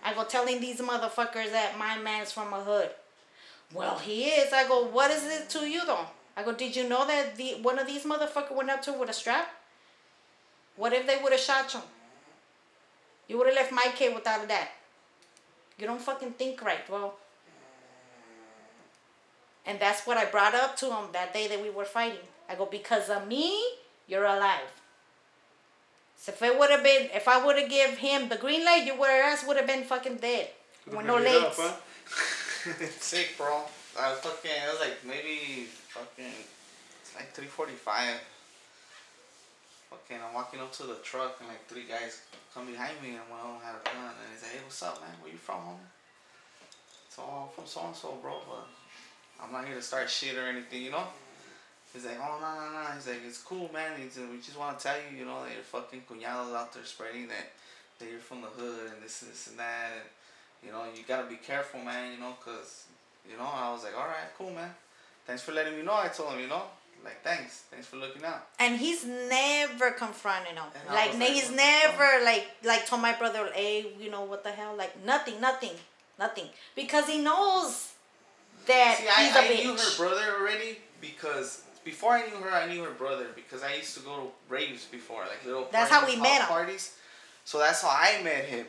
I 0.03 0.13
go 0.13 0.23
telling 0.23 0.59
these 0.59 0.79
motherfuckers 0.79 1.51
that 1.51 1.77
my 1.79 1.97
man's 1.97 2.31
from 2.31 2.53
a 2.53 2.63
hood. 2.63 2.89
Well, 3.73 3.97
he 3.97 4.25
is. 4.25 4.53
I 4.53 4.67
go, 4.67 4.85
what 4.85 5.09
is 5.09 5.23
it 5.25 5.49
to 5.51 5.59
you 5.59 5.85
though? 5.85 6.05
I 6.37 6.43
go, 6.43 6.53
did 6.53 6.75
you 6.75 6.87
know 6.87 7.07
that 7.07 7.35
the 7.37 7.55
one 7.61 7.79
of 7.79 7.87
these 7.87 8.03
motherfuckers 8.03 8.55
went 8.55 8.69
up 8.69 8.81
to 8.83 8.93
with 8.93 9.09
a 9.09 9.13
strap? 9.13 9.47
What 10.75 10.93
if 10.93 11.07
they 11.07 11.17
would 11.23 11.31
have 11.31 11.41
shot 11.41 11.73
you? 11.73 11.79
You 13.27 13.37
would 13.37 13.47
have 13.47 13.55
left 13.55 13.71
my 13.71 13.87
kid 13.95 14.13
without 14.13 14.43
a 14.43 14.47
dad. 14.47 14.67
You 15.77 15.87
don't 15.87 16.01
fucking 16.01 16.31
think 16.31 16.61
right, 16.61 16.85
bro. 16.87 17.13
And 19.65 19.79
that's 19.79 20.05
what 20.05 20.17
I 20.17 20.25
brought 20.25 20.53
up 20.55 20.77
to 20.77 20.85
him 20.85 21.05
that 21.13 21.33
day 21.33 21.47
that 21.47 21.61
we 21.61 21.69
were 21.69 21.85
fighting. 21.85 22.19
I 22.47 22.55
go, 22.55 22.65
because 22.65 23.09
of 23.09 23.27
me, 23.27 23.61
you're 24.07 24.25
alive. 24.25 24.71
So 26.17 26.31
if 26.31 26.41
it 26.41 26.57
would 26.57 26.69
have 26.69 26.83
been, 26.83 27.09
if 27.13 27.27
I 27.27 27.43
would 27.43 27.57
have 27.57 27.69
give 27.69 27.97
him 27.97 28.29
the 28.29 28.37
green 28.37 28.63
light, 28.63 28.85
your 28.85 29.05
ass 29.07 29.45
would 29.45 29.57
have 29.57 29.67
been 29.67 29.83
fucking 29.83 30.17
dead. 30.17 30.49
With 30.87 31.05
no 31.05 31.17
legs. 31.17 31.45
up, 31.45 31.53
huh? 31.57 32.85
Sick, 32.99 33.33
bro. 33.37 33.63
I 33.99 34.11
was 34.11 34.19
fucking. 34.19 34.51
It 34.51 34.71
was 34.71 34.79
like 34.79 34.97
maybe 35.05 35.65
fucking. 35.89 36.33
It's 37.01 37.15
like 37.15 37.31
three 37.33 37.47
forty-five. 37.47 38.19
Fucking, 39.95 40.19
I'm 40.19 40.35
walking 40.35 40.59
up 40.59 40.73
to 40.73 40.83
the 40.83 40.99
truck 41.07 41.37
and 41.39 41.47
like 41.47 41.63
three 41.67 41.87
guys 41.87 42.21
come 42.53 42.67
behind 42.67 42.99
me 43.01 43.15
and 43.15 43.23
one 43.31 43.39
of 43.39 43.47
them 43.47 43.63
had 43.63 43.79
a 43.79 43.83
gun 43.87 44.11
and 44.11 44.27
he's 44.33 44.43
like, 44.43 44.51
"Hey, 44.51 44.59
what's 44.59 44.83
up, 44.83 44.99
man? 44.99 45.15
Where 45.23 45.31
you 45.31 45.37
from, 45.37 45.55
homie?" 45.55 45.87
So 47.07 47.23
I'm 47.23 47.47
from 47.55 47.63
so 47.63 47.87
and 47.87 47.95
so, 47.95 48.19
bro, 48.21 48.43
but 48.43 48.67
I'm 49.39 49.55
not 49.55 49.63
here 49.63 49.75
to 49.75 49.81
start 49.81 50.09
shit 50.09 50.35
or 50.35 50.47
anything, 50.51 50.83
you 50.83 50.91
know. 50.91 51.07
He's 51.93 52.03
like, 52.03 52.19
oh 52.19 52.43
no 52.43 52.49
no 52.59 52.75
no. 52.75 52.91
He's 52.91 53.07
like, 53.07 53.23
it's 53.25 53.39
cool, 53.39 53.71
man. 53.71 53.95
He's, 53.95 54.17
uh, 54.17 54.27
we 54.29 54.37
just 54.43 54.59
want 54.59 54.77
to 54.77 54.83
tell 54.83 54.97
you, 54.99 55.19
you 55.19 55.23
know, 55.23 55.39
that 55.47 55.55
your 55.55 55.63
fucking 55.63 56.03
cuñados 56.11 56.51
out 56.51 56.73
there 56.73 56.83
spreading 56.83 57.29
that 57.29 57.55
that 57.99 58.11
you're 58.11 58.19
from 58.19 58.41
the 58.41 58.51
hood 58.51 58.91
and 58.91 59.01
this 59.01 59.23
this 59.23 59.47
and 59.47 59.59
that. 59.59 59.95
And, 59.95 60.03
you 60.59 60.71
know, 60.75 60.83
you 60.91 61.07
gotta 61.07 61.29
be 61.29 61.39
careful, 61.39 61.79
man. 61.79 62.11
You 62.11 62.19
know, 62.19 62.35
cause 62.43 62.83
you 63.23 63.37
know, 63.37 63.47
I 63.47 63.71
was 63.71 63.85
like, 63.85 63.95
all 63.95 64.11
right, 64.11 64.27
cool, 64.37 64.51
man. 64.51 64.75
Thanks 65.25 65.41
for 65.41 65.53
letting 65.53 65.77
me 65.77 65.83
know. 65.83 65.95
I 65.95 66.09
told 66.09 66.33
him, 66.33 66.41
you 66.41 66.47
know, 66.47 66.63
like 67.05 67.23
thanks, 67.23 67.63
thanks 67.71 67.87
for 67.87 67.97
looking 67.97 68.23
out. 68.25 68.47
And 68.59 68.77
he's 68.77 69.05
never 69.05 69.91
confronted 69.91 70.53
him. 70.53 70.63
And 70.87 70.93
Like 70.93 71.13
like, 71.17 71.29
he's 71.29 71.51
never 71.51 72.23
like 72.23 72.47
like 72.63 72.85
told 72.87 73.01
my 73.01 73.13
brother, 73.13 73.49
hey, 73.53 73.85
you 73.99 74.09
know 74.11 74.23
what 74.23 74.43
the 74.43 74.51
hell? 74.51 74.75
Like 74.75 74.93
nothing, 75.05 75.39
nothing, 75.39 75.71
nothing. 76.19 76.45
Because 76.75 77.07
he 77.07 77.19
knows 77.19 77.93
that 78.67 78.97
See, 78.97 79.07
I, 79.07 79.25
he's 79.25 79.35
a 79.35 79.39
I 79.39 79.43
bitch. 79.47 79.63
knew 79.63 79.77
her 79.77 79.97
brother 79.97 80.39
already 80.39 80.79
because 80.99 81.61
before 81.83 82.13
I 82.13 82.25
knew 82.27 82.37
her, 82.37 82.49
I 82.49 82.67
knew 82.67 82.83
her 82.83 82.91
brother 82.91 83.27
because 83.35 83.61
I 83.63 83.75
used 83.75 83.93
to 83.97 83.99
go 84.01 84.15
to 84.15 84.27
raves 84.53 84.85
before, 84.85 85.21
like 85.21 85.45
little. 85.45 85.67
That's 85.71 85.91
how 85.91 85.99
parties, 85.99 86.15
we 86.15 86.21
met 86.21 86.41
him. 86.41 86.47
Parties, 86.47 86.95
so 87.45 87.59
that's 87.59 87.81
how 87.83 87.89
I 87.89 88.21
met 88.23 88.45
him. 88.45 88.65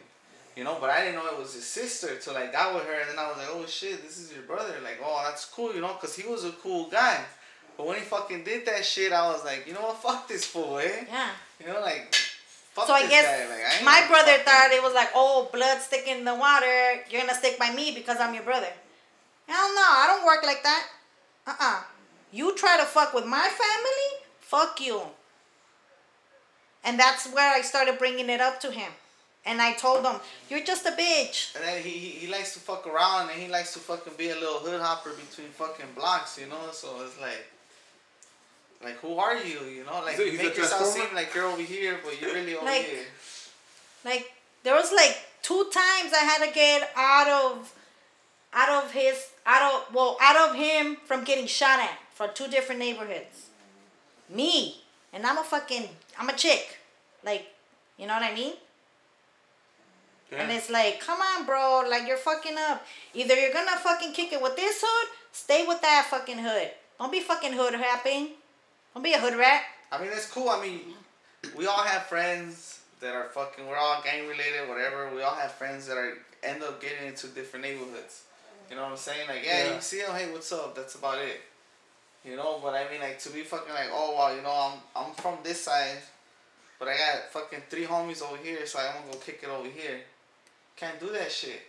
You 0.55 0.65
know, 0.65 0.79
but 0.81 0.89
I 0.89 1.01
didn't 1.01 1.17
know 1.17 1.27
it 1.27 1.39
was 1.39 1.53
his 1.55 1.67
sister 1.67 2.17
till 2.17 2.37
I 2.37 2.47
got 2.47 2.75
with 2.75 2.85
her, 2.85 2.93
and 3.01 3.11
then 3.11 3.19
I 3.19 3.29
was 3.29 3.37
like, 3.39 3.49
"Oh 3.51 3.65
shit, 3.67 4.03
this 4.03 4.19
is 4.19 4.33
your 4.33 4.43
brother!" 4.43 4.75
Like, 4.83 4.99
"Oh, 5.03 5.23
that's 5.27 5.45
cool," 5.47 5.75
you 5.75 5.81
know, 5.83 5.89
cause 5.95 6.15
he 6.17 6.27
was 6.27 6.45
a 6.45 6.53
cool 6.53 6.89
guy. 6.89 7.21
But 7.77 7.87
when 7.87 7.97
he 7.97 8.03
fucking 8.03 8.45
did 8.45 8.67
that 8.67 8.85
shit, 8.85 9.13
I 9.13 9.27
was 9.31 9.45
like, 9.45 9.67
"You 9.67 9.75
know 9.75 9.83
what? 9.83 9.99
Fuck 10.03 10.29
this 10.29 10.45
fool, 10.45 10.79
eh?" 10.79 11.05
yeah. 11.11 11.31
You 11.61 11.67
know, 11.73 11.81
like. 11.81 12.15
Fuck 12.73 12.87
So 12.89 12.93
I 12.93 13.03
this 13.03 13.11
guess 13.11 13.25
guy. 13.25 13.55
Like, 13.55 13.81
I 13.81 13.85
my 13.85 14.07
brother 14.07 14.33
fucking- 14.33 14.45
thought 14.45 14.71
it 14.73 14.83
was 14.83 14.93
like, 14.95 15.09
oh, 15.15 15.49
blood 15.53 15.81
sticking 15.81 16.19
in 16.19 16.25
the 16.27 16.35
water. 16.35 17.01
You're 17.09 17.23
gonna 17.23 17.35
stick 17.35 17.59
by 17.59 17.71
me 17.73 17.93
because 17.95 18.19
I'm 18.21 18.35
your 18.35 18.43
brother. 18.43 18.69
Hell 19.49 19.75
no, 19.75 19.81
I 19.83 20.05
don't 20.09 20.27
work 20.27 20.43
like 20.45 20.63
that. 20.63 20.87
Uh 21.47 21.55
uh 21.59 21.83
You 22.33 22.55
try 22.55 22.77
to 22.77 22.85
fuck 22.85 23.15
with 23.15 23.25
my 23.25 23.49
family? 23.49 24.27
Fuck 24.41 24.81
you. 24.83 25.01
And 26.85 26.99
that's 26.99 27.27
where 27.33 27.53
I 27.55 27.63
started 27.63 27.99
bringing 27.99 28.29
it 28.31 28.41
up 28.41 28.61
to 28.61 28.71
him. 28.71 28.93
And 29.45 29.63
I 29.63 29.73
told 29.73 30.05
him, 30.05 30.17
you're 30.51 30.63
just 30.65 30.85
a 30.87 30.91
bitch. 30.91 31.55
And 31.57 31.65
then 31.65 31.83
he, 31.83 31.91
he, 31.91 32.09
he 32.11 32.27
likes 32.27 32.53
to 32.55 32.61
fuck 32.61 32.87
around 32.87 33.31
and 33.31 33.41
he 33.41 33.49
likes 33.49 33.73
to 33.75 33.79
fucking 33.79 34.15
be 34.19 34.31
a 34.31 34.35
little 34.35 34.59
hood 34.59 34.81
hopper 34.81 35.11
between 35.11 35.49
fucking 35.49 35.87
blocks, 35.95 36.37
you 36.39 36.47
know? 36.47 36.71
So 36.73 36.89
it's 37.07 37.19
like, 37.21 37.47
like 38.83 38.97
who 38.97 39.17
are 39.19 39.37
you, 39.37 39.61
you 39.65 39.85
know? 39.85 40.01
Like 40.05 40.17
He's 40.17 40.21
a- 40.21 40.33
you 40.33 40.39
make 40.39 40.57
yourself 40.57 40.87
seem 40.87 41.15
like 41.15 41.35
you're 41.35 41.45
over 41.47 41.63
here, 41.63 41.99
but 42.05 42.21
you're 42.21 42.33
really 42.35 42.55
over 42.57 42.65
Like- 42.67 42.85
here. 42.85 43.05
Like 44.05 44.33
there 44.63 44.75
was 44.75 44.93
like 44.93 45.17
two 45.43 45.65
times 45.73 46.13
I 46.13 46.19
had 46.25 46.47
to 46.47 46.53
get 46.53 46.91
out 46.97 47.29
of 47.29 47.73
out 48.53 48.85
of 48.85 48.93
his 48.93 49.27
out 49.45 49.63
of 49.73 49.95
well 49.95 50.17
out 50.21 50.37
of 50.51 50.57
him 50.57 50.97
from 51.05 51.25
getting 51.25 51.47
shot 51.47 51.81
at 51.81 51.99
from 52.15 52.31
two 52.35 52.49
different 52.49 52.79
neighborhoods. 52.81 53.47
Me 54.29 54.83
and 55.13 55.27
I'm 55.27 55.39
a 55.39 55.45
fucking 55.45 55.89
I'm 56.19 56.29
a 56.29 56.35
chick, 56.37 56.79
like 57.25 57.47
you 57.99 58.07
know 58.07 58.15
what 58.15 58.23
I 58.23 58.35
mean. 58.35 58.55
And 60.33 60.51
it's 60.51 60.69
like, 60.71 61.01
come 61.01 61.21
on, 61.21 61.47
bro, 61.47 61.85
like 61.89 62.07
you're 62.07 62.17
fucking 62.17 62.57
up. 62.59 62.85
Either 63.15 63.35
you're 63.37 63.53
gonna 63.53 63.77
fucking 63.77 64.13
kick 64.13 64.33
it 64.33 64.43
with 64.43 64.57
this 64.57 64.83
hood, 64.85 65.09
stay 65.33 65.65
with 65.67 65.81
that 65.83 66.07
fucking 66.11 66.39
hood. 66.39 66.71
Don't 66.99 67.13
be 67.13 67.21
fucking 67.21 67.53
hood 67.53 67.75
rapping. 67.75 68.31
Don't 68.97 69.03
be 69.03 69.13
a 69.13 69.19
hood 69.19 69.37
rat. 69.37 69.61
I 69.93 70.01
mean, 70.01 70.09
it's 70.11 70.27
cool. 70.27 70.49
I 70.49 70.59
mean, 70.59 70.81
we 71.55 71.67
all 71.67 71.83
have 71.85 72.05
friends 72.05 72.81
that 73.03 73.15
are 73.15 73.29
fucking, 73.29 73.67
we're 73.67 73.77
all 73.77 74.01
gang 74.03 74.27
related, 74.27 74.67
whatever. 74.71 75.15
We 75.15 75.21
all 75.21 75.35
have 75.35 75.53
friends 75.53 75.87
that 75.89 75.99
are 75.99 76.15
end 76.43 76.63
up 76.63 76.81
getting 76.81 77.07
into 77.07 77.27
different 77.27 77.67
neighborhoods. 77.67 78.23
You 78.71 78.77
know 78.77 78.85
what 78.85 78.93
I'm 78.93 78.97
saying? 78.97 79.29
Like, 79.29 79.45
yeah, 79.45 79.67
Yeah. 79.67 79.75
you 79.75 79.81
see 79.83 80.01
them, 80.01 80.17
hey, 80.17 80.33
what's 80.33 80.51
up? 80.51 80.75
That's 80.75 80.95
about 80.95 81.19
it. 81.19 81.43
You 82.25 82.37
know, 82.37 82.59
but 82.63 82.73
I 82.73 82.91
mean, 82.91 83.03
like, 83.03 83.19
to 83.19 83.29
be 83.29 83.43
fucking 83.43 83.75
like, 83.75 83.91
oh, 83.93 84.15
wow, 84.15 84.35
you 84.35 84.41
know, 84.41 84.73
I'm, 84.73 85.05
I'm 85.09 85.13
from 85.13 85.37
this 85.43 85.61
side, 85.65 85.99
but 86.79 86.89
I 86.89 86.97
got 86.97 87.31
fucking 87.33 87.65
three 87.69 87.85
homies 87.85 88.23
over 88.23 88.39
here, 88.43 88.65
so 88.65 88.79
I'm 88.79 89.03
gonna 89.03 89.13
go 89.13 89.19
kick 89.19 89.41
it 89.43 89.51
over 89.51 89.69
here. 89.69 90.01
Can't 90.75 90.99
do 90.99 91.13
that 91.13 91.31
shit. 91.31 91.61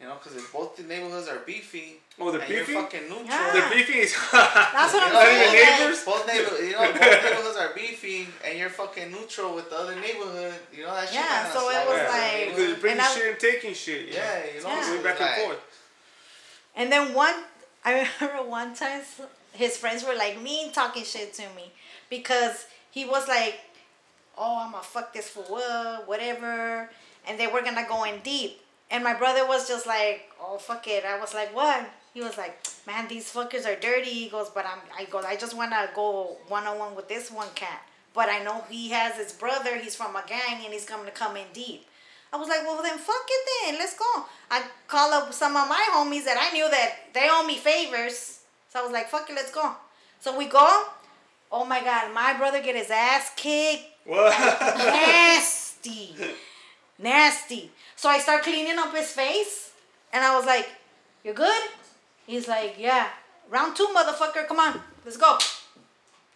You 0.00 0.06
know, 0.06 0.14
because 0.14 0.36
if 0.36 0.52
both 0.52 0.76
the 0.76 0.84
neighborhoods 0.84 1.26
are 1.26 1.38
beefy, 1.40 1.96
Oh, 2.20 2.30
they're 2.30 2.40
and 2.40 2.48
beefy? 2.48 2.70
you're 2.72 2.82
fucking 2.82 3.02
neutral. 3.08 3.24
Yeah. 3.26 3.50
They're 3.52 3.70
beefy. 3.70 4.00
That's 4.32 4.94
what 4.94 5.02
I'm 5.02 5.08
You 5.08 5.12
know, 5.12 5.22
saying. 5.24 5.42
even 5.42 5.60
like- 5.70 5.80
neighbors? 5.80 6.04
Both 6.04 6.26
neighbor, 6.28 6.64
you 6.64 6.72
know, 6.72 6.92
both 6.92 7.00
neighborhoods 7.24 7.56
are 7.58 7.74
beefy, 7.74 8.28
and 8.46 8.58
you're 8.58 8.70
fucking 8.70 9.10
neutral 9.10 9.54
with 9.56 9.70
the 9.70 9.76
other 9.76 9.96
neighborhood. 9.96 10.54
You 10.72 10.84
know 10.84 10.94
that 10.94 11.06
shit. 11.08 11.14
Yeah, 11.14 11.42
kinda 11.50 11.52
so 11.58 11.70
it 11.70 11.88
was 11.88 12.08
like- 12.10 12.48
Because 12.50 12.68
you're 12.68 12.76
bringing 12.76 13.00
And 13.00 13.08
I- 13.08 13.14
shit 13.14 13.30
and 13.32 13.40
taking 13.40 13.74
shit. 13.74 14.06
you 14.06 14.12
know? 14.12 14.18
yeah, 14.18 14.44
you 14.54 14.62
know, 14.62 14.68
Yeah. 14.68 14.86
Going 14.86 15.02
back 15.02 15.20
and 15.20 15.30
like- 15.30 15.38
forth. 15.40 15.58
And 16.76 16.92
then 16.92 17.12
one, 17.14 17.34
I 17.84 18.08
remember 18.20 18.42
one 18.48 18.74
time 18.76 19.02
his 19.52 19.76
friends 19.76 20.04
were 20.04 20.14
like 20.14 20.40
mean 20.40 20.70
talking 20.70 21.02
shit 21.04 21.34
to 21.34 21.42
me 21.56 21.72
because 22.08 22.66
he 22.92 23.04
was 23.04 23.26
like, 23.26 23.58
"Oh, 24.36 24.58
I'm 24.62 24.70
gonna 24.70 24.84
fuck 24.84 25.12
this 25.12 25.28
for 25.28 25.42
what, 25.44 26.06
whatever," 26.06 26.88
and 27.26 27.38
they 27.38 27.48
were 27.48 27.62
gonna 27.62 27.86
go 27.88 28.04
in 28.04 28.20
deep. 28.20 28.60
And 28.90 29.04
my 29.04 29.14
brother 29.14 29.46
was 29.46 29.68
just 29.68 29.86
like, 29.86 30.30
"Oh, 30.40 30.58
fuck 30.58 30.86
it." 30.88 31.04
I 31.04 31.18
was 31.18 31.34
like, 31.34 31.54
"What?" 31.54 31.88
He 32.14 32.20
was 32.20 32.38
like, 32.38 32.58
"Man, 32.86 33.06
these 33.08 33.30
fuckers 33.32 33.66
are 33.66 33.78
dirty." 33.78 34.10
He 34.10 34.28
goes, 34.28 34.48
"But 34.50 34.64
I'm," 34.66 34.80
I 34.96 35.04
go, 35.04 35.18
"I 35.18 35.36
just 35.36 35.54
wanna 35.54 35.90
go 35.94 36.38
one 36.48 36.66
on 36.66 36.78
one 36.78 36.94
with 36.94 37.08
this 37.08 37.30
one 37.30 37.50
cat." 37.54 37.82
But 38.14 38.28
I 38.28 38.42
know 38.42 38.64
he 38.70 38.88
has 38.90 39.16
his 39.16 39.32
brother. 39.32 39.76
He's 39.76 39.94
from 39.94 40.16
a 40.16 40.24
gang, 40.26 40.64
and 40.64 40.72
he's 40.72 40.84
coming 40.84 41.06
to 41.06 41.12
come 41.12 41.36
in 41.36 41.46
deep. 41.52 41.86
I 42.32 42.36
was 42.36 42.48
like, 42.48 42.62
well, 42.62 42.82
then 42.82 42.98
fuck 42.98 43.26
it 43.28 43.48
then. 43.64 43.78
Let's 43.78 43.96
go. 43.96 44.26
I 44.50 44.62
call 44.86 45.12
up 45.14 45.32
some 45.32 45.56
of 45.56 45.68
my 45.68 45.86
homies 45.94 46.24
that 46.24 46.36
I 46.38 46.52
knew 46.52 46.68
that 46.68 47.14
they 47.14 47.28
owe 47.30 47.46
me 47.46 47.56
favors. 47.56 48.40
So 48.70 48.80
I 48.80 48.82
was 48.82 48.92
like, 48.92 49.08
fuck 49.08 49.30
it, 49.30 49.34
let's 49.34 49.50
go. 49.50 49.72
So 50.20 50.36
we 50.36 50.46
go. 50.46 50.84
Oh 51.50 51.64
my 51.64 51.82
God, 51.82 52.12
my 52.12 52.34
brother 52.34 52.60
get 52.60 52.76
his 52.76 52.90
ass 52.90 53.32
kicked. 53.34 53.84
What? 54.04 54.38
Nasty. 54.76 56.14
Nasty. 56.98 57.70
So 57.96 58.08
I 58.08 58.18
start 58.18 58.42
cleaning 58.42 58.78
up 58.78 58.94
his 58.94 59.10
face. 59.12 59.72
And 60.12 60.24
I 60.24 60.36
was 60.36 60.46
like, 60.46 60.68
You're 61.24 61.34
good? 61.34 61.62
He's 62.26 62.46
like, 62.46 62.76
yeah. 62.78 63.08
Round 63.48 63.74
two, 63.74 63.88
motherfucker. 63.96 64.46
Come 64.46 64.60
on. 64.60 64.80
Let's 65.04 65.16
go. 65.16 65.38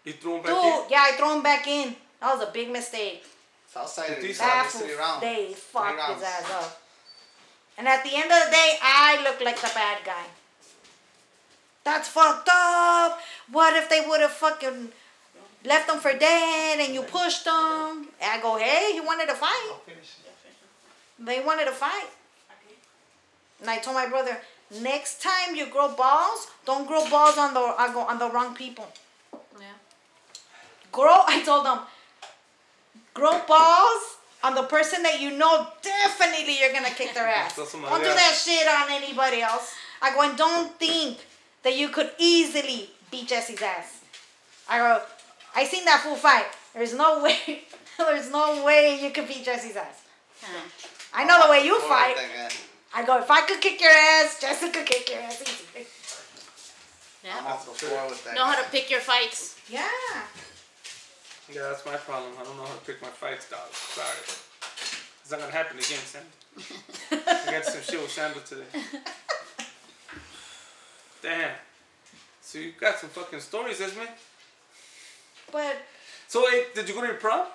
you 0.05 0.15
threw 0.15 0.37
him 0.37 0.43
back 0.43 0.53
Dude, 0.53 0.91
yeah, 0.91 1.05
I 1.07 1.13
throw 1.19 1.37
him 1.37 1.43
back 1.43 1.67
in. 1.67 1.95
That 2.21 2.35
was 2.35 2.49
a 2.49 2.51
big 2.51 2.71
mistake. 2.71 3.25
Southside 3.69 4.17
These 4.21 4.31
is 4.31 4.39
That 4.39 4.65
obviously 4.67 4.97
they 5.21 5.53
fucked 5.53 5.99
rounds. 5.99 6.15
his 6.15 6.23
ass 6.23 6.51
up. 6.51 6.83
And 7.77 7.87
at 7.89 8.03
the 8.05 8.15
end 8.15 8.25
of 8.25 8.45
the 8.45 8.51
day, 8.51 8.79
I 8.83 9.21
look 9.23 9.41
like 9.45 9.61
the 9.61 9.71
bad 9.75 9.99
guy. 10.05 10.25
That's 11.85 12.09
fucked 12.09 12.49
up. 12.51 13.19
What 13.51 13.77
if 13.77 13.91
they 13.91 14.01
would 14.07 14.21
have 14.21 14.31
fucking 14.33 14.93
left 15.65 15.91
him 15.91 15.99
for 15.99 16.13
dead 16.17 16.81
and 16.81 16.95
you 16.95 17.03
pushed 17.03 17.47
him? 17.47 18.09
And 18.21 18.31
I 18.31 18.39
go, 18.41 18.57
hey, 18.57 18.93
he 18.93 19.01
wanted 19.01 19.27
to 19.29 19.35
fight. 19.35 19.73
I'll 21.21 21.27
finish 21.27 21.39
it. 21.39 21.41
They 21.41 21.45
wanted 21.45 21.65
to 21.67 21.73
fight. 21.73 22.09
And 23.61 23.71
I 23.71 23.79
told 23.79 23.95
my 23.97 24.09
brother, 24.09 24.37
next 24.81 25.23
time 25.23 25.55
you 25.55 25.67
grow 25.67 25.89
balls, 25.95 26.49
don't 26.67 26.87
grow 26.87 27.09
balls 27.09 27.39
on 27.39 27.55
the 27.55 27.61
on 27.61 27.93
the- 27.95 28.01
on 28.13 28.19
the 28.19 28.29
wrong 28.31 28.55
people. 28.55 28.89
Yeah. 29.61 29.67
grow 30.91 31.19
i 31.35 31.43
told 31.43 31.65
them 31.67 31.81
grow 33.15 33.39
balls 33.47 34.03
on 34.43 34.55
the 34.55 34.63
person 34.65 35.03
that 35.03 35.21
you 35.21 35.31
know 35.37 35.67
definitely 35.83 36.59
you're 36.59 36.73
gonna 36.73 36.91
kick 36.91 37.15
their 37.15 37.27
ass 37.27 37.55
don't 37.91 38.03
do 38.03 38.13
that 38.23 38.35
shit 38.45 38.67
on 38.67 38.91
anybody 38.91 39.41
else 39.43 39.75
i 40.01 40.13
go 40.15 40.23
and 40.23 40.37
don't 40.37 40.79
think 40.79 41.19
that 41.63 41.77
you 41.77 41.89
could 41.89 42.11
easily 42.19 42.91
beat 43.11 43.27
jesse's 43.29 43.61
ass 43.63 44.01
i 44.69 44.79
go 44.79 45.01
i 45.55 45.65
seen 45.65 45.85
that 45.85 46.01
full 46.01 46.17
fight 46.17 46.47
there's 46.75 46.95
no 46.95 47.23
way 47.25 47.63
there's 47.99 48.31
no 48.31 48.65
way 48.65 48.99
you 49.03 49.11
could 49.11 49.29
beat 49.29 49.45
jesse's 49.45 49.77
ass 49.77 49.99
Huh. 50.43 50.63
I 51.15 51.25
know 51.25 51.43
the 51.45 51.51
way 51.51 51.65
you 51.65 51.79
fight 51.81 52.17
that 52.17 52.51
guy. 52.51 52.55
i 52.95 53.05
go 53.05 53.19
if 53.19 53.31
i 53.31 53.41
could 53.43 53.61
kick 53.61 53.81
your 53.81 53.91
ass 53.91 54.41
jesse 54.41 54.71
could 54.71 54.87
kick 54.87 55.09
your 55.11 55.21
ass 55.21 55.41
easy 55.43 55.87
I'm 57.25 57.45
Yeah. 57.45 57.53
off 57.53 57.65
the 57.67 57.87
floor 57.87 58.09
with 58.09 58.25
that. 58.25 58.35
Know 58.35 58.45
how 58.45 58.61
to 58.61 58.69
pick 58.71 58.91
your 58.91 58.99
fights. 58.99 59.55
yeah 59.71 59.87
Yeah, 61.53 61.63
that's 61.71 61.87
my 61.87 61.95
problem. 61.97 62.33
I 62.41 62.43
don't 62.43 62.57
know 62.57 62.65
how 62.65 62.75
to 62.75 62.81
pick 62.85 63.01
my 63.01 63.09
fights, 63.23 63.49
dog. 63.49 63.71
Sorry. 63.73 64.19
It's 65.23 65.31
not 65.31 65.39
gonna 65.39 65.53
happen 65.53 65.79
again, 65.79 66.01
Sam. 66.05 66.27
I 67.13 67.53
got 67.53 67.65
some 67.65 67.81
shit 67.83 68.01
with 68.03 68.11
Sandra 68.11 68.43
today. 68.43 68.65
Damn. 71.23 71.51
So 72.41 72.59
you 72.59 72.73
got 72.79 72.99
some 72.99 73.11
fucking 73.11 73.39
stories, 73.41 73.81
Esme. 73.81 74.01
but 75.53 75.77
So, 76.27 76.45
hey, 76.51 76.67
did 76.75 76.89
you 76.89 76.95
go 76.95 77.03
to 77.03 77.07
your 77.07 77.17
prom? 77.17 77.47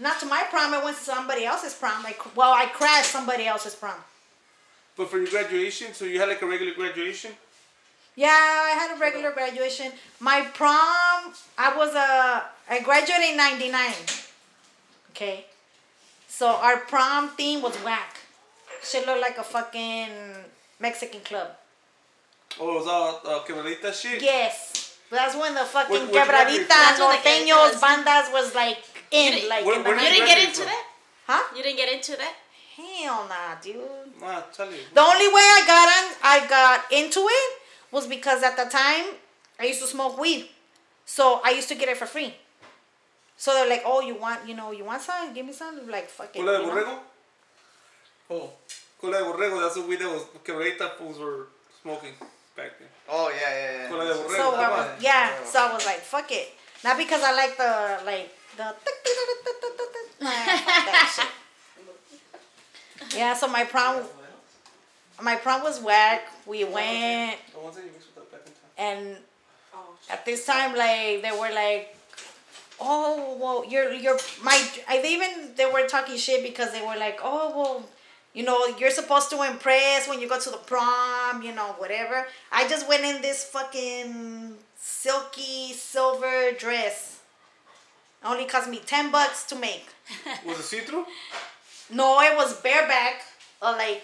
Not 0.00 0.18
to 0.20 0.26
my 0.26 0.42
prom 0.50 0.72
i 0.74 0.82
went 0.82 0.96
to 0.96 1.02
somebody 1.02 1.44
else's 1.44 1.74
prom 1.74 2.02
like 2.02 2.20
well 2.36 2.52
i 2.52 2.66
crashed 2.66 3.10
somebody 3.10 3.46
else's 3.46 3.74
prom 3.82 4.00
But 4.96 5.08
for 5.10 5.18
your 5.22 5.30
graduation, 5.36 5.94
so 5.94 6.04
you 6.04 6.18
had 6.20 6.28
like 6.28 6.42
a 6.42 6.50
regular 6.54 6.74
graduation? 6.74 7.32
Yeah, 8.16 8.28
I 8.70 8.72
had 8.80 8.88
a 8.96 8.98
regular 9.00 9.30
graduation. 9.32 9.88
My 10.18 10.38
prom, 10.60 11.32
I 11.56 11.68
was 11.80 11.92
a, 11.94 12.10
I 12.68 12.80
graduated 12.88 13.30
in 13.32 13.36
99. 13.36 13.72
Okay. 15.14 15.46
So 16.28 16.46
our 16.66 16.78
prom 16.92 17.30
theme 17.38 17.62
was 17.62 17.76
whack. 17.86 18.12
Shit 18.82 19.06
looked 19.06 19.22
like 19.22 19.38
a 19.38 19.46
fucking 19.56 20.10
Mexican 20.80 21.20
club. 21.20 21.48
Oh, 22.60 22.68
it 22.72 22.76
was 22.80 22.88
all 22.94 23.20
uh, 23.24 23.40
quebradita 23.46 23.94
shit? 23.94 24.20
Yes. 24.20 24.98
That's 25.08 25.34
when 25.40 25.54
the 25.54 25.64
fucking 25.64 25.90
What- 25.96 26.12
what 26.12 26.28
quebradita. 26.28 26.68
That's 26.68 27.00
when 27.00 27.10
they 27.24 27.46
get 27.46 27.56
norteños, 27.56 27.72
bandas 27.80 28.26
was 28.36 28.54
like 28.54 28.82
in, 29.10 29.32
didn't- 29.32 29.48
like 29.48 29.64
Where- 29.64 29.76
in 29.76 29.82
the 29.84 29.90
where 29.90 29.98
You 29.98 30.04
did 30.04 30.12
didn't 30.14 30.26
get 30.28 30.38
into 30.48 30.56
from? 30.62 30.66
that? 30.66 30.84
Huh? 31.26 31.42
You 31.56 31.62
didn't 31.62 31.76
get 31.76 31.92
into 31.92 32.12
that? 32.16 32.34
Hell 32.76 33.26
nah, 33.28 33.54
dude. 33.60 34.20
Nah, 34.20 34.40
tell 34.52 34.70
you. 34.70 34.78
The 34.94 35.00
only 35.00 35.28
way 35.28 35.42
I 35.42 35.62
got 35.66 35.88
in, 35.98 36.06
I 36.22 36.46
got 36.48 36.92
into 36.92 37.20
it 37.20 37.58
was 37.90 38.06
because 38.06 38.42
at 38.42 38.56
the 38.56 38.64
time 38.70 39.06
I 39.58 39.64
used 39.66 39.80
to 39.82 39.86
smoke 39.86 40.18
weed, 40.18 40.48
so 41.04 41.40
I 41.44 41.50
used 41.50 41.68
to 41.68 41.74
get 41.74 41.88
it 41.88 41.96
for 41.96 42.06
free. 42.06 42.34
So 43.36 43.52
they're 43.54 43.68
like, 43.68 43.82
"Oh, 43.84 44.00
you 44.00 44.14
want, 44.14 44.46
you 44.48 44.54
know, 44.54 44.70
you 44.72 44.84
want 44.84 45.02
some? 45.02 45.32
Give 45.34 45.44
me 45.46 45.52
some." 45.52 45.88
Like, 45.90 46.08
fuck 46.08 46.34
it. 46.34 46.38
Cola 46.38 46.58
de 46.58 46.64
you 46.64 46.66
know? 46.68 46.72
borrego? 46.74 46.98
Who? 48.28 48.48
Cola 49.00 49.18
de 49.18 49.24
borrego, 49.24 49.60
that's 49.60 49.74
the 49.74 49.82
weed 49.82 49.98
that 50.00 50.08
was 50.08 50.24
quebradita 50.44 50.96
fools 50.96 51.18
were 51.18 51.48
smoking 51.82 52.12
back 52.56 52.78
then. 52.78 52.88
Oh 53.08 53.28
yeah, 53.30 53.50
yeah, 53.50 53.82
yeah. 53.82 53.88
Cola 53.88 54.04
de 54.06 54.14
borrego. 54.14 54.36
So 54.36 54.54
I 54.54 54.68
was, 54.70 55.02
yeah. 55.02 55.44
So 55.44 55.58
I 55.68 55.72
was 55.74 55.84
like, 55.86 56.00
"Fuck 56.00 56.30
it," 56.32 56.54
not 56.84 56.96
because 56.96 57.22
I 57.22 57.32
like 57.34 57.56
the 57.56 58.00
like 58.06 58.30
the. 58.60 58.74
Nah, 60.22 60.30
fuck 60.30 60.84
that 60.84 61.12
shit. 61.16 61.28
Yeah, 63.16 63.32
so 63.34 63.48
my 63.48 63.64
prom, 63.64 64.02
my 65.22 65.36
prom 65.36 65.62
was 65.62 65.80
whack. 65.80 66.22
We 66.46 66.64
oh, 66.64 66.70
went, 66.70 67.38
The 67.52 67.58
ones 67.58 67.76
that 67.76 67.84
you 67.84 67.90
mix 67.92 68.04
with 68.06 68.14
the 68.16 68.20
back 68.36 68.46
in 68.46 68.52
time. 68.52 68.70
and 68.76 69.16
oh, 69.74 69.94
at 70.10 70.24
this 70.26 70.44
time 70.44 70.76
like 70.76 71.22
they 71.22 71.30
were 71.32 71.50
like 71.54 71.96
oh 72.80 73.36
well 73.40 73.64
you're 73.70 73.92
you're 73.92 74.18
my 74.42 74.56
I 74.88 75.00
they 75.02 75.12
even 75.14 75.50
they 75.56 75.66
were 75.66 75.86
talking 75.86 76.16
shit 76.16 76.42
because 76.42 76.72
they 76.72 76.80
were 76.80 76.96
like 76.96 77.20
oh 77.22 77.52
well 77.54 77.82
you 78.32 78.42
know 78.42 78.66
you're 78.78 78.90
supposed 78.90 79.28
to 79.30 79.42
impress 79.42 80.08
when 80.08 80.18
you 80.20 80.28
go 80.28 80.40
to 80.40 80.50
the 80.50 80.56
prom 80.56 81.42
you 81.42 81.54
know 81.54 81.74
whatever 81.78 82.26
I 82.50 82.66
just 82.68 82.88
went 82.88 83.04
in 83.04 83.20
this 83.20 83.44
fucking 83.44 84.54
silky 84.76 85.74
silver 85.74 86.52
dress 86.58 87.19
only 88.24 88.44
cost 88.44 88.68
me 88.68 88.80
10 88.84 89.10
bucks 89.10 89.44
to 89.44 89.56
make 89.56 89.86
Was 90.46 90.58
it 90.60 90.62
see-through? 90.64 91.06
no 91.90 92.20
it 92.20 92.36
was 92.36 92.60
bareback 92.60 93.22
or 93.62 93.72
like 93.72 94.02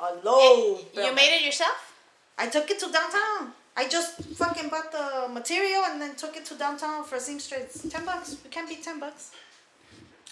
a 0.00 0.14
low 0.24 0.78
you 0.94 1.14
made 1.14 1.32
it 1.38 1.42
yourself? 1.44 1.94
I 2.38 2.48
took 2.48 2.70
it 2.70 2.78
to 2.80 2.90
downtown. 2.90 3.52
I 3.76 3.86
just 3.88 4.20
fucking 4.36 4.68
bought 4.68 4.90
the 4.90 5.28
material 5.32 5.82
and 5.86 6.00
then 6.00 6.14
took 6.16 6.36
it 6.36 6.44
to 6.46 6.54
downtown 6.54 7.04
for 7.04 7.18
seamstress. 7.20 7.86
Ten 7.88 8.04
bucks. 8.04 8.32
It 8.44 8.50
can't 8.50 8.68
be 8.68 8.76
ten 8.76 8.98
bucks. 8.98 9.30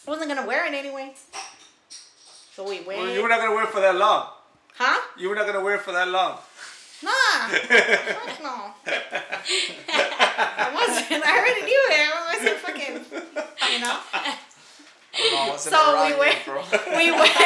I 0.06 0.10
wasn't 0.10 0.28
gonna 0.30 0.46
wear 0.46 0.66
it 0.66 0.74
anyway. 0.74 1.14
So 2.54 2.64
we 2.68 2.80
went. 2.80 2.98
Well, 3.00 3.08
you 3.14 3.22
were 3.22 3.28
not 3.28 3.38
gonna 3.40 3.54
wear 3.54 3.64
it 3.64 3.70
for 3.70 3.80
that 3.80 3.94
long. 3.96 4.28
huh? 4.76 5.00
You 5.18 5.28
were 5.28 5.34
not 5.36 5.46
gonna 5.46 5.60
wear 5.62 5.76
it 5.76 5.82
for 5.82 5.92
that 5.92 6.08
long. 6.08 6.38
Nah. 7.02 7.48
Fuck 7.48 8.42
no. 8.42 8.74
I 9.88 10.70
wasn't. 10.74 11.24
I 11.24 11.38
already 11.38 11.62
knew 11.64 11.82
it. 11.90 12.00
I 12.04 12.10
wasn't 12.34 12.58
fucking. 12.60 12.94
You 13.72 13.78
know. 13.80 13.96
I 14.12 14.36
don't 15.12 15.32
know, 15.32 15.48
wasn't 15.52 15.74
So 15.74 15.80
we 16.06 16.12
went. 16.18 16.38
bro. 16.44 16.60
We 16.96 17.10
went. 17.10 17.30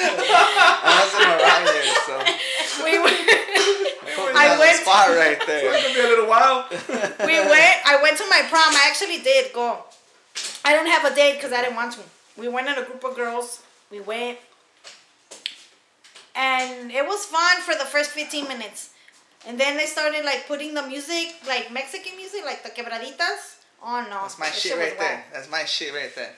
I 0.00 1.00
wasn't 1.00 1.32
around 1.32 1.64
yet, 1.66 1.96
so 2.06 2.16
We 2.84 2.94
went. 3.00 3.16
I 4.36 4.56
went- 4.58 4.76
spot 4.80 5.08
right 5.16 5.38
It's 5.40 5.82
gonna 5.82 5.94
be 5.94 6.00
a 6.00 6.08
little 6.08 6.28
while. 6.28 6.66
we 6.70 7.36
went. 7.40 7.76
I 7.86 7.98
went 8.02 8.16
to 8.18 8.26
my 8.28 8.42
prom. 8.48 8.74
I 8.74 8.86
actually 8.88 9.18
did 9.22 9.52
go. 9.52 9.78
I 10.64 10.72
didn't 10.74 10.90
have 10.90 11.04
a 11.10 11.14
date 11.14 11.34
because 11.36 11.52
I 11.52 11.62
didn't 11.62 11.76
want 11.76 11.92
to. 11.94 12.00
We 12.36 12.48
went 12.48 12.68
in 12.68 12.74
a 12.78 12.84
group 12.84 13.02
of 13.04 13.16
girls. 13.16 13.62
We 13.90 14.00
went, 14.00 14.38
and 16.38 16.90
it 16.92 17.04
was 17.04 17.26
fun 17.26 17.60
for 17.66 17.74
the 17.74 17.84
first 17.84 18.10
fifteen 18.12 18.46
minutes, 18.48 18.90
and 19.46 19.58
then 19.58 19.76
they 19.76 19.86
started 19.86 20.24
like 20.24 20.46
putting 20.46 20.72
the 20.74 20.82
music, 20.86 21.34
like 21.46 21.72
Mexican 21.72 22.14
music, 22.16 22.42
like 22.44 22.62
the 22.62 22.70
quebraditas, 22.70 23.58
Oh 23.82 24.04
no, 24.10 24.22
That's 24.22 24.38
my 24.38 24.46
that 24.46 24.54
shit 24.54 24.72
was 24.72 24.80
right 24.80 24.98
there. 24.98 25.16
whack. 25.16 25.32
That's 25.32 25.50
my 25.50 25.64
shit 25.64 25.94
right 25.94 26.14
there. 26.14 26.34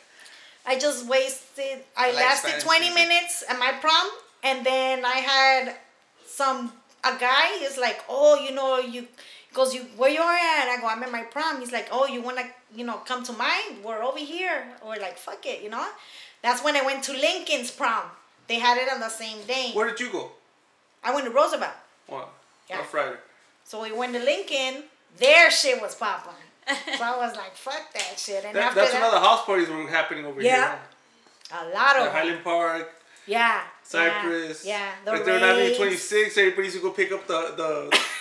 I 0.66 0.78
just 0.78 1.06
wasted. 1.08 1.84
I, 1.96 2.10
I 2.10 2.12
lasted 2.12 2.48
Spanish 2.48 2.64
twenty 2.64 2.90
music. 2.90 3.08
minutes 3.08 3.44
at 3.48 3.58
my 3.58 3.72
prom, 3.80 4.08
and 4.42 4.64
then 4.64 5.04
I 5.04 5.16
had 5.32 5.76
some 6.26 6.72
a 7.02 7.16
guy 7.18 7.46
is 7.62 7.78
like, 7.78 8.00
oh, 8.08 8.38
you 8.44 8.54
know, 8.54 8.78
you 8.78 9.08
goes, 9.54 9.74
you 9.74 9.82
where 9.96 10.10
you 10.10 10.20
are 10.20 10.36
at? 10.36 10.68
I 10.68 10.78
go, 10.80 10.86
I'm 10.88 11.02
at 11.02 11.10
my 11.10 11.22
prom. 11.22 11.60
He's 11.60 11.72
like, 11.72 11.88
oh, 11.90 12.06
you 12.06 12.20
wanna, 12.20 12.44
you 12.74 12.84
know, 12.84 12.96
come 12.98 13.22
to 13.24 13.32
mine? 13.32 13.82
We're 13.82 14.02
over 14.02 14.18
here. 14.18 14.64
We're 14.84 15.00
like, 15.00 15.16
fuck 15.16 15.44
it, 15.46 15.62
you 15.62 15.70
know. 15.70 15.86
That's 16.42 16.62
when 16.62 16.76
I 16.76 16.82
went 16.82 17.04
to 17.04 17.12
Lincoln's 17.12 17.70
prom. 17.70 18.04
They 18.50 18.58
had 18.58 18.78
it 18.78 18.92
on 18.92 18.98
the 18.98 19.08
same 19.08 19.38
day. 19.46 19.70
Where 19.74 19.88
did 19.88 20.00
you 20.00 20.10
go? 20.10 20.32
I 21.04 21.14
went 21.14 21.24
to 21.24 21.30
Roosevelt. 21.30 21.70
What? 22.08 22.28
Yeah. 22.68 22.80
On 22.80 22.84
Friday. 22.84 23.14
So 23.62 23.80
we 23.80 23.92
went 23.92 24.12
to 24.14 24.18
Lincoln. 24.18 24.82
Their 25.18 25.52
shit 25.52 25.80
was 25.80 25.94
popping. 25.94 26.32
so 26.66 27.04
I 27.04 27.16
was 27.16 27.36
like, 27.36 27.54
fuck 27.54 27.92
that 27.94 28.18
shit. 28.18 28.44
And 28.44 28.56
That, 28.56 28.74
that's 28.74 28.90
that, 28.90 28.98
another 28.98 29.20
house 29.20 29.44
parties 29.44 29.68
were 29.68 29.86
happening 29.86 30.26
over 30.26 30.42
Yeah. 30.42 30.76
here. 31.52 31.60
a 31.62 31.68
lot 31.72 31.96
of 31.96 32.10
Highland 32.12 32.42
Park, 32.42 32.90
yeah, 33.24 33.60
Cypress. 33.90 34.64
Yeah, 34.64 34.78
yeah. 34.78 34.90
The 35.04 35.10
like 35.10 35.24
they're 35.24 35.40
not 35.40 35.56
raves. 35.56 35.76
26. 35.76 36.38
Everybody 36.38 36.62
used 36.68 36.76
to 36.76 36.82
go 36.82 36.90
pick 36.92 37.10
up 37.10 37.26
the 37.26 37.40
the 37.56 37.70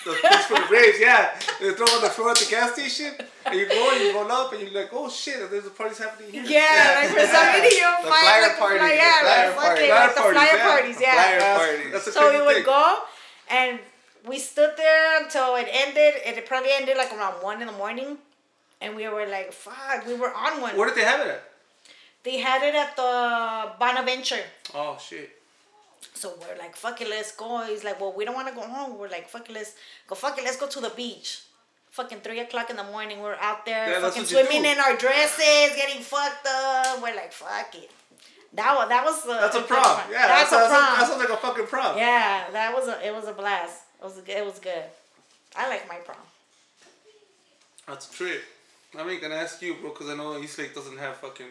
the 0.06 0.14
piece 0.18 0.46
for 0.50 0.56
the 0.56 0.66
raves. 0.72 1.00
Yeah, 1.00 1.30
they 1.62 1.74
throw 1.78 1.86
on 1.86 2.02
the 2.02 2.10
floor 2.10 2.32
at 2.32 2.38
the 2.38 2.50
gas 2.50 2.74
station, 2.74 3.14
and 3.46 3.54
you 3.54 3.68
go 3.70 3.92
and 3.94 4.02
you 4.02 4.16
roll 4.16 4.32
up, 4.32 4.52
and 4.52 4.62
you're 4.64 4.72
like, 4.82 4.90
oh 4.94 5.10
shit, 5.10 5.38
there's 5.52 5.68
a 5.68 5.70
party's 5.70 6.00
happening 6.00 6.32
here. 6.32 6.44
Yeah, 6.44 7.06
like 7.06 7.10
for 7.14 7.22
some 7.22 7.62
video, 7.62 7.86
The 8.02 8.10
fire, 8.10 8.18
flyer 8.18 8.42
like 8.42 8.52
the 8.56 8.58
party, 8.58 8.78
flyer, 8.80 8.90
the 8.90 8.96
yeah, 8.98 9.22
flyer 9.22 9.46
like 9.46 9.56
party. 9.62 9.86
Flyer 9.86 10.00
like 10.08 10.16
the 10.16 10.22
parties, 10.22 10.40
flyer 10.42 10.58
yeah. 10.58 10.72
parties, 10.74 10.98
yeah. 11.00 11.14
Flyer 11.14 11.40
That's, 11.40 11.60
parties. 11.62 11.92
that's 11.94 12.08
a 12.08 12.12
So 12.14 12.32
we 12.34 12.42
would 12.48 12.56
thing. 12.56 12.66
go, 12.66 13.00
and 13.52 13.80
we 14.28 14.40
stood 14.40 14.74
there 14.76 15.24
until 15.24 15.56
it 15.56 15.68
ended. 15.72 16.14
and 16.26 16.36
It 16.36 16.48
probably 16.48 16.72
ended 16.74 16.98
like 16.98 17.14
around 17.14 17.44
one 17.44 17.62
in 17.62 17.68
the 17.68 17.78
morning, 17.78 18.18
and 18.82 18.96
we 18.96 19.08
were 19.08 19.28
like, 19.28 19.54
"Fuck!" 19.54 20.08
We 20.08 20.16
were 20.16 20.34
on 20.34 20.62
one. 20.66 20.76
Where 20.76 20.88
did 20.90 20.98
they 20.98 21.06
have 21.06 21.22
it 21.22 21.30
at? 21.30 21.44
They 22.24 22.38
had 22.40 22.64
it 22.64 22.74
at 22.74 22.96
the 22.98 23.14
Bonaventure. 23.80 24.44
Oh 24.74 24.98
shit. 25.00 25.30
So 26.14 26.34
we're 26.39 26.58
like, 26.58 26.76
fuck 26.76 27.02
it, 27.02 27.10
let's 27.10 27.32
go. 27.36 27.64
He's 27.66 27.84
like, 27.84 28.00
well, 28.00 28.14
we 28.16 28.26
don't 28.26 28.36
want 28.36 28.47
to 28.47 28.54
go 28.56 28.62
home. 28.62 28.97
We're 28.97 29.10
like, 29.10 29.28
fuck 29.28 29.50
it, 29.50 29.54
let's 29.54 29.76
go. 30.08 30.16
Fuck 30.16 30.38
it, 30.38 30.43
let's 30.43 30.58
go 30.58 30.68
to 30.68 30.80
the 30.82 30.89
beach. 30.89 31.41
Fucking 31.91 32.20
three 32.20 32.39
o'clock 32.39 32.70
in 32.70 32.76
the 32.76 32.84
morning, 32.84 33.20
we're 33.20 33.36
out 33.36 33.66
there, 33.66 33.89
Yeah, 33.89 34.00
fucking 34.02 34.26
swimming 34.26 34.64
in 34.64 34.78
our 34.78 34.95
dresses, 34.95 35.76
getting 35.76 36.02
fucked 36.02 36.47
up. 36.47 37.02
We're 37.02 37.16
like, 37.16 37.32
fuck 37.32 37.74
it. 37.74 37.89
That 38.54 38.76
was 38.76 38.89
that 38.89 39.06
was 39.06 39.26
That's 39.26 39.56
a 39.56 39.62
prom. 39.62 40.00
Yeah, 40.12 40.28
that's, 40.28 40.50
that's, 40.50 40.52
a 40.52 40.56
that's 40.56 40.70
prom. 40.70 41.00
that 41.00 41.08
sounds 41.08 41.20
like 41.20 41.30
a 41.30 41.38
fucking 41.38 41.68
prom. 41.68 41.97
yeah, 41.97 42.50
that 42.52 42.74
was 42.74 42.88
a 42.88 43.06
it 43.08 43.14
was 43.14 43.28
a 43.28 43.34
blast. 43.34 43.84
It 44.02 44.04
was 44.04 44.18
a, 44.18 44.38
it 44.39 44.45
was 44.45 44.60
good. 44.60 44.84
I 45.56 45.70
like 45.70 45.88
my 45.88 45.95
prom. 45.97 46.18
That's 47.88 48.10
a 48.10 48.14
trip. 48.14 48.41
I'm 48.97 49.08
not 49.08 49.22
gonna 49.22 49.36
ask 49.36 49.62
you, 49.62 49.76
bro, 49.76 49.91
because 49.91 50.10
I 50.10 50.16
know 50.16 50.39
East 50.39 50.58
Lake 50.58 50.74
doesn't 50.74 50.97
have 50.97 51.18
fucking. 51.18 51.45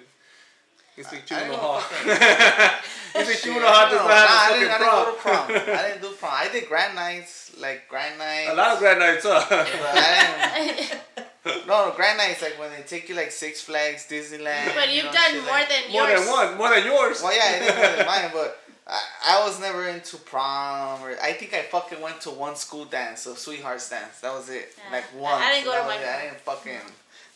East 0.99 1.12
Lake 1.12 1.22
I 1.30 1.38
didn't 1.40 1.51
Juvenile 1.51 1.53
know 1.57 1.57
Hall. 1.62 1.80
fucking- 1.80 3.22
East 3.22 3.46
Lake 3.46 3.62
Hall 3.62 3.74
I 3.74 3.90
does 3.90 3.99
don't 3.99 4.11
have 4.11 4.28
Nah, 4.28 4.38
I 4.38 4.49
a 4.49 4.59
didn't, 4.59 4.70
I 4.70 4.78
didn't 4.78 4.90
go 4.90 5.05
to 5.12 5.18
prom. 5.18 5.46
prom. 5.46 5.76
I 5.78 5.82
didn't 5.88 6.03
do 6.03 6.09
prom. 6.18 6.32
I 6.34 6.49
did 6.49 6.68
grad 6.68 6.94
nights, 6.94 7.53
like 7.59 7.88
grad 7.88 8.18
nights. 8.18 8.51
A 8.51 8.55
lot 8.55 8.72
of 8.72 8.78
grad 8.78 8.99
nights, 8.99 9.24
huh? 9.26 9.44
But 9.49 9.68
I 9.82 10.74
didn't, 10.76 11.66
no, 11.66 11.88
no, 11.88 11.92
grad 11.96 12.16
nights 12.16 12.42
like 12.42 12.59
when 12.59 12.70
they 12.76 12.82
take 12.82 13.09
you 13.09 13.14
like 13.14 13.30
Six 13.30 13.61
Flags, 13.62 14.07
Disneyland. 14.09 14.74
But 14.74 14.88
you 14.88 14.96
you've 14.96 15.05
know, 15.07 15.12
done 15.12 15.34
more 15.42 15.44
like- 15.53 15.68
than 15.68 15.92
more 15.92 16.09
yours. 16.09 16.20
than 16.24 16.30
one, 16.32 16.57
more 16.59 16.70
than 16.74 16.84
yours. 16.84 17.22
Well, 17.22 17.34
yeah, 17.36 17.57
I 17.57 17.59
did 17.59 17.76
more 17.76 17.96
than 17.96 18.07
mine, 18.12 18.30
but 18.32 18.61
I, 18.86 19.03
I 19.40 19.44
was 19.46 19.61
never 19.61 19.86
into 19.88 20.16
prom. 20.18 21.03
Or 21.03 21.16
I 21.22 21.32
think 21.32 21.55
I 21.55 21.62
fucking 21.62 22.01
went 22.01 22.20
to 22.22 22.30
one 22.30 22.57
school 22.57 22.84
dance, 22.84 23.22
so 23.22 23.34
Sweethearts 23.34 23.88
dance. 23.90 24.20
That 24.20 24.32
was 24.34 24.49
it. 24.51 24.74
Yeah. 24.78 24.96
Like 24.96 25.05
I- 25.14 25.18
one. 25.18 25.42
I 25.42 25.53
didn't 25.53 25.64
go 25.66 25.72
to 25.80 25.86
my. 25.86 25.94
I 25.96 26.22
didn't 26.24 26.40
fucking. 26.40 26.80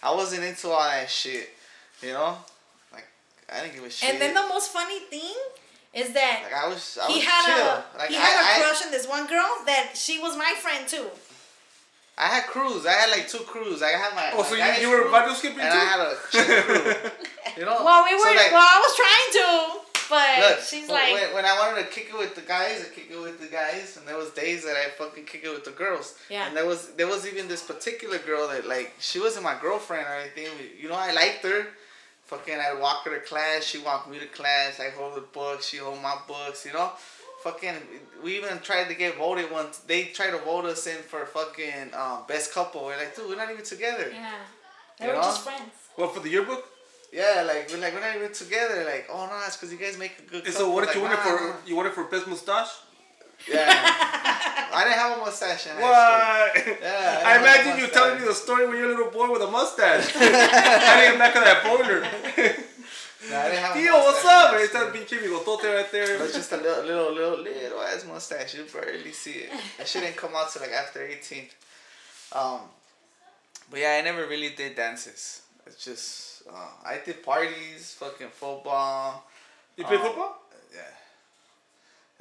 I 0.02 0.14
wasn't 0.14 0.42
into 0.44 0.68
all 0.68 0.80
that 0.82 1.08
shit. 1.08 1.50
You 2.02 2.12
know, 2.14 2.30
like 2.32 2.38
I 3.50 3.62
didn't 3.62 3.74
give 3.74 3.84
a 3.84 3.90
shit. 3.90 4.10
And 4.10 4.20
then 4.20 4.34
the 4.34 4.46
most 4.48 4.70
funny 4.72 5.00
thing 5.00 5.34
is 5.94 6.12
that 6.14 6.40
like 6.44 6.54
I 6.64 6.68
was, 6.68 6.98
I 7.02 7.06
he 7.08 7.18
was 7.18 7.24
had 7.24 7.44
chill. 7.46 7.66
a 7.66 7.84
like 7.98 8.08
he 8.10 8.16
I, 8.16 8.20
had 8.20 8.36
a 8.40 8.44
I, 8.44 8.66
crush 8.66 8.84
on 8.86 8.90
this 8.90 9.06
one 9.06 9.26
girl 9.26 9.50
that 9.66 9.92
she 9.94 10.18
was 10.18 10.36
my 10.36 10.54
friend 10.60 10.86
too. 10.88 11.06
I 12.18 12.26
had 12.26 12.44
crews. 12.44 12.84
I 12.86 12.92
had 12.92 13.10
like 13.10 13.26
two 13.28 13.38
crews. 13.38 13.82
I 13.82 13.88
had 13.90 14.14
my. 14.14 14.30
Oh, 14.34 14.42
my 14.42 14.46
so 14.48 14.54
you, 14.54 14.64
you 14.82 14.90
were 14.90 15.02
crew, 15.02 15.10
bundle 15.10 15.34
skipping 15.34 15.60
and 15.60 15.72
too? 15.72 15.78
I 15.78 15.84
had 15.84 16.00
a 16.00 16.14
crew. 16.14 17.10
You 17.56 17.66
know. 17.66 17.84
Well, 17.84 18.04
we 18.04 18.14
were. 18.14 18.20
So, 18.20 18.34
like, 18.34 18.52
well, 18.52 18.64
I 18.66 18.78
was 18.80 18.96
trying 18.96 19.30
to, 19.36 19.80
but 20.08 20.50
Look, 20.50 20.60
she's 20.64 20.88
when- 20.88 20.96
like, 20.96 21.12
when, 21.12 21.34
when 21.34 21.44
I 21.44 21.58
wanted 21.58 21.82
to 21.82 21.88
kick 21.90 22.08
it 22.08 22.16
with 22.18 22.34
the 22.34 22.40
guys, 22.40 22.82
I 22.86 22.94
kick 22.94 23.08
it 23.10 23.20
with 23.20 23.40
the 23.40 23.48
guys, 23.48 23.98
and 23.98 24.06
there 24.08 24.16
was 24.16 24.30
days 24.30 24.64
that 24.64 24.74
I 24.76 24.88
fucking 24.96 25.24
kick 25.24 25.42
it 25.44 25.50
with 25.50 25.64
the 25.64 25.72
girls. 25.72 26.14
Yeah. 26.30 26.46
And 26.46 26.56
there 26.56 26.64
was 26.64 26.92
there 26.92 27.06
was 27.06 27.26
even 27.26 27.48
this 27.48 27.62
particular 27.62 28.16
girl 28.18 28.48
that 28.48 28.66
like 28.66 28.94
she 29.00 29.20
wasn't 29.20 29.44
my 29.44 29.56
girlfriend 29.60 30.06
or 30.06 30.14
anything. 30.14 30.46
You 30.80 30.88
know, 30.88 30.94
I 30.94 31.12
liked 31.12 31.42
her. 31.44 31.66
Fucking, 32.32 32.54
I'd 32.54 32.80
walk 32.80 33.04
her 33.04 33.12
to 33.18 33.20
class. 33.24 33.62
She 33.64 33.78
walked 33.78 34.08
me 34.10 34.18
to 34.18 34.26
class. 34.26 34.80
I 34.80 34.88
hold 34.90 35.16
the 35.16 35.20
books. 35.20 35.66
She 35.68 35.76
hold 35.78 36.00
my 36.02 36.16
books. 36.26 36.64
You 36.66 36.72
know. 36.72 36.90
Fucking, 37.44 37.74
we 38.22 38.36
even 38.38 38.60
tried 38.60 38.86
to 38.88 38.94
get 38.94 39.18
voted 39.18 39.50
once. 39.50 39.78
They 39.78 40.04
tried 40.18 40.30
to 40.30 40.38
vote 40.38 40.64
us 40.64 40.86
in 40.86 40.98
for 41.02 41.26
fucking 41.26 41.90
um, 41.92 42.20
best 42.28 42.54
couple. 42.54 42.84
We're 42.84 42.96
like, 42.96 43.16
dude, 43.16 43.28
we're 43.28 43.36
not 43.36 43.50
even 43.50 43.64
together. 43.64 44.06
yeah, 44.12 44.30
they 44.98 45.06
You 45.06 45.10
were 45.10 45.16
know? 45.16 45.22
just 45.22 45.42
friends. 45.42 45.72
What 45.96 46.14
for 46.14 46.20
the 46.20 46.28
yearbook? 46.30 46.64
Yeah, 47.12 47.42
like 47.46 47.68
we're 47.72 47.80
like 47.80 47.92
we're 47.94 48.00
not 48.08 48.14
even 48.16 48.32
together. 48.32 48.84
Like, 48.84 49.08
oh 49.12 49.26
no, 49.26 49.36
it's 49.46 49.56
because 49.56 49.72
you 49.72 49.78
guys 49.78 49.98
make 49.98 50.14
a 50.20 50.22
good. 50.22 50.44
And 50.46 50.54
couple. 50.54 50.68
so 50.68 50.70
what 50.72 50.86
did 50.86 50.94
you 50.94 51.02
Like, 51.02 51.16
want 51.24 51.36
it 51.36 51.38
for? 51.38 51.44
nah. 51.48 51.54
You 51.66 51.74
want 51.76 51.88
it 51.88 51.94
for 51.94 52.04
best 52.04 52.26
mustache? 52.28 52.70
Yeah. 53.50 54.18
I 54.74 54.84
didn't 54.84 54.98
have 54.98 55.18
a 55.18 55.20
mustache 55.20 55.66
in 55.66 55.72
high 55.76 55.82
school. 55.82 55.90
What? 55.90 56.80
Yeah, 56.82 57.22
I 57.24 57.34
I 57.34 57.38
imagine 57.38 57.78
you 57.80 57.88
telling 57.88 58.20
me 58.20 58.26
the 58.26 58.34
story 58.34 58.66
when 58.66 58.76
you're 58.78 58.86
a 58.86 58.94
little 58.96 59.10
boy 59.10 59.30
with 59.32 59.42
a 59.42 59.50
mustache. 59.50 60.14
In 60.16 60.20
the 60.22 61.18
back 61.18 61.34
of 61.36 61.44
that 61.44 61.62
boiler. 61.64 62.04
No, 63.30 63.38
I 63.38 63.50
didn't 63.50 63.58
have 63.62 63.76
Tío, 63.76 63.92
what's 64.02 64.24
up? 64.24 64.50
in 64.52 64.58
high 64.58 64.62
Ahí 64.62 64.66
está 64.66 64.80
el 64.80 64.88
school. 64.90 65.00
pinche 65.00 65.16
bigotote 65.22 65.72
right 65.72 65.90
there. 65.92 66.14
It 66.16 66.20
was 66.20 66.32
just 66.34 66.50
a 66.50 66.56
little, 66.56 66.82
little, 66.82 67.12
little, 67.14 67.38
little 67.40 67.80
ass 67.80 68.04
mustache. 68.04 68.54
You 68.54 68.64
barely 68.64 69.12
see 69.12 69.46
it. 69.46 69.50
That 69.78 69.86
shit 69.86 70.02
didn't 70.02 70.16
come 70.16 70.34
out 70.34 70.50
till 70.50 70.60
like 70.60 70.72
after 70.72 71.00
18. 71.06 71.46
Um, 72.32 72.60
but 73.70 73.78
yeah, 73.78 73.96
I 73.96 74.00
never 74.02 74.26
really 74.26 74.50
did 74.50 74.74
dances. 74.74 75.42
It's 75.66 75.84
just, 75.84 76.42
uh, 76.50 76.70
I 76.84 76.98
did 77.04 77.22
parties, 77.22 77.94
fucking 78.00 78.30
football. 78.30 79.24
You 79.76 79.84
play 79.84 79.98
um, 79.98 80.02
football? 80.02 80.42
Yeah. 80.74 80.80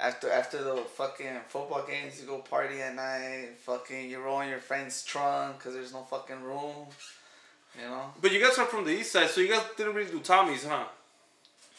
After 0.02 0.30
after 0.32 0.58
the 0.64 0.76
fucking 0.98 1.36
football 1.48 1.84
games, 1.86 2.20
you 2.20 2.26
go 2.26 2.38
party 2.38 2.82
at 2.82 2.94
night. 2.96 3.50
Fucking, 3.64 4.10
you 4.10 4.18
roll 4.20 4.40
in 4.40 4.48
your 4.48 4.58
friend's 4.58 5.04
trunk 5.04 5.58
because 5.58 5.74
there's 5.74 5.92
no 5.92 6.02
fucking 6.02 6.42
room. 6.42 6.86
You 7.80 7.86
know? 7.88 8.10
But 8.20 8.32
you 8.32 8.40
guys 8.42 8.58
are 8.58 8.66
from 8.66 8.84
the 8.84 8.90
east 8.90 9.12
side, 9.12 9.30
so 9.30 9.40
you 9.40 9.48
guys 9.48 9.62
didn't 9.76 9.94
really 9.94 10.10
do 10.10 10.18
Tommy's, 10.20 10.64
huh? 10.66 10.84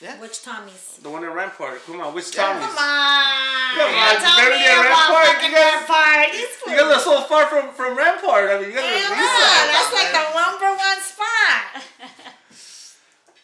Yeah. 0.02 0.20
Which 0.20 0.42
Tommy's? 0.42 1.00
The 1.04 1.10
one 1.10 1.24
in 1.24 1.30
Rampart. 1.32 1.86
Come 1.86 2.02
on, 2.02 2.14
which 2.16 2.34
Yeah. 2.36 2.48
Tommy's? 2.48 2.66
Come 2.66 2.78
on. 2.80 3.76
Come 3.76 3.94
on, 3.94 4.16
Tell 4.18 4.38
Beverly 4.40 4.60
me 4.60 4.66
about 4.66 4.84
Rampart, 4.88 5.44
you 5.44 5.52
guys- 5.52 5.74
Rampart. 5.76 6.34
You 6.34 6.76
guys 6.80 6.96
are 6.96 7.00
so 7.00 7.22
far 7.28 7.46
from, 7.48 7.74
from 7.74 7.98
Rampart. 7.98 8.50
I 8.50 8.60
mean, 8.60 8.70
you 8.72 8.76
guys 8.76 8.84
are 8.84 8.96
Yeah, 8.96 9.10
the 9.12 9.20
east 9.20 9.36
side. 9.36 9.68
that's 9.70 9.94
like 9.94 10.12
the 10.16 10.24
number 10.34 10.70
one 10.72 10.80
spot. 10.80 10.83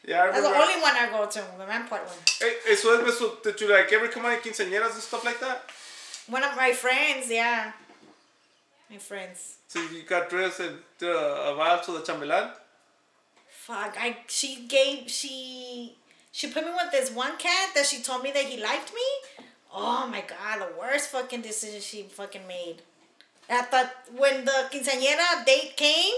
Yeah, 0.07 0.23
I 0.23 0.31
That's 0.31 0.41
the 0.41 0.47
only 0.47 0.81
one 0.81 0.95
I 0.95 1.09
go 1.11 1.25
to, 1.25 1.43
the 1.57 1.65
Rampart 1.65 2.05
one. 2.05 2.17
Eh, 2.41 2.45
hey, 2.45 2.53
hey, 2.65 2.75
so, 2.75 2.99
Esme, 2.99 3.11
so 3.11 3.37
did 3.43 3.59
you 3.59 3.69
like 3.69 3.91
ever 3.91 4.07
come 4.07 4.25
in 4.25 4.39
quinceañeras 4.39 4.93
and 4.93 5.03
stuff 5.03 5.25
like 5.25 5.39
that? 5.41 5.69
One 6.27 6.43
of 6.43 6.55
my 6.55 6.71
friends, 6.71 7.29
yeah. 7.29 7.73
My 8.89 8.97
friends. 8.97 9.57
So 9.67 9.79
you 9.81 10.03
got 10.03 10.29
dressed 10.29 10.61
and 10.61 10.77
did 10.97 11.09
a, 11.09 11.51
a 11.51 11.55
vibe 11.57 11.83
to 11.85 11.91
the 11.91 11.99
chambelán? 11.99 12.51
Fuck, 13.49 13.95
I 13.99 14.17
she 14.27 14.65
gave 14.67 15.09
she 15.09 15.95
she 16.31 16.47
put 16.49 16.65
me 16.65 16.71
with 16.71 16.91
this 16.91 17.11
one 17.11 17.37
cat 17.37 17.69
that 17.75 17.85
she 17.85 18.01
told 18.01 18.23
me 18.23 18.31
that 18.31 18.45
he 18.45 18.61
liked 18.61 18.93
me. 18.93 19.45
Oh 19.73 20.07
my 20.07 20.21
god, 20.21 20.61
the 20.61 20.79
worst 20.79 21.09
fucking 21.09 21.41
decision 21.41 21.81
she 21.81 22.03
fucking 22.03 22.47
made. 22.47 22.81
I 23.49 23.63
thought 23.63 23.91
when 24.15 24.45
the 24.45 24.69
quinceañera 24.71 25.45
date 25.45 25.73
came, 25.75 26.13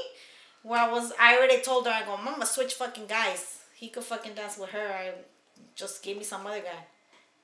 where 0.64 0.80
I 0.82 0.92
was 0.92 1.12
I 1.20 1.38
already 1.38 1.62
told 1.62 1.88
her 1.88 1.92
I 1.92 2.04
go, 2.04 2.16
Mama 2.18 2.46
switch 2.46 2.76
fucking 2.76 3.08
guys. 3.08 3.61
He 3.82 3.90
could 3.90 4.04
fucking 4.04 4.36
dance 4.36 4.58
with 4.60 4.70
her. 4.78 4.88
I 5.04 5.12
just 5.76 6.04
gave 6.04 6.16
me 6.18 6.24
some 6.24 6.46
other 6.46 6.60
guy. 6.62 6.84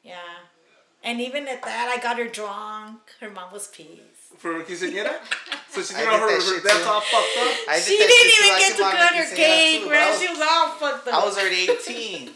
Yeah. 0.03 0.21
And 1.03 1.19
even 1.19 1.47
at 1.47 1.63
that 1.63 1.87
I 1.97 1.97
got 2.01 2.17
her 2.19 2.27
drunk. 2.27 2.99
Her 3.19 3.29
mom 3.31 3.51
was 3.51 3.67
pissed. 3.67 4.37
For 4.37 4.53
quinceañera? 4.63 5.15
So 5.69 5.81
she 5.83 5.93
I 5.95 5.99
did 5.99 6.05
did 6.05 6.13
all 6.13 6.19
her, 6.21 6.27
that 6.27 6.41
her 6.41 6.41
shit 6.41 6.63
dance 6.63 6.83
too. 6.83 6.89
all 6.89 7.01
fucked 7.01 7.37
up? 7.37 7.53
I 7.69 7.75
did 7.75 7.83
She 7.85 7.97
didn't 7.97 8.17
shit 8.17 8.33
too. 8.39 8.45
even 8.45 8.59
get 8.59 8.77
to 8.77 8.83
out 8.83 8.93
cut 8.93 9.15
her 9.15 9.23
quinceañeras 9.25 9.35
cake, 9.35 9.81
too, 9.83 9.89
man. 9.89 10.11
but 10.11 10.19
She 10.19 10.27
was- 10.29 10.37
was 10.39 10.47
all 10.49 10.67
fucked 10.81 11.07
up. 11.07 11.13
I 11.13 11.25
was 11.25 11.37
already 11.37 11.61
18. 11.69 12.29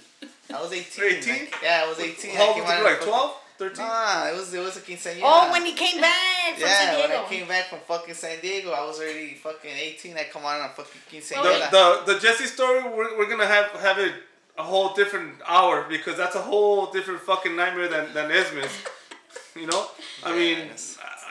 I 0.54 0.62
was 0.62 0.72
18. 0.74 1.06
18? 1.06 1.34
Like, 1.34 1.56
yeah, 1.64 1.82
I 1.86 1.90
was 1.90 2.00
18. 2.00 2.36
How 2.36 2.46
old 2.46 2.56
came 2.56 2.64
was 2.66 2.78
you, 2.78 2.84
like 2.84 3.02
12? 3.02 3.41
13? 3.62 3.86
Nah, 3.86 4.28
it 4.30 4.36
was 4.36 4.54
it 4.54 4.60
was 4.60 4.76
a 4.78 4.82
quinceañera. 4.82 5.22
Oh, 5.24 5.52
when 5.52 5.64
he 5.66 5.74
came 5.74 6.02
back 6.02 6.54
from 6.54 6.62
yeah, 6.68 6.92
San 6.92 7.00
when 7.00 7.12
I 7.20 7.24
came 7.30 7.48
back 7.48 7.66
from 7.70 7.80
fucking 7.88 8.14
San 8.16 8.40
Diego, 8.42 8.72
I 8.72 8.86
was 8.86 9.00
already 9.00 9.36
fucking 9.36 9.72
18. 9.72 10.18
I 10.18 10.24
come 10.34 10.44
out 10.44 10.60
on 10.62 10.66
a 10.70 10.74
fucking 10.74 11.02
The, 11.12 11.18
quinceañera. 11.18 11.72
the, 12.06 12.14
the 12.14 12.20
Jesse 12.20 12.46
story, 12.46 12.82
we're, 12.84 13.18
we're 13.18 13.30
gonna 13.30 13.46
have, 13.46 13.68
have 13.82 14.00
it 14.00 14.14
a 14.58 14.64
whole 14.64 14.94
different 14.94 15.36
hour 15.48 15.86
because 15.88 16.18
that's 16.18 16.36
a 16.36 16.42
whole 16.42 16.88
different 16.92 17.22
fucking 17.22 17.56
nightmare 17.56 17.88
than, 17.88 18.14
than 18.14 18.32
Esme's. 18.32 18.72
You 19.56 19.68
know? 19.68 19.86
I 20.24 20.36
mean, 20.36 20.58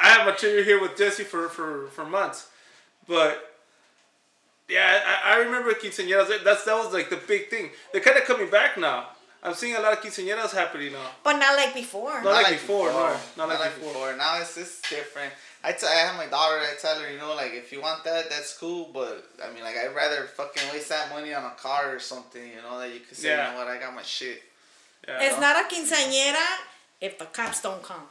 I 0.03 0.09
have 0.11 0.27
material 0.27 0.63
here 0.65 0.81
with 0.81 0.97
Jesse 0.97 1.25
for, 1.25 1.49
for, 1.49 1.89
for 1.89 2.05
months. 2.05 2.49
But 3.09 3.33
Yeah, 4.69 5.01
I, 5.25 5.35
I 5.35 5.37
remember 5.39 5.73
quinceañeras. 5.75 6.29
that- 6.29 6.45
That's 6.45 6.65
that 6.65 6.77
was 6.77 6.93
like 6.93 7.11
the 7.11 7.17
big 7.17 7.49
thing. 7.51 7.71
They're 7.93 8.01
kind 8.01 8.17
of 8.19 8.25
coming 8.25 8.49
back 8.51 8.79
now. 8.79 9.09
I'm 9.43 9.55
seeing 9.55 9.75
a 9.75 9.81
lot 9.81 9.93
of 9.95 10.01
quinceañeras 10.01 10.53
happening 10.53 10.93
now. 10.93 11.11
But 11.25 11.39
not 11.39 11.57
like 11.57 11.73
before. 11.75 12.23
Not 12.23 12.35
like 12.43 12.49
before, 12.61 12.89
no. 12.91 13.17
Not 13.39 13.49
like 13.49 13.75
before. 13.75 14.15
Now 14.17 14.39
it's 14.41 14.55
just 14.55 14.89
different. 14.91 15.33
I, 15.65 15.73
t- 15.73 15.87
I 15.87 15.95
have 16.07 16.17
my 16.17 16.27
daughter. 16.27 16.57
I 16.61 16.75
tell 16.81 16.97
her, 17.01 17.11
you 17.11 17.19
know, 17.19 17.35
like 17.35 17.53
if 17.55 17.73
you 17.73 17.81
want 17.81 18.05
that, 18.05 18.29
that's 18.29 18.57
cool. 18.59 18.91
But 18.93 19.25
I 19.43 19.51
mean, 19.53 19.63
like 19.65 19.77
I'd 19.77 19.95
rather 19.97 20.25
fucking 20.25 20.63
waste 20.73 20.91
that 20.91 21.09
money 21.11 21.33
on 21.33 21.45
a 21.45 21.51
car 21.57 21.95
or 21.95 21.99
something. 22.01 22.43
You 22.43 22.61
know, 22.63 22.79
that 22.81 22.93
you 22.93 23.01
could 23.01 23.17
say, 23.17 23.29
Yeah. 23.29 23.49
you 23.49 23.53
know 23.55 23.59
what, 23.65 23.69
I 23.69 23.79
got 23.79 23.95
my 23.95 24.03
shit. 24.03 24.43
Yeah. 25.09 25.19
It's 25.23 25.41
not 25.41 25.57
a 25.57 25.65
quinceañera 25.75 26.45
if 27.01 27.19
the 27.19 27.25
cops 27.27 27.63
don't 27.63 27.83
come. 27.83 28.03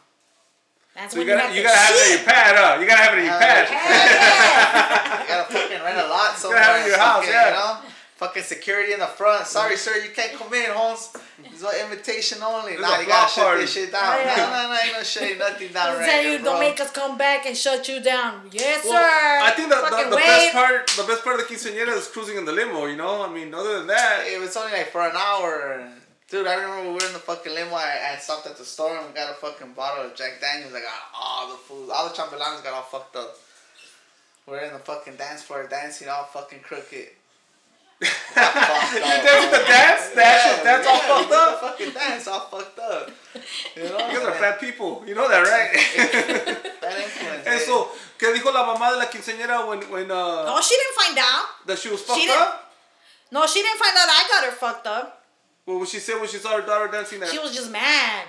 That's 0.95 1.13
So 1.13 1.21
you 1.21 1.27
when 1.27 1.37
gotta 1.37 1.53
you 1.53 1.61
you 1.61 1.67
have 1.67 1.75
gotta 1.75 1.85
have 1.85 1.95
it 1.95 2.05
in 2.09 2.17
your 2.17 2.25
pad, 2.25 2.55
huh? 2.57 2.81
You 2.81 2.87
gotta 2.87 3.01
have 3.03 3.13
it 3.13 3.19
in 3.19 3.25
your 3.25 3.33
Yeah. 3.33 3.39
pad. 3.39 3.67
Yeah. 3.69 5.21
You 5.21 5.27
gotta 5.35 5.53
fucking 5.53 5.83
rent 5.85 5.99
a 5.99 6.07
lot 6.09 6.35
somewhere. 6.35 6.59
have 6.63 6.75
it 6.77 6.81
in 6.81 6.87
your 6.89 6.97
house, 6.97 7.17
fucking, 7.25 7.29
yeah. 7.33 7.47
You 7.49 7.53
know, 7.53 7.88
fucking 8.19 8.43
security 8.43 8.91
in 8.91 8.99
the 8.99 9.07
front. 9.07 9.47
Sorry, 9.47 9.75
mm-hmm. 9.75 9.79
sir, 9.79 10.03
you 10.03 10.11
can't 10.11 10.33
come 10.33 10.53
in, 10.53 10.69
Holmes. 10.71 11.15
It's 11.41 11.63
an 11.63 11.71
invitation 11.87 12.43
only. 12.43 12.75
There's 12.75 12.81
nah, 12.83 12.97
a 12.97 12.99
you 12.99 13.05
block 13.07 13.31
gotta 13.31 13.33
shut 13.33 13.45
party. 13.45 13.61
this 13.61 13.73
shit 13.73 13.91
down. 13.93 14.03
Oh, 14.03 14.19
yeah. 14.19 14.35
No, 14.35 14.45
no, 14.51 14.59
no, 14.67 14.79
ain't 14.83 14.93
no 14.93 15.03
shutting 15.03 15.37
nothing 15.39 15.71
down 15.71 15.87
Don't 15.95 15.99
right 16.03 16.09
tell 16.11 16.21
here, 16.21 16.31
you, 16.33 16.39
bro. 16.43 16.51
don't 16.51 16.59
make 16.59 16.79
us 16.81 16.91
come 16.91 17.17
back 17.17 17.45
and 17.47 17.55
shut 17.55 17.87
you 17.87 18.03
down. 18.03 18.51
Yes, 18.51 18.83
Well, 18.83 18.99
sir. 18.99 19.47
I 19.47 19.51
think 19.55 19.69
the, 19.71 19.79
the, 19.79 20.09
the 20.11 20.19
best 20.19 20.51
part 20.51 20.87
the 20.99 21.07
best 21.07 21.23
part 21.23 21.39
of 21.39 21.47
the 21.47 21.49
quinceañera 21.49 21.95
is 21.95 22.07
cruising 22.09 22.35
in 22.35 22.43
the 22.43 22.51
limo. 22.51 22.85
You 22.91 22.97
know, 22.97 23.23
I 23.23 23.31
mean, 23.31 23.53
other 23.53 23.79
than 23.79 23.87
that, 23.87 24.27
It 24.27 24.39
was 24.39 24.55
only 24.57 24.73
like 24.73 24.91
for 24.91 25.01
an 25.01 25.15
hour. 25.15 25.87
Dude, 26.29 26.45
I 26.45 26.53
remember 26.59 26.91
we 26.91 26.99
were 26.99 27.07
in 27.07 27.13
the 27.13 27.23
fucking 27.23 27.55
limo. 27.55 27.73
I, 27.73 28.13
I 28.13 28.17
stopped 28.19 28.45
at 28.45 28.57
the 28.57 28.65
store 28.65 28.97
and 28.97 29.07
we 29.07 29.13
got 29.15 29.31
a 29.31 29.35
fucking 29.35 29.73
bottle 29.73 30.05
of 30.05 30.13
Jack 30.13 30.41
Daniels. 30.41 30.73
I 30.75 30.81
got 30.81 30.99
all 31.15 31.49
the 31.49 31.57
food. 31.57 31.89
All 31.89 32.07
the 32.07 32.13
chambelanes 32.13 32.63
got 32.63 32.73
all 32.73 32.83
fucked 32.83 33.15
up. 33.15 33.33
We're 34.45 34.59
in 34.59 34.73
the 34.73 34.79
fucking 34.79 35.15
dance 35.15 35.41
floor 35.41 35.67
dancing 35.69 36.09
all 36.09 36.25
fucking 36.25 36.59
crooked. 36.59 37.07
Got 37.99 38.53
fucked 38.53 38.93
you 38.95 39.01
up. 39.03 39.23
dancing 39.23 39.51
the 39.51 39.65
dance, 39.67 40.09
the 40.15 40.23
actual 40.23 40.63
dance 40.63 40.87
all 40.87 40.95
yeah, 40.95 41.17
we 41.19 41.23
fucked 41.23 41.33
up. 41.33 41.61
The 41.61 41.67
fucking 41.67 41.93
dance 41.93 42.27
all 42.27 42.39
fucked 42.47 42.79
up. 42.79 43.11
You 43.75 43.83
know? 43.83 43.97
You 44.07 44.19
guys 44.19 44.27
are 44.27 44.39
bad 44.39 44.59
people. 44.59 45.03
You 45.05 45.15
know 45.15 45.27
that, 45.27 45.43
right? 45.43 45.71
Bad 46.81 47.03
influence. 47.03 47.45
And 47.45 47.55
eh? 47.55 47.59
so, 47.59 47.91
¿qué 48.17 48.31
dijo 48.33 48.53
la 48.53 48.63
mamá 48.63 48.91
de 48.91 48.97
la 48.97 49.09
quinceañera 49.09 49.67
when 49.67 49.81
when 49.91 50.09
uh 50.09 50.45
Oh, 50.47 50.61
she 50.61 50.75
didn't 50.75 50.95
find 50.95 51.17
out. 51.19 51.67
that 51.67 51.77
she 51.77 51.89
was 51.89 52.01
fucked 52.01 52.19
She 52.19 52.29
up? 52.29 52.71
No, 53.31 53.45
she 53.45 53.61
didn't 53.61 53.79
find 53.79 53.95
out 53.97 54.07
I 54.07 54.27
got 54.29 54.45
her 54.45 54.51
fucked 54.51 54.87
up. 54.87 55.25
What 55.65 55.81
was 55.81 55.89
she 55.89 55.99
say 55.99 56.17
when 56.17 56.27
she 56.29 56.37
saw 56.37 56.55
her 56.55 56.65
daughter 56.65 56.87
dancing 56.87 57.19
that? 57.19 57.29
She 57.29 57.37
was 57.37 57.53
just 57.53 57.69
mad. 57.69 58.25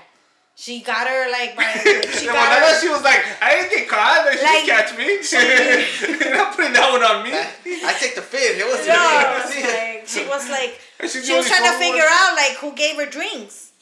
She 0.61 0.82
got 0.82 1.08
her 1.08 1.30
like 1.32 1.56
by 1.56 1.64
she 2.12 2.26
Yeah, 2.26 2.32
got 2.36 2.52
her. 2.61 2.80
she 2.80 2.88
was 2.92 3.00
like, 3.02 3.24
I 3.40 3.54
didn't 3.56 3.70
get 3.72 3.88
caught. 3.88 4.28
She 4.30 4.44
Like- 4.44 4.61
didn't 4.61 4.68
catch 4.68 4.90
me. 5.00 5.08
You're 6.20 6.36
not 6.36 6.54
putting 6.54 6.74
that 6.74 6.88
one 6.92 7.02
on 7.02 7.24
me. 7.24 7.32
I 7.32 7.94
take 7.98 8.14
the 8.14 8.20
fifth. 8.20 8.61
It 8.61 8.66
wasn't 8.68 8.88
No, 8.88 9.00
me. 9.00 9.00
It 9.00 9.24
it 9.24 9.24
was 9.32 9.48
was 9.48 9.56
you. 9.56 9.64
like, 9.72 10.04
she 10.06 10.22
was 10.28 10.44
like 10.50 10.72
And 11.00 11.08
she 11.11 11.32
was 11.32 11.48
trying 11.48 11.64
to 11.64 11.78
figure 11.80 12.04
one. 12.04 12.12
out 12.20 12.36
like 12.36 12.54
who 12.61 12.72
gave 12.76 12.96
her 13.00 13.06
drinks, 13.08 13.72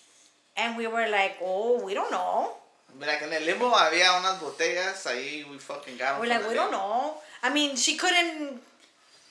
and 0.57 0.77
we 0.77 0.87
were 0.87 1.09
like, 1.11 1.35
oh, 1.43 1.83
we 1.85 1.95
don't 1.95 2.13
know. 2.13 2.55
Like 3.01 3.23
en 3.23 3.33
el 3.33 3.43
limo 3.43 3.71
había 3.75 4.15
unas 4.19 4.39
botellas 4.41 5.05
ahí 5.07 5.45
we 5.51 5.59
fucking 5.59 5.97
got 5.99 6.13
them. 6.15 6.21
We're 6.21 6.29
like, 6.31 6.47
we 6.49 6.55
don't 6.55 6.71
know. 6.73 7.15
I 7.43 7.51
mean, 7.51 7.75
she 7.77 7.97
couldn't. 7.97 8.61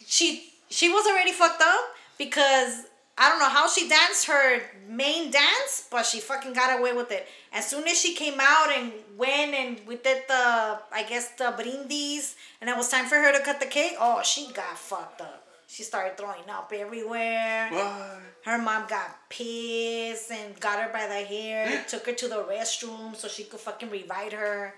She 0.05 0.51
she 0.69 0.89
was 0.89 1.05
already 1.07 1.31
fucked 1.31 1.61
up 1.61 1.79
because 2.17 2.87
I 3.17 3.29
don't 3.29 3.39
know 3.39 3.49
how 3.49 3.67
she 3.67 3.89
danced 3.89 4.27
her 4.27 4.61
main 4.87 5.31
dance, 5.31 5.87
but 5.89 6.05
she 6.05 6.19
fucking 6.19 6.53
got 6.53 6.79
away 6.79 6.93
with 6.93 7.11
it. 7.11 7.27
As 7.51 7.67
soon 7.67 7.87
as 7.87 7.99
she 7.99 8.13
came 8.13 8.39
out 8.39 8.71
and 8.71 8.91
went 9.17 9.55
and 9.55 9.79
we 9.87 9.95
did 9.95 10.23
the 10.27 10.79
I 10.91 11.03
guess 11.07 11.29
the 11.31 11.53
brindis, 11.57 12.35
and 12.61 12.69
it 12.69 12.77
was 12.77 12.89
time 12.89 13.05
for 13.07 13.15
her 13.15 13.31
to 13.31 13.43
cut 13.43 13.59
the 13.59 13.65
cake. 13.65 13.93
Oh, 13.99 14.21
she 14.23 14.51
got 14.53 14.77
fucked 14.77 15.21
up. 15.21 15.47
She 15.67 15.83
started 15.83 16.17
throwing 16.17 16.49
up 16.49 16.71
everywhere. 16.73 17.69
What? 17.71 18.21
Her 18.45 18.57
mom 18.57 18.87
got 18.87 19.29
pissed 19.29 20.31
and 20.31 20.57
got 20.59 20.79
her 20.79 20.93
by 20.93 21.07
the 21.07 21.25
hair, 21.25 21.83
took 21.89 22.05
her 22.05 22.13
to 22.13 22.27
the 22.27 22.43
restroom 22.43 23.15
so 23.15 23.27
she 23.27 23.43
could 23.43 23.59
fucking 23.59 23.89
revive 23.89 24.31
her. 24.33 24.75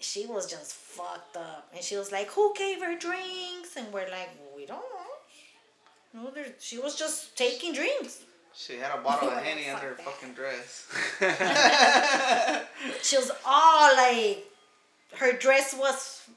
She 0.00 0.26
was 0.26 0.48
just 0.48 0.72
fucked 0.72 1.36
up. 1.36 1.68
And 1.74 1.82
she 1.82 1.96
was 1.96 2.12
like, 2.12 2.28
Who 2.28 2.54
gave 2.56 2.80
her 2.82 2.96
drinks? 2.96 3.76
And 3.76 3.92
we're 3.92 4.08
like, 4.10 4.30
well, 4.38 4.56
We 4.56 4.64
don't 4.64 4.78
know. 4.78 5.08
No, 6.22 6.30
there, 6.30 6.46
she 6.58 6.78
was 6.78 6.96
just 6.98 7.36
taking 7.36 7.72
drinks. 7.72 8.22
She 8.54 8.76
had 8.76 8.90
a 8.98 9.00
bottle 9.02 9.28
of 9.30 9.38
Henny 9.42 9.68
under 9.70 9.88
her 9.90 9.94
that. 9.94 10.04
fucking 10.04 10.32
dress. 10.34 10.86
She 13.02 13.16
was 13.16 13.30
all 13.46 13.96
like, 13.96 14.44
her 15.16 15.32
dress 15.32 15.74
was 15.78 16.28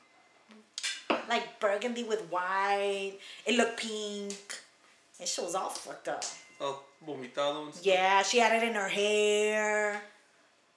like 1.30 1.60
burgundy 1.60 2.04
with 2.04 2.22
white. 2.30 3.18
It 3.46 3.56
looked 3.56 3.78
pink. 3.80 4.34
And 5.20 5.28
she 5.28 5.42
was 5.42 5.56
all 5.56 5.70
fucked 5.70 6.08
up. 6.10 6.24
Oh, 6.60 6.82
vomitado 7.08 7.66
and 7.66 7.74
stuff. 7.74 7.86
Yeah, 7.86 8.22
she 8.24 8.38
had 8.40 8.62
it 8.62 8.68
in 8.68 8.76
her 8.76 8.88
hair. 8.90 10.02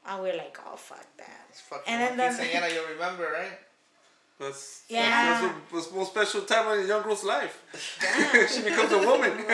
And 0.07 0.23
we're 0.23 0.37
like, 0.37 0.59
oh, 0.67 0.77
fuck 0.77 1.05
that. 1.19 1.47
It's 1.51 1.61
fucking 1.63 1.85
And 1.93 2.19
then 2.19 2.37
the- 2.37 2.75
you 2.75 2.83
remember, 2.95 3.25
right? 3.33 3.59
That's, 4.39 4.83
Yeah. 4.89 5.41
that's, 5.43 5.55
that's 5.73 5.87
the 5.89 5.97
most 5.97 6.11
special 6.11 6.43
time 6.43 6.79
in 6.79 6.85
a 6.85 6.89
young 6.89 7.03
girl's 7.03 7.25
life. 7.25 7.63
Yeah. 8.03 8.47
she 8.53 8.63
becomes 8.63 8.93
a 8.93 8.99
woman. 8.99 9.31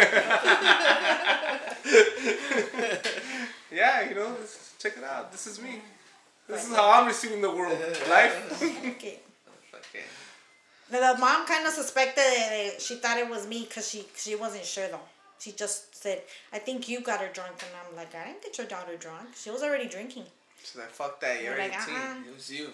yeah, 3.70 4.08
you 4.08 4.14
know, 4.14 4.34
check 4.78 4.96
it 4.96 5.04
out. 5.04 5.30
This 5.32 5.46
is 5.46 5.60
me. 5.60 5.82
This 6.48 6.68
is 6.68 6.74
how 6.74 6.90
I'm 6.90 7.06
receiving 7.06 7.40
the 7.40 7.50
world. 7.50 7.78
Life. 8.08 8.60
Okay. 8.60 9.20
Fucking. 9.70 10.08
The 10.90 11.16
mom 11.20 11.46
kind 11.46 11.64
of 11.64 11.72
suspected 11.72 12.16
that 12.24 12.48
eh, 12.50 12.70
she 12.80 12.96
thought 12.96 13.18
it 13.18 13.28
was 13.30 13.46
me 13.46 13.66
because 13.68 13.88
she 13.88 14.04
she 14.16 14.34
wasn't 14.34 14.64
sure 14.64 14.88
though. 14.88 15.06
She 15.38 15.52
just 15.52 15.94
said, 15.94 16.22
"I 16.52 16.58
think 16.58 16.88
you 16.88 17.02
got 17.02 17.20
her 17.20 17.28
drunk," 17.32 17.62
and 17.62 17.70
I'm 17.80 17.94
like, 17.96 18.12
"I 18.16 18.24
didn't 18.26 18.42
get 18.42 18.58
your 18.58 18.66
daughter 18.66 18.96
drunk. 18.96 19.28
She 19.36 19.50
was 19.50 19.62
already 19.62 19.86
drinking." 19.86 20.24
She's 20.62 20.76
like, 20.76 20.90
fuck 20.90 21.20
that, 21.20 21.42
you're 21.42 21.52
We're 21.52 21.58
like, 21.58 21.74
uh-uh. 21.74 22.16
It 22.28 22.34
was 22.34 22.50
you. 22.50 22.68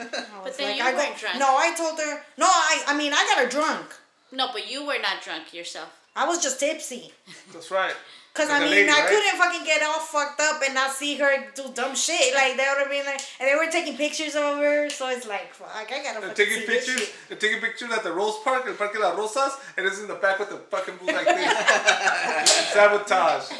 I 0.40 0.42
was 0.44 0.56
then 0.56 0.68
like, 0.68 0.76
you 0.78 0.84
I 0.84 0.90
go- 0.92 0.96
weren't 0.98 1.16
drunk. 1.16 1.38
No, 1.38 1.56
I 1.56 1.74
told 1.76 1.98
her. 1.98 2.22
No, 2.38 2.46
I 2.46 2.82
I 2.88 2.96
mean 2.96 3.12
I 3.12 3.22
got 3.34 3.44
her 3.44 3.48
drunk. 3.50 3.86
No, 4.32 4.48
but 4.52 4.70
you 4.70 4.86
were 4.86 4.98
not 5.02 5.22
drunk 5.22 5.52
yourself. 5.52 5.96
I 6.16 6.26
was 6.26 6.42
just 6.42 6.58
tipsy. 6.60 7.12
That's 7.52 7.70
right. 7.70 7.94
Cause 8.32 8.48
Like 8.48 8.62
I 8.62 8.64
a 8.64 8.64
mean 8.66 8.70
lady, 8.70 8.88
I 8.88 9.00
right? 9.00 9.08
couldn't 9.08 9.38
fucking 9.40 9.64
get 9.66 9.82
all 9.82 9.98
fucked 9.98 10.40
up 10.40 10.62
and 10.64 10.72
not 10.72 10.92
see 10.92 11.16
her 11.16 11.50
do 11.54 11.64
dumb 11.74 11.96
shit 12.06 12.32
like 12.32 12.56
that 12.56 12.74
would 12.76 12.82
have 12.86 12.90
been 12.90 13.04
like 13.04 13.20
and 13.40 13.48
they 13.48 13.56
were 13.56 13.70
taking 13.72 13.96
pictures 13.96 14.36
of 14.36 14.56
her 14.58 14.88
so 14.88 15.08
it's 15.08 15.26
like 15.26 15.52
fuck 15.52 15.68
I 15.74 15.84
gotta 16.02 16.20
They're 16.26 16.34
taking 16.34 16.60
see 16.60 16.66
this 16.66 16.86
pictures. 16.86 17.06
shit. 17.08 17.14
They're 17.28 17.38
taking 17.38 17.60
pictures 17.60 17.90
at 17.90 18.04
the 18.04 18.12
Rose 18.12 18.38
Park, 18.44 18.64
El 18.68 18.74
Parque 18.74 18.98
Las 19.00 19.16
Rosas, 19.18 19.52
and 19.76 19.84
it's 19.84 19.98
in 20.00 20.06
the 20.06 20.14
back 20.14 20.38
with 20.38 20.50
the 20.50 20.58
fucking 20.58 20.94
booth 20.98 21.08
like 21.12 21.26
this. 21.26 22.72
Sabotage. 22.72 23.50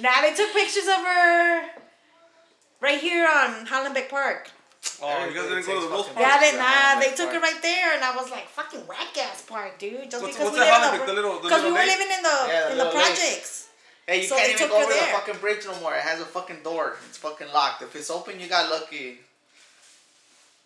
Nah, 0.00 0.20
they 0.22 0.34
took 0.34 0.52
pictures 0.52 0.86
of 0.86 1.04
her 1.04 1.62
right 2.80 3.00
here 3.00 3.26
on 3.26 3.66
Hollenbeck 3.66 4.08
Park. 4.10 4.50
Oh, 5.02 5.24
you 5.26 5.34
guys 5.34 5.48
didn't 5.48 5.66
go 5.66 5.80
to 5.80 5.86
the 5.86 5.92
Rose 5.92 6.06
Park? 6.06 6.18
Yeah, 6.20 6.38
they, 6.40 6.56
nah, 6.56 6.64
Hollenbeck 6.64 7.00
they 7.00 7.10
took 7.16 7.30
Park. 7.30 7.32
her 7.34 7.40
right 7.40 7.62
there, 7.62 7.94
and 7.94 8.04
I 8.04 8.14
was 8.16 8.30
like, 8.30 8.48
"Fucking 8.48 8.86
whack 8.86 9.16
ass 9.18 9.42
park, 9.42 9.78
dude." 9.78 10.10
Just 10.10 10.22
What's- 10.22 10.36
because 10.36 10.52
what's 10.52 10.56
we 10.56 10.60
that 10.64 10.92
live? 10.98 11.06
The 11.06 11.12
little- 11.12 11.36
the 11.40 11.48
because 11.48 11.62
we 11.62 11.70
were 11.72 11.78
lake? 11.78 11.88
living 11.98 12.10
in 12.16 12.22
the 12.22 12.28
Yeah, 12.48 12.60
the 12.66 12.70
in 12.72 12.78
the 12.78 12.84
little 12.84 12.98
lake. 13.00 13.06
projects. 13.16 13.66
Hey, 14.06 14.20
you 14.22 14.26
So 14.28 14.36
can't 14.36 14.50
even 14.52 14.68
go 14.68 14.76
her 14.78 14.84
over 14.84 14.92
the 14.92 15.00
fucking 15.00 15.36
bridge 15.38 15.64
no 15.64 15.74
more. 15.80 15.94
It 15.94 16.02
has 16.02 16.20
a 16.20 16.26
fucking 16.26 16.62
door. 16.62 16.96
It's 17.08 17.18
fucking 17.18 17.48
locked. 17.52 17.82
If 17.82 17.96
it's 17.96 18.10
open, 18.10 18.38
you 18.38 18.46
got 18.48 18.70
lucky. 18.70 19.20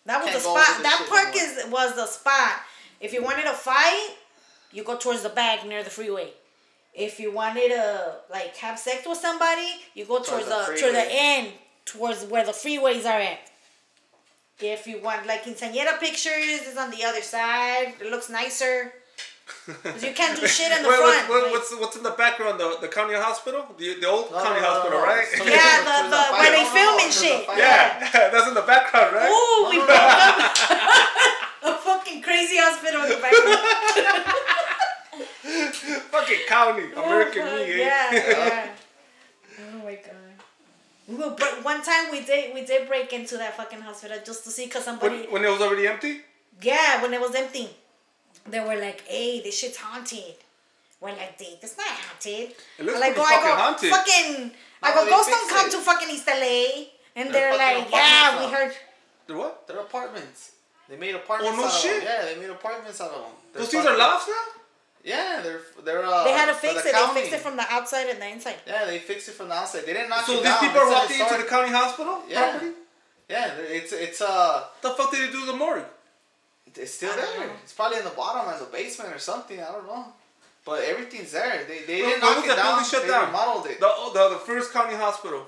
That 0.05 0.17
was 0.21 0.29
Can't 0.31 0.43
the 0.43 0.49
spot. 0.49 0.83
That 0.83 1.05
park 1.09 1.35
anymore. 1.35 1.63
is 1.65 1.65
was 1.71 1.95
the 1.95 2.05
spot. 2.07 2.61
If 2.99 3.13
you 3.13 3.23
wanted 3.23 3.43
to 3.43 3.53
fight, 3.53 4.15
you 4.71 4.83
go 4.83 4.97
towards 4.97 5.23
the 5.23 5.29
back 5.29 5.65
near 5.65 5.83
the 5.83 5.89
freeway. 5.89 6.33
If 6.93 7.19
you 7.19 7.31
wanted 7.31 7.69
to 7.69 8.15
like 8.29 8.55
have 8.57 8.77
sex 8.77 9.05
with 9.07 9.17
somebody, 9.17 9.69
you 9.93 10.05
go 10.05 10.21
towards, 10.21 10.45
the 10.47 10.65
the, 10.71 10.77
to 10.77 10.91
the 10.91 11.05
end, 11.09 11.53
towards 11.85 12.25
where 12.25 12.45
the 12.45 12.51
freeways 12.51 13.05
are 13.05 13.19
at. 13.19 13.39
If 14.61 14.87
you 14.87 15.01
want 15.01 15.25
like 15.25 15.43
quinceañera 15.45 15.99
pictures, 15.99 16.67
it's 16.67 16.77
on 16.77 16.91
the 16.91 17.03
other 17.03 17.21
side. 17.21 17.93
It 18.01 18.11
looks 18.11 18.29
nicer. 18.29 18.91
'Cause 19.83 20.03
you 20.03 20.13
can't 20.13 20.39
do 20.39 20.45
shit 20.47 20.71
in 20.71 20.83
the 20.83 20.89
Wait, 20.89 20.97
front. 20.97 21.29
what, 21.29 21.41
what, 21.43 21.51
what's 21.51 21.71
what's 21.81 21.95
in 21.97 22.03
the 22.03 22.11
background? 22.11 22.59
The 22.59 22.77
the 22.81 22.87
county 22.87 23.15
hospital, 23.15 23.65
the 23.77 23.95
the 23.99 24.07
old 24.07 24.29
No, 24.31 24.37
county 24.43 24.61
no, 24.61 24.67
no, 24.67 24.73
hospital, 24.73 24.99
no. 24.99 25.05
right? 25.05 25.25
So- 25.25 25.43
yeah, 25.57 25.77
so 25.77 25.83
the, 25.83 25.89
there's 25.89 26.05
a 26.05 26.09
the 26.09 26.21
fire- 26.21 26.39
where 26.41 26.51
they 26.51 26.63
no, 26.63 26.69
no, 26.69 26.77
film 26.77 26.95
and 27.05 27.13
shit. 27.13 27.45
fire. 27.47 27.57
yeah, 27.57 28.29
that's 28.31 28.47
in 28.47 28.53
the 28.53 28.61
background, 28.73 29.15
right? 29.15 29.29
Ooh, 29.31 29.69
we 29.69 29.77
No, 29.77 29.85
no, 29.85 29.87
broke 29.89 30.05
up 30.05 31.71
a 31.71 31.73
fucking 31.81 32.21
crazy 32.21 32.57
hospital 32.59 33.01
in 33.03 33.09
the 33.09 33.21
background. 33.25 33.63
Fucking 36.13 36.41
county, 36.47 36.85
American 36.93 37.45
me, 37.45 37.63
eh? 37.73 37.77
Yeah, 37.77 38.11
yeah. 38.13 38.67
Oh 41.09 41.13
my 41.13 41.17
god. 41.17 41.27
We 41.27 41.29
were, 41.29 41.35
but 41.37 41.63
one 41.65 41.81
time 41.83 42.11
we 42.11 42.21
did 42.21 42.53
we 42.53 42.65
did 42.65 42.87
break 42.87 43.11
into 43.13 43.37
that 43.37 43.55
fucking 43.57 43.81
hospital 43.81 44.17
just 44.25 44.43
to 44.45 44.49
see 44.51 44.67
cause 44.67 44.83
somebody 44.85 45.21
When, 45.23 45.31
when 45.31 45.45
it 45.45 45.49
was 45.51 45.61
already 45.61 45.87
empty. 45.87 46.21
yeah 46.61 47.01
when 47.01 47.13
it 47.13 47.21
was 47.21 47.33
empty, 47.35 47.69
they 48.47 48.59
were 48.59 48.75
like, 48.75 49.01
"Hey, 49.07 49.41
this 49.41 49.57
shit's 49.57 49.77
haunted." 49.77 50.35
We're 51.01 51.09
like, 51.11 51.37
"Dude, 51.37 51.47
it's 51.61 51.77
not 51.77 51.87
haunted." 51.87 52.53
It 52.77 52.85
looks 52.85 52.99
like, 52.99 53.15
pretty 53.15 53.21
oh, 53.21 53.23
I 53.23 53.35
fucking 53.35 53.49
go, 53.49 53.55
haunted. 53.63 53.89
Fucking, 53.91 54.51
I 54.83 54.93
go, 54.93 55.05
they 55.05 55.11
ghosts 55.11 55.29
don't 55.31 55.49
come 55.49 55.67
it. 55.67 55.71
to 55.71 55.77
fucking 55.79 56.09
East 56.09 56.27
LA, 56.27 56.91
and 57.15 57.33
They're 57.33 57.55
they're 57.55 57.57
like, 57.57 57.89
"Yeah, 57.91 58.35
apartments 58.35 58.39
we 58.39 58.51
now." 58.51 58.57
heard." 58.57 58.73
The 59.27 59.33
what? 59.37 59.67
They're 59.67 59.79
apartments. 59.79 60.51
They 60.89 60.97
made 60.97 61.15
apartments. 61.15 61.53
Oh, 61.57 61.61
no 61.61 61.67
out 61.67 61.73
of 61.73 61.79
shit. 61.79 62.03
Them. 62.03 62.09
Yeah, 62.09 62.25
they 62.33 62.39
made 62.41 62.49
apartments 62.49 62.99
out 63.01 63.11
of 63.11 63.21
them. 63.21 63.31
They're 63.53 63.61
Those 63.61 63.71
things 63.71 63.85
are 63.85 63.95
fucking- 63.95 63.99
lofts 63.99 64.27
now. 64.27 64.58
Yeah, 65.03 65.39
they're 65.41 65.61
they're. 65.85 66.05
Uh, 66.05 66.23
They 66.25 66.31
had 66.33 66.47
to 66.47 66.53
fix 66.53 66.83
the 66.83 66.89
it. 66.89 66.93
county. 66.95 67.13
They 67.13 67.21
fixed 67.21 67.35
it 67.39 67.41
from 67.41 67.55
the 67.57 67.65
outside 67.71 68.07
and 68.09 68.21
the 68.21 68.27
inside. 68.27 68.55
Yeah, 68.67 68.85
they 68.85 68.99
fixed 68.99 69.29
it 69.29 69.33
from 69.33 69.47
the 69.49 69.55
outside. 69.55 69.83
They 69.85 69.93
didn't 69.93 70.09
knock 70.09 70.25
So 70.25 70.33
it 70.39 70.43
down. 70.43 70.59
So 70.59 70.59
these 70.59 70.69
people 70.69 70.81
are 70.87 70.91
walking 70.91 71.19
into 71.19 71.37
the 71.37 71.43
county 71.49 71.71
hospital 71.71 72.21
Yeah. 72.27 72.49
property. 72.51 72.71
Yeah, 73.29 73.53
it's 73.79 73.93
it's 73.93 74.21
uh 74.21 74.65
The 74.81 74.89
fuck 74.91 75.11
did 75.11 75.21
they 75.29 75.31
do 75.31 75.39
to 75.45 75.45
the 75.53 75.57
morgue? 75.57 75.85
it's 76.75 76.93
still 76.93 77.15
there. 77.15 77.47
know. 77.47 77.53
It's 77.63 77.73
probably 77.73 77.97
in 77.97 78.03
the 78.03 78.11
bottom 78.11 78.53
as 78.53 78.61
a 78.61 78.65
basement 78.65 79.13
or 79.15 79.19
something. 79.19 79.59
I 79.61 79.71
don't 79.71 79.87
know. 79.87 80.05
But 80.65 80.83
everything's 80.83 81.31
there. 81.31 81.63
They 81.65 81.79
they 81.89 82.01
When- 82.01 82.09
didn't 82.11 82.21
knock 82.21 82.35
was 82.35 82.45
it 82.45 82.47
that 82.49 82.55
down. 82.57 82.65
building 82.75 82.89
shut 82.91 83.01
they 83.03 83.07
down? 83.09 83.25
remodeled 83.27 83.65
it. 83.67 83.79
The, 83.79 83.87
oh, 83.89 84.11
the 84.13 84.23
the 84.35 84.41
first 84.49 84.73
county 84.73 84.95
hospital. 84.95 85.47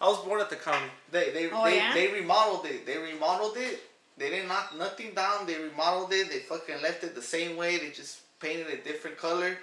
I 0.00 0.08
was 0.08 0.18
born 0.26 0.40
at 0.40 0.50
the 0.50 0.56
county. 0.56 0.90
They 1.12 1.30
they 1.30 1.50
Oh, 1.50 1.64
they, 1.64 1.76
yeah? 1.76 1.94
they 1.94 2.08
remodeled 2.12 2.66
it. 2.66 2.84
They 2.86 2.98
remodeled 2.98 3.56
it. 3.56 3.78
They 4.18 4.28
didn't 4.30 4.48
knock 4.48 4.74
nothing 4.76 5.14
down. 5.14 5.46
They 5.46 5.56
remodeled 5.68 6.12
it. 6.12 6.28
They 6.30 6.40
fucking 6.40 6.82
left 6.82 7.04
it 7.04 7.14
the 7.14 7.22
same 7.36 7.56
way. 7.56 7.78
They 7.78 7.90
just 7.90 8.18
painted 8.40 8.66
a 8.68 8.76
different 8.76 9.16
color. 9.18 9.56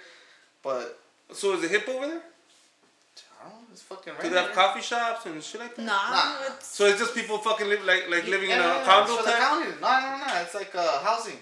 But 0.62 0.98
So 1.32 1.54
is 1.54 1.64
it 1.64 1.70
hip 1.70 1.88
over 1.88 2.06
there? 2.06 2.22
I 3.40 3.44
don't 3.48 3.52
know. 3.54 3.66
It's 3.72 3.82
fucking. 3.82 4.12
Do 4.22 4.28
they 4.30 4.36
have 4.36 4.52
coffee 4.52 4.80
shops 4.82 5.26
and 5.26 5.42
shit 5.42 5.60
like 5.60 5.74
that? 5.76 5.82
Nah, 5.82 6.10
Nah. 6.10 6.34
it's 6.54 6.66
So 6.68 6.86
it's 6.86 6.98
just 7.00 7.14
people 7.14 7.38
fucking 7.38 7.68
live 7.68 7.84
like 7.84 8.08
like 8.08 8.26
living 8.28 8.50
in 8.50 8.58
Yeah, 8.58 8.76
a 8.76 8.78
it's 8.78 8.86
condo 8.88 9.16
for 9.16 9.22
the 9.24 9.30
type. 9.30 9.40
county. 9.40 9.70
No, 9.80 9.88
no, 10.00 10.10
no. 10.26 10.40
It's 10.42 10.54
like 10.54 10.72
uh, 10.74 11.00
housing, 11.02 11.38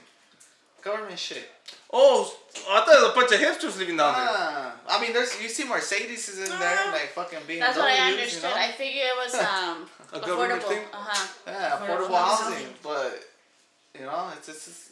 government 0.83 1.19
shit. 1.19 1.51
Oh, 1.93 2.33
I 2.71 2.79
thought 2.81 2.87
there 2.87 3.03
was 3.03 3.11
a 3.13 3.15
bunch 3.15 3.33
of 3.33 3.41
hipsters 3.41 3.79
living 3.79 3.97
down 3.97 4.15
there. 4.15 4.27
Ah, 4.31 4.75
I 4.89 5.01
mean, 5.01 5.13
there's 5.13 5.41
you 5.43 5.49
see 5.49 5.65
Mercedes 5.69 6.29
is 6.29 6.39
in 6.39 6.59
there, 6.59 6.87
like 6.93 7.09
fucking 7.15 7.41
BMWs. 7.41 7.59
That's 7.61 7.77
what 7.77 7.87
I 7.91 8.09
You 8.09 8.15
understood. 8.15 8.43
know? 8.45 8.55
I 8.57 8.69
figured 8.73 9.05
it 9.13 9.17
was 9.23 9.35
um 9.53 9.89
A 10.13 10.21
government 10.21 10.63
affordable. 10.63 10.69
thing? 10.69 10.85
Uh 10.93 10.97
huh. 11.11 11.29
yeah, 11.47 11.71
affordable 11.77 12.07
affordable 12.09 12.25
housing, 12.25 12.53
housing. 12.55 12.75
but 12.83 13.25
you 13.99 14.07
know, 14.07 14.31
it's 14.39 14.47
just. 14.47 14.90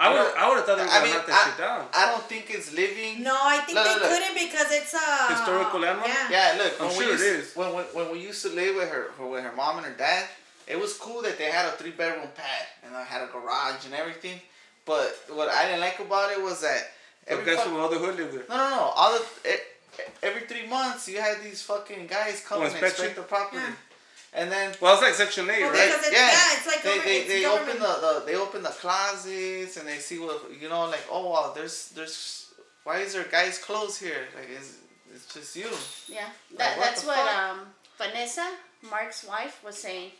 It's, 0.00 0.08
I 0.08 0.12
would 0.12 0.34
I 0.34 0.48
would 0.48 0.56
have 0.56 0.64
thought 0.66 0.78
they 0.78 0.84
were 0.84 0.88
I 0.88 0.94
gonna 0.98 1.06
mean, 1.06 1.14
knock 1.16 1.26
that 1.26 1.44
shit 1.44 1.60
I, 1.64 1.66
down. 1.68 1.86
I 1.92 2.06
don't 2.10 2.24
think 2.24 2.46
it's 2.48 2.72
living. 2.72 3.22
no. 3.22 3.36
I 3.36 3.58
think 3.58 3.76
Look, 3.76 3.84
they 3.84 3.94
look, 3.94 4.02
look. 4.02 4.10
couldn't 4.10 4.34
because 4.34 4.68
it's 4.72 4.94
a 4.94 5.34
Historical 5.34 5.80
landmark? 5.80 6.08
Yeah. 6.08 6.30
Yeah, 6.56 6.62
look. 6.62 6.72
I'm 6.80 6.86
when 6.88 6.96
sure 6.96 7.06
we 7.06 7.12
used, 7.12 7.24
is. 7.24 7.56
When, 7.56 7.72
when 7.74 7.84
when 7.92 8.06
we 8.12 8.18
used 8.20 8.40
to 8.42 8.50
live 8.50 8.76
with 8.76 8.88
her 8.88 9.12
with 9.24 9.44
her 9.44 9.52
mom 9.52 9.76
and 9.78 9.86
her 9.86 9.92
dad, 9.92 10.24
it 10.66 10.78
was 10.80 10.96
cool 10.96 11.20
that 11.22 11.36
they 11.36 11.50
had 11.52 11.66
a 11.66 11.72
three 11.72 11.90
bedroom 11.92 12.28
pad 12.34 12.64
and 12.84 12.96
I 12.96 13.04
had 13.04 13.22
a 13.22 13.26
garage 13.26 13.84
and 13.84 13.92
everything. 13.94 14.40
But 14.86 15.14
what 15.28 15.48
I 15.50 15.66
didn't 15.66 15.80
like 15.80 15.98
about 16.00 16.32
it 16.32 16.40
was 16.42 16.62
that 16.62 16.82
The 17.26 17.32
every 17.32 17.44
guys 17.44 17.56
fuck- 17.56 17.64
from 17.66 17.74
the 17.74 17.80
other 17.80 17.98
hood 17.98 18.16
live 18.16 18.32
there. 18.32 18.44
No, 18.48 18.56
no, 18.56 18.68
no. 18.70 18.82
All 18.96 19.12
the 19.18 19.22
e- 19.52 19.68
every 20.22 20.42
three 20.48 20.66
months, 20.66 21.08
you 21.08 21.20
had 21.20 21.42
these 21.42 21.60
fucking 21.62 22.06
guys 22.06 22.42
come 22.46 22.58
Oh, 22.60 22.64
and 22.64 22.72
inspection? 22.72 23.04
inspect 23.04 23.16
the 23.16 23.22
property, 23.34 23.58
Yeah. 23.60 23.74
And 24.32 24.50
then 24.52 24.72
Well, 24.80 24.94
it's 24.94 25.02
like 25.02 25.14
Section 25.14 25.50
Eight, 25.50 25.60
Well, 25.62 25.70
right? 25.72 25.88
it's, 25.92 26.12
yeah. 26.12 26.56
it's 26.56 26.66
like 26.66 26.82
they 26.82 26.96
government- 26.96 27.28
they, 27.28 27.28
they 27.28 27.42
government. 27.42 27.80
open 27.80 27.82
the, 27.82 28.20
the 28.20 28.26
they 28.26 28.36
open 28.36 28.62
the 28.62 28.68
closets 28.82 29.76
and 29.76 29.88
they 29.88 29.98
see 29.98 30.18
what 30.18 30.42
you 30.60 30.68
know 30.68 30.86
like 30.86 31.04
oh 31.10 31.30
wow 31.30 31.52
there's 31.54 31.88
there's 31.96 32.52
why 32.84 32.98
is 32.98 33.12
there 33.14 33.24
guys 33.24 33.58
clothes 33.58 33.98
here 33.98 34.28
like 34.36 34.48
it's 34.56 34.76
it's 35.14 35.26
just 35.34 35.56
you 35.56 35.66
Yeah, 36.08 36.28
Like, 36.50 36.58
that, 36.58 36.78
what 36.78 36.84
that's 36.86 37.04
what 37.04 37.16
fuck? 37.16 37.36
um, 37.38 37.58
Vanessa, 37.98 38.46
Mark's 38.88 39.24
wife, 39.24 39.60
was 39.64 39.76
saying. 39.76 40.10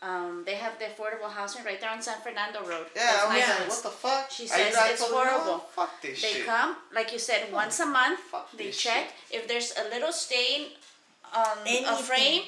Um, 0.00 0.44
they 0.46 0.54
have 0.54 0.78
the 0.78 0.84
affordable 0.86 1.28
housing 1.28 1.64
right 1.64 1.80
there 1.80 1.90
on 1.90 2.00
San 2.00 2.20
Fernando 2.20 2.60
Road. 2.60 2.86
yeah 2.94 3.02
That's 3.02 3.24
I'm 3.26 3.34
like 3.60 3.68
what 3.68 3.82
the 3.82 3.88
fuck 3.90 4.30
She 4.30 4.46
says 4.46 4.72
it's 4.92 5.00
told 5.00 5.12
horrible. 5.12 5.58
fuck 5.74 6.00
this 6.00 6.22
They 6.22 6.28
shit 6.34 6.46
come, 6.46 6.76
like 6.94 7.12
you 7.12 7.18
said, 7.18 7.52
once 7.52 7.80
a 7.80 7.86
month. 7.86 8.20
Fuck 8.20 8.52
They 8.56 8.66
this 8.66 8.80
check 8.80 9.12
if 9.32 9.48
there's 9.48 9.74
a 9.76 9.88
little 9.90 10.12
stain 10.12 10.68
on 11.34 11.58
a 11.66 11.96
frame. 11.96 12.42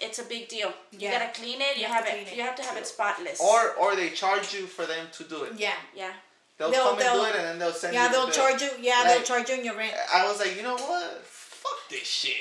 It's 0.00 0.18
a 0.18 0.24
big 0.24 0.48
deal. 0.48 0.72
You 0.92 1.10
gotta 1.10 1.30
clean 1.34 1.60
it. 1.60 1.76
You, 1.76 1.82
You 1.82 1.88
have, 1.88 2.04
have 2.04 2.14
to 2.14 2.20
it. 2.20 2.28
it. 2.28 2.36
You 2.36 2.42
have 2.42 2.56
to 2.56 2.62
have 2.62 2.76
it 2.76 2.86
spotless. 2.86 3.40
or 3.40 3.72
or 3.74 3.96
they 3.96 4.10
charge 4.10 4.54
you 4.54 4.66
for 4.66 4.86
them 4.86 5.06
to 5.12 5.24
do 5.24 5.44
it 5.44 5.52
Yeah. 5.56 5.72
yeah. 5.94 6.12
they'll, 6.56 6.70
They'll- 6.70 6.84
come 6.84 6.98
and 7.00 7.12
do 7.18 7.24
it 7.24 7.34
and 7.36 7.44
then 7.44 7.58
they'll 7.58 7.72
send 7.72 7.94
Yeah, 7.94 8.04
you 8.04 8.08
the 8.08 8.14
they'll 8.16 8.26
bill. 8.26 8.34
charge 8.34 8.62
you. 8.62 8.70
Yeah, 8.80 9.04
they'll 9.04 9.22
charge 9.22 9.48
you 9.48 9.56
in 9.56 9.64
your 9.64 9.76
rent. 9.76 9.94
I 10.12 10.26
was 10.28 10.38
like 10.40 10.56
you 10.56 10.62
know 10.62 10.76
what 10.76 11.22
fuck 11.24 11.78
this 11.90 12.06
shit 12.06 12.36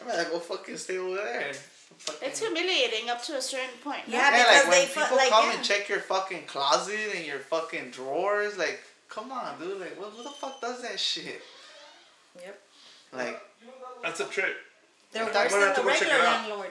I'm 0.00 0.06
gonna 0.08 0.24
go 0.30 0.38
fucking 0.38 0.76
stay 0.76 0.98
over 0.98 1.16
there 1.16 1.52
Fucking- 1.98 2.28
It's 2.28 2.38
humiliating 2.40 3.10
up 3.10 3.22
to 3.24 3.36
a 3.36 3.42
certain 3.42 3.76
point. 3.82 4.06
no? 4.08 4.14
Yeah, 4.16 4.30
Yeah, 4.30 4.36
because 4.38 4.54
like 4.64 4.68
when 4.70 4.80
they 4.80 4.86
fu- 4.86 5.00
people 5.00 5.16
like, 5.16 5.30
come 5.30 5.46
yeah. 5.50 5.56
and 5.56 5.64
check 5.64 5.88
your 5.88 6.00
fucking 6.00 6.44
closet 6.46 7.08
and 7.16 7.24
your 7.26 7.38
fucking 7.40 7.90
drawers, 7.90 8.56
like, 8.56 8.80
come 9.08 9.32
on, 9.32 9.58
dude, 9.58 9.80
like, 9.80 9.98
what, 9.98 10.10
who 10.10 10.22
the 10.22 10.30
fuck 10.30 10.60
does 10.60 10.82
that 10.82 11.00
shit? 11.00 11.40
Yep. 12.40 12.60
Like, 13.12 13.40
That's 14.02 14.20
a 14.20 14.26
trick. 14.26 14.54
They're 15.12 15.24
I'm 15.24 15.32
worse 15.32 15.52
than 15.52 15.60
the 15.60 15.74
to 15.74 15.82
go 15.82 15.90
check 15.90 16.00
regular 16.02 16.24
landlord. 16.24 16.70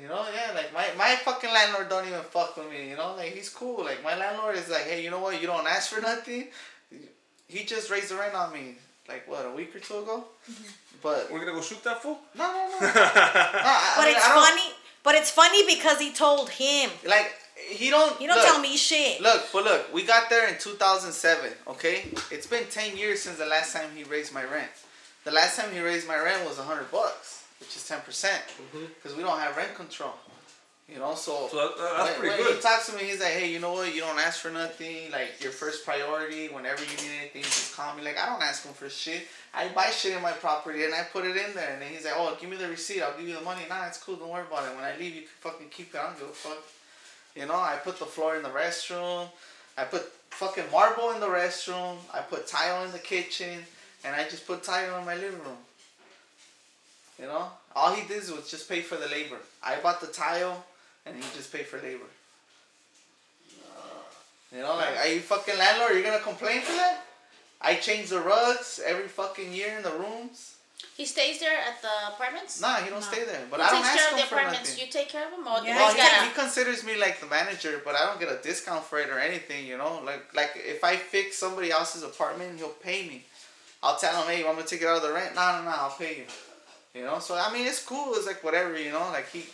you 0.00 0.08
know, 0.08 0.26
yeah, 0.34 0.52
like 0.54 0.72
my 0.74 0.86
my 0.98 1.16
fucking 1.16 1.52
landlord 1.52 1.88
don't 1.88 2.06
even 2.06 2.20
fuck 2.22 2.56
with 2.56 2.70
me, 2.70 2.90
you 2.90 2.96
know, 2.96 3.14
like 3.16 3.32
he's 3.32 3.48
cool. 3.48 3.84
Like 3.84 4.02
my 4.02 4.16
landlord 4.16 4.56
is 4.56 4.68
like, 4.68 4.84
hey, 4.84 5.02
you 5.04 5.10
know 5.10 5.20
what? 5.20 5.40
You 5.40 5.46
don't 5.46 5.66
ask 5.66 5.92
for 5.92 6.00
nothing. 6.00 6.48
He 7.48 7.64
just 7.64 7.90
raised 7.90 8.10
the 8.10 8.16
rent 8.16 8.34
on 8.34 8.52
me, 8.52 8.76
like 9.08 9.28
what, 9.28 9.46
a 9.46 9.50
week 9.50 9.76
or 9.76 9.78
two 9.78 9.98
ago. 9.98 10.24
Mm-hmm. 10.50 10.64
But 11.02 11.28
We're 11.30 11.40
gonna 11.40 11.52
go 11.52 11.60
shoot 11.60 11.82
that 11.84 12.02
fool. 12.02 12.18
no, 12.36 12.44
no, 12.44 12.68
no. 12.68 12.78
no 12.80 12.86
I, 12.86 13.92
But 13.96 14.02
I 14.02 14.06
mean, 14.06 14.16
it's 14.16 14.26
funny. 14.26 14.74
But 15.02 15.14
it's 15.16 15.30
funny 15.30 15.66
because 15.66 15.98
he 15.98 16.12
told 16.12 16.50
him. 16.50 16.90
Like 17.06 17.32
he 17.68 17.90
don't. 17.90 18.20
You 18.20 18.28
don't 18.28 18.36
look, 18.36 18.46
tell 18.46 18.60
me 18.60 18.76
shit. 18.76 19.20
Look, 19.20 19.42
but 19.52 19.64
look, 19.64 19.92
we 19.92 20.04
got 20.04 20.30
there 20.30 20.48
in 20.48 20.58
2007, 20.58 21.50
okay? 21.68 22.06
It's 22.30 22.46
been 22.46 22.64
10 22.70 22.96
years 22.96 23.22
since 23.22 23.38
the 23.38 23.46
last 23.46 23.72
time 23.72 23.90
he 23.94 24.04
raised 24.04 24.32
my 24.32 24.44
rent. 24.44 24.70
The 25.24 25.30
last 25.30 25.58
time 25.58 25.72
he 25.72 25.80
raised 25.80 26.08
my 26.08 26.18
rent 26.18 26.46
was 26.48 26.58
100 26.58 26.90
bucks, 26.90 27.44
which 27.60 27.76
is 27.76 27.82
10%, 27.88 28.00
mm-hmm. 28.02 28.86
because 28.94 29.16
we 29.16 29.22
don't 29.22 29.38
have 29.38 29.56
rent 29.56 29.74
control. 29.74 30.14
You 30.88 30.98
know, 30.98 31.14
so, 31.14 31.48
So 31.48 31.56
that- 31.56 31.78
that's 31.78 32.10
when, 32.10 32.18
pretty 32.18 32.34
when 32.36 32.44
good. 32.48 32.56
he 32.56 32.60
talks 32.62 32.86
to 32.86 32.96
me, 32.96 33.04
he's 33.04 33.20
like, 33.20 33.30
hey, 33.30 33.50
you 33.50 33.60
know 33.60 33.72
what? 33.72 33.94
You 33.94 34.00
don't 34.00 34.18
ask 34.18 34.40
for 34.40 34.50
nothing. 34.50 35.10
Like, 35.10 35.40
your 35.40 35.52
first 35.52 35.84
priority, 35.86 36.48
whenever 36.48 36.82
you 36.82 36.90
need 36.90 37.16
anything, 37.20 37.42
just 37.44 37.74
call 37.74 37.94
me. 37.94 38.02
Like, 38.02 38.18
I 38.18 38.26
don't 38.26 38.42
ask 38.42 38.66
him 38.66 38.74
for 38.74 38.90
shit. 38.90 39.22
I 39.54 39.68
buy 39.68 39.86
shit 39.86 40.14
in 40.14 40.20
my 40.22 40.32
property 40.32 40.84
and 40.84 40.92
I 40.92 41.04
put 41.04 41.24
it 41.24 41.36
in 41.36 41.54
there. 41.54 41.72
And 41.72 41.80
then 41.80 41.92
he's 41.92 42.04
like, 42.04 42.14
oh, 42.16 42.36
give 42.38 42.50
me 42.50 42.56
the 42.56 42.68
receipt. 42.68 43.00
I'll 43.00 43.16
give 43.16 43.28
you 43.28 43.36
the 43.36 43.40
money. 43.42 43.62
Nah, 43.68 43.86
it's 43.86 44.02
cool. 44.02 44.16
Don't 44.16 44.28
worry 44.28 44.42
about 44.42 44.64
it. 44.70 44.74
When 44.74 44.84
I 44.84 44.96
leave, 44.98 45.14
you 45.14 45.20
can 45.22 45.30
fucking 45.40 45.68
keep 45.70 45.94
it. 45.94 45.98
I 45.98 46.08
don't 46.08 46.18
give 46.18 46.28
a 46.28 46.32
fuck. 46.32 46.58
You 47.36 47.46
know, 47.46 47.54
I 47.54 47.76
put 47.82 47.98
the 47.98 48.04
floor 48.04 48.36
in 48.36 48.42
the 48.42 48.50
restroom. 48.50 49.28
I 49.78 49.84
put 49.84 50.02
fucking 50.30 50.64
marble 50.70 51.12
in 51.12 51.20
the 51.20 51.28
restroom. 51.28 51.96
I 52.12 52.20
put 52.20 52.46
tile 52.46 52.84
in 52.84 52.92
the 52.92 52.98
kitchen. 52.98 53.64
And 54.04 54.14
I 54.16 54.24
just 54.24 54.46
put 54.46 54.62
tile 54.62 54.98
in 54.98 55.06
my 55.06 55.14
living 55.14 55.38
room. 55.40 55.58
You 57.20 57.26
know? 57.26 57.48
All 57.76 57.94
he 57.94 58.06
did 58.08 58.28
was 58.30 58.50
just 58.50 58.68
pay 58.68 58.80
for 58.80 58.96
the 58.96 59.06
labor. 59.08 59.38
I 59.62 59.76
bought 59.76 60.00
the 60.00 60.08
tile 60.08 60.64
and 61.06 61.14
he 61.16 61.22
just 61.36 61.52
paid 61.52 61.66
for 61.66 61.78
labor. 61.80 62.04
You 64.54 64.60
know, 64.60 64.74
like, 64.76 64.96
are 64.98 65.06
you 65.08 65.20
fucking 65.20 65.56
landlord? 65.56 65.92
You're 65.94 66.02
gonna 66.02 66.22
complain 66.22 66.60
for 66.60 66.72
that? 66.72 67.04
I 67.60 67.76
change 67.76 68.10
the 68.10 68.20
rugs 68.20 68.80
every 68.84 69.08
fucking 69.08 69.52
year 69.52 69.76
in 69.78 69.82
the 69.82 69.92
rooms. 69.92 70.56
He 70.96 71.06
stays 71.06 71.40
there 71.40 71.56
at 71.56 71.80
the 71.80 72.12
apartments. 72.12 72.60
Nah, 72.60 72.76
he 72.76 72.90
don't 72.90 73.02
stay 73.02 73.24
there. 73.24 73.40
But 73.50 73.60
Who 73.60 73.66
I 73.66 73.70
don't 73.70 73.76
takes 73.82 73.88
ask 73.88 73.98
care 73.98 74.10
him 74.10 74.16
the 74.16 74.22
for 74.26 74.34
apartments? 74.34 74.70
nothing. 74.70 74.84
You 74.86 74.92
take 74.92 75.08
care 75.08 75.26
of 75.26 75.32
him. 75.32 75.46
or 75.46 75.64
Yeah, 75.64 75.76
Well, 75.76 75.94
he, 75.94 76.28
he 76.28 76.34
considers 76.34 76.84
me 76.84 76.96
like 76.98 77.18
the 77.20 77.26
manager, 77.26 77.80
but 77.82 77.94
I 77.94 78.04
don't 78.04 78.20
get 78.20 78.28
a 78.30 78.42
discount 78.42 78.84
for 78.84 78.98
it 78.98 79.08
or 79.08 79.18
anything, 79.18 79.66
you 79.66 79.78
know. 79.78 80.02
Like 80.04 80.34
like 80.34 80.50
if 80.56 80.84
I 80.84 80.96
fix 80.96 81.38
somebody 81.38 81.70
else's 81.70 82.02
apartment, 82.02 82.58
he'll 82.58 82.68
pay 82.68 83.08
me. 83.08 83.24
I'll 83.82 83.96
tell 83.96 84.22
him, 84.22 84.28
hey, 84.28 84.46
I'm 84.46 84.54
gonna 84.54 84.66
take 84.66 84.82
it 84.82 84.86
out 84.86 84.98
of 84.98 85.02
the 85.02 85.12
rent. 85.12 85.34
No, 85.34 85.58
no, 85.58 85.64
no, 85.64 85.70
I'll 85.70 85.90
pay 85.90 86.18
you. 86.18 86.24
You 86.94 87.04
know, 87.04 87.18
so 87.18 87.34
I 87.36 87.52
mean, 87.52 87.66
it's 87.66 87.84
cool. 87.84 88.14
It's 88.14 88.26
like 88.26 88.44
whatever, 88.44 88.78
you 88.78 88.92
know. 88.92 89.08
Like 89.12 89.28
he, 89.30 89.44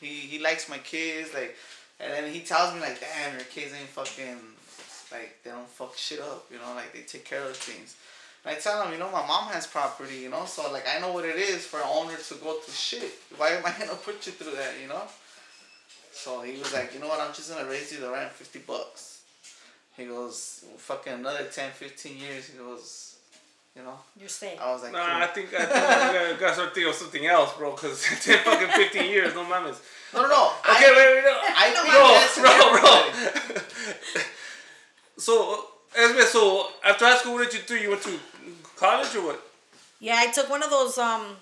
he, 0.00 0.06
he 0.06 0.38
likes 0.38 0.68
my 0.68 0.78
kids, 0.78 1.32
like, 1.34 1.54
and 2.00 2.12
then 2.12 2.32
he 2.32 2.40
tells 2.40 2.74
me 2.74 2.80
like, 2.80 2.98
damn, 3.00 3.34
your 3.34 3.44
kids 3.44 3.72
ain't 3.78 3.88
fucking, 3.90 4.38
like, 5.12 5.36
they 5.44 5.50
don't 5.50 5.68
fuck 5.68 5.96
shit 5.96 6.20
up, 6.20 6.46
you 6.50 6.58
know. 6.58 6.74
Like 6.74 6.92
they 6.92 7.02
take 7.02 7.24
care 7.24 7.42
of 7.42 7.56
things. 7.56 7.96
And 8.44 8.56
I 8.56 8.58
tell 8.58 8.82
him, 8.82 8.92
you 8.92 8.98
know, 8.98 9.10
my 9.10 9.24
mom 9.26 9.48
has 9.48 9.66
property, 9.66 10.16
you 10.16 10.30
know, 10.30 10.44
so 10.46 10.72
like 10.72 10.84
I 10.88 10.98
know 11.00 11.12
what 11.12 11.24
it 11.24 11.36
is 11.36 11.66
for 11.66 11.78
an 11.78 11.86
owner 11.88 12.16
to 12.16 12.34
go 12.34 12.58
through 12.60 12.74
shit. 12.74 13.12
Why 13.36 13.50
am 13.50 13.64
I 13.64 13.72
gonna 13.78 13.94
put 13.94 14.26
you 14.26 14.32
through 14.32 14.56
that, 14.56 14.74
you 14.82 14.88
know? 14.88 15.02
So 16.12 16.42
he 16.42 16.58
was 16.58 16.72
like, 16.72 16.94
you 16.94 17.00
know 17.00 17.08
what, 17.08 17.20
I'm 17.20 17.34
just 17.34 17.54
gonna 17.54 17.68
raise 17.68 17.92
you 17.92 18.00
the 18.00 18.10
rent 18.10 18.32
50 18.32 18.60
bucks. 18.60 19.13
He 19.96 20.04
goes, 20.06 20.64
fucking 20.78 21.12
another 21.12 21.44
10, 21.44 21.70
15 21.70 22.16
years. 22.16 22.48
He 22.48 22.58
goes, 22.58 23.16
you 23.76 23.82
know? 23.82 23.98
You're 24.18 24.28
safe. 24.28 24.60
I 24.60 24.72
was 24.72 24.82
like, 24.82 24.92
Nah, 24.92 24.98
I 25.04 25.26
cool. 25.26 25.34
think 25.44 25.54
I 25.54 25.64
think 25.64 25.76
I 25.76 26.12
gotta, 26.12 26.36
gotta 26.40 26.54
start 26.54 26.74
thinking 26.74 26.90
of 26.90 26.96
something 26.96 27.26
else, 27.26 27.52
bro. 27.56 27.72
Cause 27.72 28.02
ten 28.22 28.38
fucking 28.44 28.68
fifteen 28.68 29.10
years, 29.10 29.34
no 29.34 29.44
mames. 29.44 29.78
no, 30.14 30.22
no, 30.22 30.28
no. 30.28 30.52
Okay, 30.70 30.86
I, 30.86 30.94
wait, 30.96 31.14
wait, 31.14 31.24
no. 31.24 31.40
I 31.56 31.70
think 31.70 31.86
bro, 31.90 32.02
that's 32.18 32.38
bro, 33.54 33.62
bro. 34.14 34.22
so, 35.18 35.64
Esme, 35.96 36.20
so 36.22 36.66
after 36.84 37.04
high 37.04 37.16
school, 37.16 37.34
what 37.34 37.50
did 37.50 37.60
you 37.60 37.66
do? 37.66 37.76
You 37.82 37.90
went 37.90 38.02
to 38.02 38.18
college 38.76 39.14
or 39.16 39.26
what? 39.26 39.42
Yeah, 40.00 40.16
I 40.18 40.30
took 40.30 40.50
one 40.50 40.62
of 40.62 40.70
those 40.70 40.98
um 40.98 41.36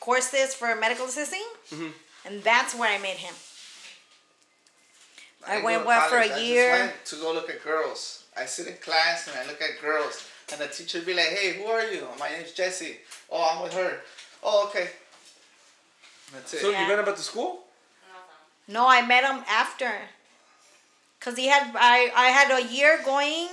courses 0.00 0.54
for 0.54 0.74
medical 0.76 1.06
assisting, 1.06 1.44
Mm-hmm. 1.72 1.88
and 2.26 2.42
that's 2.42 2.74
where 2.74 2.90
I 2.92 2.98
met 3.00 3.16
him. 3.16 3.34
I 5.46 5.50
didn't 5.54 5.64
went 5.64 5.78
go 5.78 5.82
to 5.82 5.86
what 5.86 6.10
for 6.10 6.16
a 6.18 6.20
college. 6.28 6.30
Just 6.30 6.42
year. 6.44 6.70
went 6.70 7.04
to 7.06 7.16
go 7.16 7.32
look 7.32 7.50
at 7.50 7.62
girls. 7.64 8.24
I 8.36 8.44
sit 8.46 8.66
in 8.66 8.76
class 8.76 9.28
and 9.28 9.38
I 9.38 9.46
look 9.46 9.60
at 9.62 9.80
girls, 9.80 10.28
and 10.52 10.60
the 10.60 10.68
teacher 10.68 10.98
would 10.98 11.06
be 11.06 11.14
like, 11.14 11.28
"Hey, 11.28 11.54
who 11.54 11.64
are 11.66 11.84
you? 11.84 12.06
Oh, 12.10 12.16
my 12.18 12.28
name's 12.30 12.52
Jesse. 12.52 12.98
Oh, 13.30 13.42
I'm 13.50 13.62
with 13.62 13.72
her. 13.74 14.00
Oh, 14.42 14.66
okay." 14.68 14.90
That's 16.32 16.54
it. 16.54 16.60
So 16.60 16.70
Yeah. 16.70 16.82
you 16.82 16.88
met 16.88 16.98
him 16.98 17.08
at 17.08 17.16
the 17.16 17.22
school? 17.22 17.64
No, 18.68 18.86
I 18.88 19.00
met 19.06 19.22
him 19.24 19.44
after. 19.48 19.92
Cause 21.20 21.36
he 21.36 21.46
had 21.46 21.72
I 21.74 22.10
I 22.14 22.26
had 22.28 22.50
a 22.50 22.62
year 22.72 23.00
going 23.04 23.48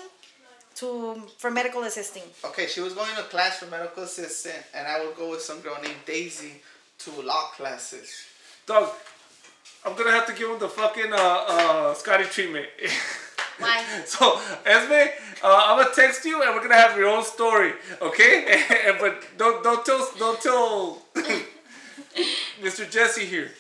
to 0.76 1.22
for 1.38 1.50
medical 1.52 1.84
assisting. 1.84 2.24
Okay, 2.44 2.68
she 2.68 2.82
was 2.82 2.94
going 2.94 3.16
to 3.16 3.24
class 3.24 3.60
for 3.60 3.68
medical 3.68 4.04
assistant, 4.04 4.58
and 4.74 4.88
I 4.88 5.04
would 5.06 5.16
go 5.16 5.30
with 5.30 5.42
some 5.42 5.62
girl 5.62 5.78
named 5.82 6.04
Daisy 6.06 6.62
to 7.00 7.12
law 7.22 7.46
classes. 7.56 8.10
Dog, 8.66 8.90
I'm 9.86 9.96
gonna 9.96 10.12
have 10.12 10.26
to 10.28 10.34
give 10.34 10.50
him 10.50 10.60
the 10.60 10.70
fucking 10.70 11.12
uh 11.12 11.46
uh 11.48 11.94
Scotty 11.94 12.26
treatment. 12.26 12.68
Why? 13.60 13.84
So 14.06 14.40
Esme, 14.66 15.12
uh, 15.44 15.64
I'm 15.68 15.84
gonna 15.84 15.96
text 15.96 16.26
you 16.26 16.42
and 16.42 16.56
we're 16.56 16.62
gonna 16.62 16.76
have 16.76 16.98
your 16.98 17.08
own 17.10 17.24
story, 17.24 17.74
okay? 18.02 18.96
but 19.00 19.24
don't 19.38 19.64
don't 19.64 19.86
tell 19.86 20.10
don't 20.18 20.42
tell 20.42 21.02
Mr. 22.62 22.90
Jesse 22.90 23.26
here. 23.26 23.52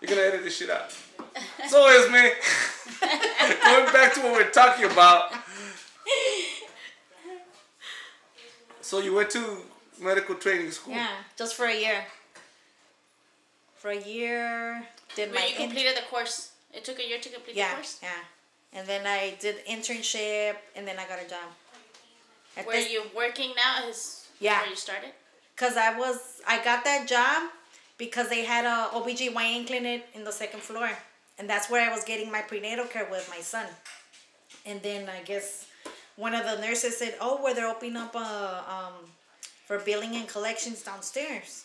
You're 0.00 0.10
gonna 0.10 0.22
edit 0.22 0.44
this 0.44 0.56
shit 0.56 0.70
out. 0.70 0.92
So 1.68 1.86
Esme, 1.86 2.12
going 3.64 3.92
back 3.92 4.14
to 4.14 4.20
what 4.20 4.32
we're 4.32 4.50
talking 4.50 4.84
about. 4.84 5.32
So 8.80 9.00
you 9.00 9.14
went 9.14 9.30
to 9.30 9.58
medical 10.00 10.36
training 10.36 10.70
school. 10.70 10.94
Yeah, 10.94 11.08
just 11.36 11.56
for 11.56 11.66
a 11.66 11.74
year. 11.74 12.04
For 13.74 13.90
a 13.90 14.00
year, 14.00 14.86
did 15.16 15.32
When 15.32 15.40
my 15.40 15.46
you 15.48 15.56
in- 15.56 15.62
completed 15.66 15.96
the 15.96 16.02
course, 16.12 16.52
it 16.72 16.84
took 16.84 16.98
a 17.00 17.06
year 17.10 17.18
to 17.18 17.28
complete 17.28 17.56
yeah 17.56 17.70
the 17.70 17.74
course. 17.82 17.98
yeah, 18.02 18.22
and 18.78 18.86
then 18.86 19.02
I 19.06 19.34
did 19.40 19.56
internship, 19.66 20.54
and 20.76 20.86
then 20.86 20.96
I 21.02 21.04
got 21.12 21.18
a 21.18 21.28
job. 21.28 21.48
At 22.56 22.66
Where 22.66 22.76
this- 22.80 22.90
you 22.92 23.02
working 23.14 23.50
now 23.56 23.88
is 23.88 24.00
Yeah. 24.38 24.60
where 24.60 24.70
you 24.70 24.76
started. 24.76 25.12
Cause 25.56 25.76
I 25.76 25.90
was 25.98 26.16
I 26.46 26.62
got 26.62 26.84
that 26.84 27.06
job 27.08 27.50
because 27.98 28.28
they 28.28 28.44
had 28.44 28.64
a 28.66 28.90
OBGYN 28.96 29.66
clinic 29.66 30.06
in 30.14 30.22
the 30.24 30.32
second 30.32 30.62
floor. 30.62 30.90
And 31.38 31.48
that's 31.50 31.68
where 31.68 31.82
I 31.88 31.92
was 31.94 32.02
getting 32.04 32.30
my 32.32 32.40
prenatal 32.42 32.86
care 32.86 33.04
with 33.10 33.28
my 33.28 33.40
son. 33.42 33.66
And 34.64 34.82
then 34.82 35.08
I 35.08 35.20
guess 35.22 35.66
one 36.16 36.34
of 36.34 36.44
the 36.46 36.56
nurses 36.66 36.96
said, 36.98 37.14
Oh, 37.20 37.36
where 37.42 37.52
they're 37.54 37.68
opening 37.68 37.96
up 37.98 38.14
a 38.14 38.64
um 38.76 39.12
for 39.66 39.78
billing 39.78 40.14
and 40.16 40.26
collections 40.28 40.80
downstairs. 40.82 41.64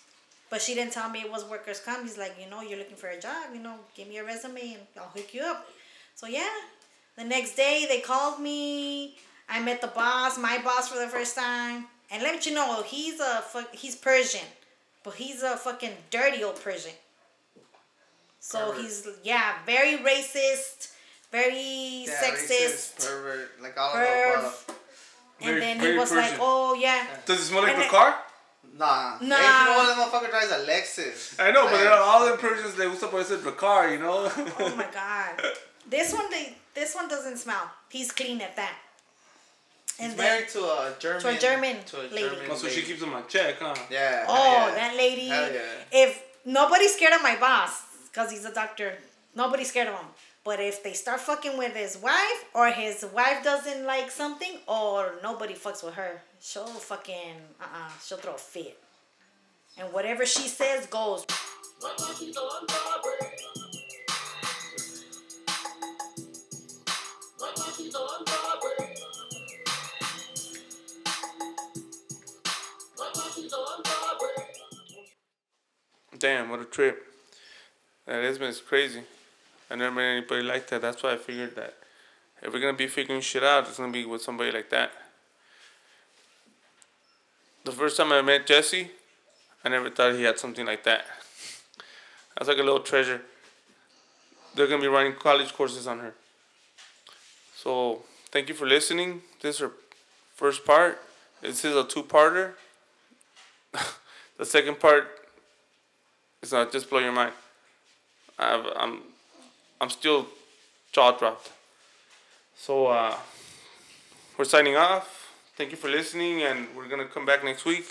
But 0.52 0.62
she 0.62 0.76
didn't 0.76 0.94
tell 0.94 1.10
me 1.10 1.22
it 1.22 1.32
was 1.32 1.44
workers 1.46 1.80
comp. 1.80 2.04
He's 2.04 2.18
like, 2.20 2.36
you 2.40 2.48
know, 2.50 2.62
you're 2.62 2.78
looking 2.78 2.98
for 2.98 3.08
a 3.08 3.20
job, 3.20 3.46
you 3.56 3.62
know, 3.62 3.76
give 3.96 4.08
me 4.08 4.18
a 4.18 4.24
resume 4.24 4.74
and 4.74 4.82
I'll 4.98 5.06
hook 5.16 5.34
you 5.34 5.42
up. 5.42 5.66
So 6.14 6.28
yeah. 6.28 6.50
The 7.18 7.24
next 7.24 7.56
day 7.56 7.86
they 7.90 8.02
called 8.02 8.40
me. 8.40 9.18
I 9.50 9.60
met 9.62 9.82
the 9.82 9.88
boss, 9.88 10.38
my 10.38 10.58
boss 10.62 10.90
for 10.90 11.00
the 11.00 11.08
first 11.08 11.36
time. 11.36 11.88
And 12.12 12.22
let 12.22 12.46
you 12.46 12.54
know, 12.54 12.84
he's 12.84 13.20
a 13.22 13.44
he's 13.72 13.96
Persian, 13.96 14.48
but 15.04 15.14
he's 15.16 15.42
a 15.42 15.56
fucking 15.58 15.96
dirty 16.10 16.44
old 16.44 16.62
Persian. 16.62 16.92
So 18.40 18.72
Pervert. 18.72 18.82
he's 18.82 19.08
yeah, 19.24 19.54
very 19.66 19.98
racist, 19.98 20.92
very 21.32 22.06
Yeah, 22.08 22.22
sexist. 22.22 22.96
racist, 22.98 23.08
pervert, 23.08 23.50
like 23.62 23.78
all 23.78 23.92
of 23.92 23.96
perv. 23.96 24.04
the 24.34 24.40
above. 24.40 24.66
and 25.42 25.50
Very- 25.50 25.60
then 25.62 25.80
he 25.80 25.98
was 25.98 26.12
like, 26.12 26.34
"Oh 26.40 26.74
yeah, 26.74 27.08
Does 27.26 27.40
it 27.40 27.46
smell 27.46 27.64
like 27.64 27.74
And 27.74 27.82
the 27.82 27.86
it- 27.86 27.92
car? 27.92 28.18
Nah. 28.82 29.18
Nah. 29.22 29.36
Hey, 29.38 29.60
you 29.60 29.66
know 29.68 29.78
what? 29.78 29.88
That 29.90 29.98
motherfucker 30.02 30.30
drives 30.36 30.52
a 30.52 30.62
Lexus. 30.72 31.40
I 31.40 31.52
know, 31.52 31.66
but 31.66 31.74
Like, 31.74 31.82
they're 31.84 31.94
all 32.10 32.26
them 32.26 32.38
Persians 32.46 32.74
they 32.76 32.86
gusta 32.90 33.08
por 33.08 33.22
ese 33.22 33.38
car, 33.64 33.82
you 33.94 34.00
know. 34.00 34.18
oh 34.60 34.74
my 34.76 34.88
god, 35.02 35.34
this 35.88 36.14
one 36.14 36.30
they 36.32 36.46
this 36.74 36.96
one 36.96 37.08
doesn't 37.08 37.38
smell. 37.38 37.66
He's 37.90 38.12
clean 38.12 38.42
at 38.42 38.56
that." 38.56 38.76
He's 39.98 40.10
And 40.10 40.18
then 40.18 40.26
married 40.28 40.50
to 40.50 40.62
a 40.64 40.96
German. 41.04 41.22
to 41.22 41.28
a 41.30 41.38
German 41.48 41.76
to 41.92 41.96
a 42.02 42.06
lady. 42.10 42.30
German 42.36 42.48
Oh, 42.52 42.56
so 42.56 42.68
she 42.76 42.82
keeps 42.82 43.02
him 43.04 43.14
on 43.14 43.24
check, 43.28 43.60
huh? 43.60 43.76
Yeah. 43.92 44.26
Oh, 44.28 44.68
yeah. 44.70 44.76
that 44.80 44.94
lady. 44.98 45.28
Hell 45.28 45.52
yeah. 45.54 45.62
If 46.04 46.12
nobody's 46.46 46.94
scared 46.96 47.14
of 47.14 47.22
my 47.22 47.36
boss, 47.36 47.84
because 48.10 48.32
he's 48.32 48.46
a 48.46 48.54
doctor, 48.62 48.90
nobody's 49.36 49.70
scared 49.70 49.90
of 49.90 49.96
him. 50.02 50.10
But 50.44 50.60
if 50.60 50.82
they 50.82 50.94
start 50.94 51.20
fucking 51.22 51.56
with 51.56 51.76
his 51.76 51.94
wife, 52.00 52.40
or 52.56 52.66
his 52.72 53.06
wife 53.14 53.44
doesn't 53.44 53.86
like 53.86 54.10
something, 54.10 54.54
or 54.66 54.98
nobody 55.22 55.54
fucks 55.54 55.84
with 55.86 55.94
her, 56.02 56.14
she'll 56.42 56.66
fucking, 56.66 57.38
uh 57.60 57.64
uh-uh, 57.64 57.88
uh, 57.88 57.92
she'll 58.04 58.18
throw 58.18 58.34
a 58.34 58.38
fit. 58.38 58.78
And 59.78 59.94
whatever 59.94 60.26
she 60.26 60.48
says 60.48 60.86
goes. 60.88 61.26
Damn, 76.20 76.50
what 76.50 76.60
a 76.60 76.66
trip. 76.66 77.04
That 78.06 78.24
has 78.24 78.38
been 78.38 78.54
crazy. 78.68 79.02
I 79.72 79.76
never 79.76 79.96
met 79.96 80.04
anybody 80.04 80.44
like 80.44 80.68
that. 80.68 80.82
That's 80.82 81.02
why 81.02 81.14
I 81.14 81.18
figured 81.18 81.56
that 81.56 81.76
if 82.44 82.54
we're 82.54 82.60
gonna 82.60 82.74
be 82.74 82.88
figuring 82.88 83.22
shit 83.22 83.44
out, 83.44 83.68
it's 83.68 83.78
gonna 83.78 83.92
be 83.92 84.06
with 84.06 84.22
somebody 84.22 84.52
like 84.52 84.70
that. 84.70 84.92
The 87.64 87.72
first 87.72 87.98
time 87.98 88.12
I 88.12 88.22
met 88.22 88.48
Jesse, 88.48 88.90
I 89.64 89.70
never 89.70 89.90
thought 89.90 90.16
he 90.16 90.24
had 90.24 90.40
something 90.40 90.66
like 90.66 90.84
that. 90.84 91.06
That's 92.38 92.48
like 92.48 92.58
a 92.58 92.64
little 92.64 92.80
treasure. 92.80 93.22
They're 94.56 94.68
gonna 94.68 94.82
be 94.82 94.88
running 94.88 95.14
college 95.14 95.54
courses 95.54 95.88
on 95.88 96.00
her. 96.00 96.14
So 97.56 98.04
thank 98.32 98.50
you 98.50 98.56
for 98.56 98.66
listening. 98.66 99.22
This 99.42 99.56
is 99.56 99.62
her 99.62 99.72
first 100.36 100.66
part. 100.66 101.00
This 101.42 101.64
is 101.64 101.76
a 101.76 101.84
two-parter. 101.84 102.54
the 104.38 104.46
second 104.46 104.80
part 104.80 105.22
it's 106.42 106.52
not 106.52 106.72
just 106.72 106.90
blow 106.90 107.00
your 107.00 107.12
mind. 107.12 107.34
I've, 108.40 108.66
I'm, 108.76 109.02
I'm 109.80 109.90
still 109.92 110.28
jaw 110.92 111.12
dropped. 111.12 111.52
So 112.56 112.88
uh, 112.88 113.16
we're 114.38 114.46
signing 114.46 114.76
off. 114.76 115.21
Thank 115.62 115.74
you 115.74 115.78
for 115.78 115.90
listening, 115.90 116.42
and 116.42 116.76
we're 116.76 116.88
gonna 116.88 117.06
come 117.06 117.24
back 117.24 117.44
next 117.44 117.66
week. 117.66 117.86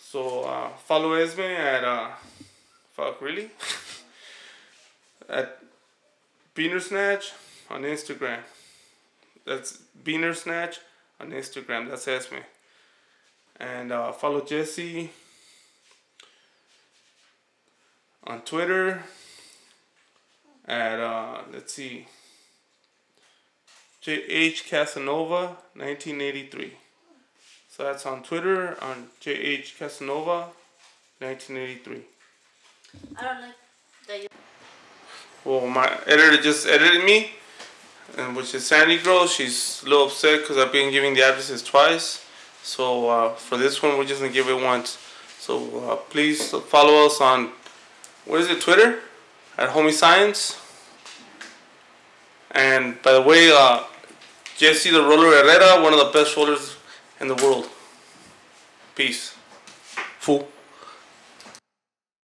So 0.00 0.44
uh, 0.44 0.70
follow 0.70 1.12
Esme 1.12 1.40
at 1.42 1.84
uh, 1.84 2.12
fuck 2.94 3.20
really 3.20 3.50
at 5.28 5.62
Beaner 6.54 6.80
Snatch 6.80 7.32
on 7.68 7.82
Instagram. 7.82 8.38
That's 9.44 9.80
Beaner 10.02 10.34
Snatch 10.34 10.78
on 11.20 11.32
Instagram. 11.32 11.90
That's 11.90 12.08
Esme. 12.08 12.36
And 13.60 13.92
uh, 13.92 14.12
follow 14.12 14.40
Jesse 14.40 15.10
on 18.24 18.40
Twitter 18.40 19.02
at 20.66 21.00
uh, 21.00 21.42
let's 21.52 21.74
see 21.74 22.06
JH 24.08 24.66
Casanova 24.70 25.58
1983. 25.74 26.72
So 27.68 27.82
that's 27.82 28.06
on 28.06 28.22
Twitter 28.22 28.82
on 28.82 29.08
JH 29.20 29.76
Casanova 29.78 30.46
1983. 31.18 32.00
I 33.18 33.22
don't 33.22 33.42
like 33.42 33.52
that 34.06 34.22
you. 34.22 34.28
Well, 35.44 35.66
my 35.66 35.94
editor 36.06 36.42
just 36.42 36.66
edited 36.66 37.04
me, 37.04 37.32
and 38.16 38.34
which 38.34 38.54
is 38.54 38.66
Sandy 38.66 38.96
Girl. 38.96 39.26
She's 39.26 39.82
a 39.84 39.90
little 39.90 40.06
upset 40.06 40.40
because 40.40 40.56
I've 40.56 40.72
been 40.72 40.90
giving 40.90 41.12
the 41.12 41.20
addresses 41.20 41.62
twice. 41.62 42.24
So 42.62 43.10
uh, 43.10 43.34
for 43.34 43.58
this 43.58 43.82
one, 43.82 43.98
we're 43.98 44.06
just 44.06 44.22
gonna 44.22 44.32
give 44.32 44.48
it 44.48 44.58
once. 44.58 44.96
So 45.38 45.84
uh, 45.84 45.96
please 45.96 46.50
follow 46.50 47.04
us 47.04 47.20
on 47.20 47.50
what 48.24 48.40
is 48.40 48.48
it, 48.48 48.62
Twitter, 48.62 49.00
at 49.58 49.68
Homie 49.68 49.92
Science. 49.92 50.58
And 52.50 53.00
by 53.02 53.12
the 53.12 53.20
way, 53.20 53.52
uh, 53.54 53.82
Jesse 54.58 54.90
the 54.90 55.00
Roller 55.00 55.30
Herrera, 55.30 55.80
one 55.80 55.92
of 55.92 56.00
the 56.00 56.10
best 56.12 56.36
rollers 56.36 56.76
in 57.20 57.28
the 57.28 57.36
world. 57.36 57.68
Peace. 58.96 59.36
Fool. 60.18 60.48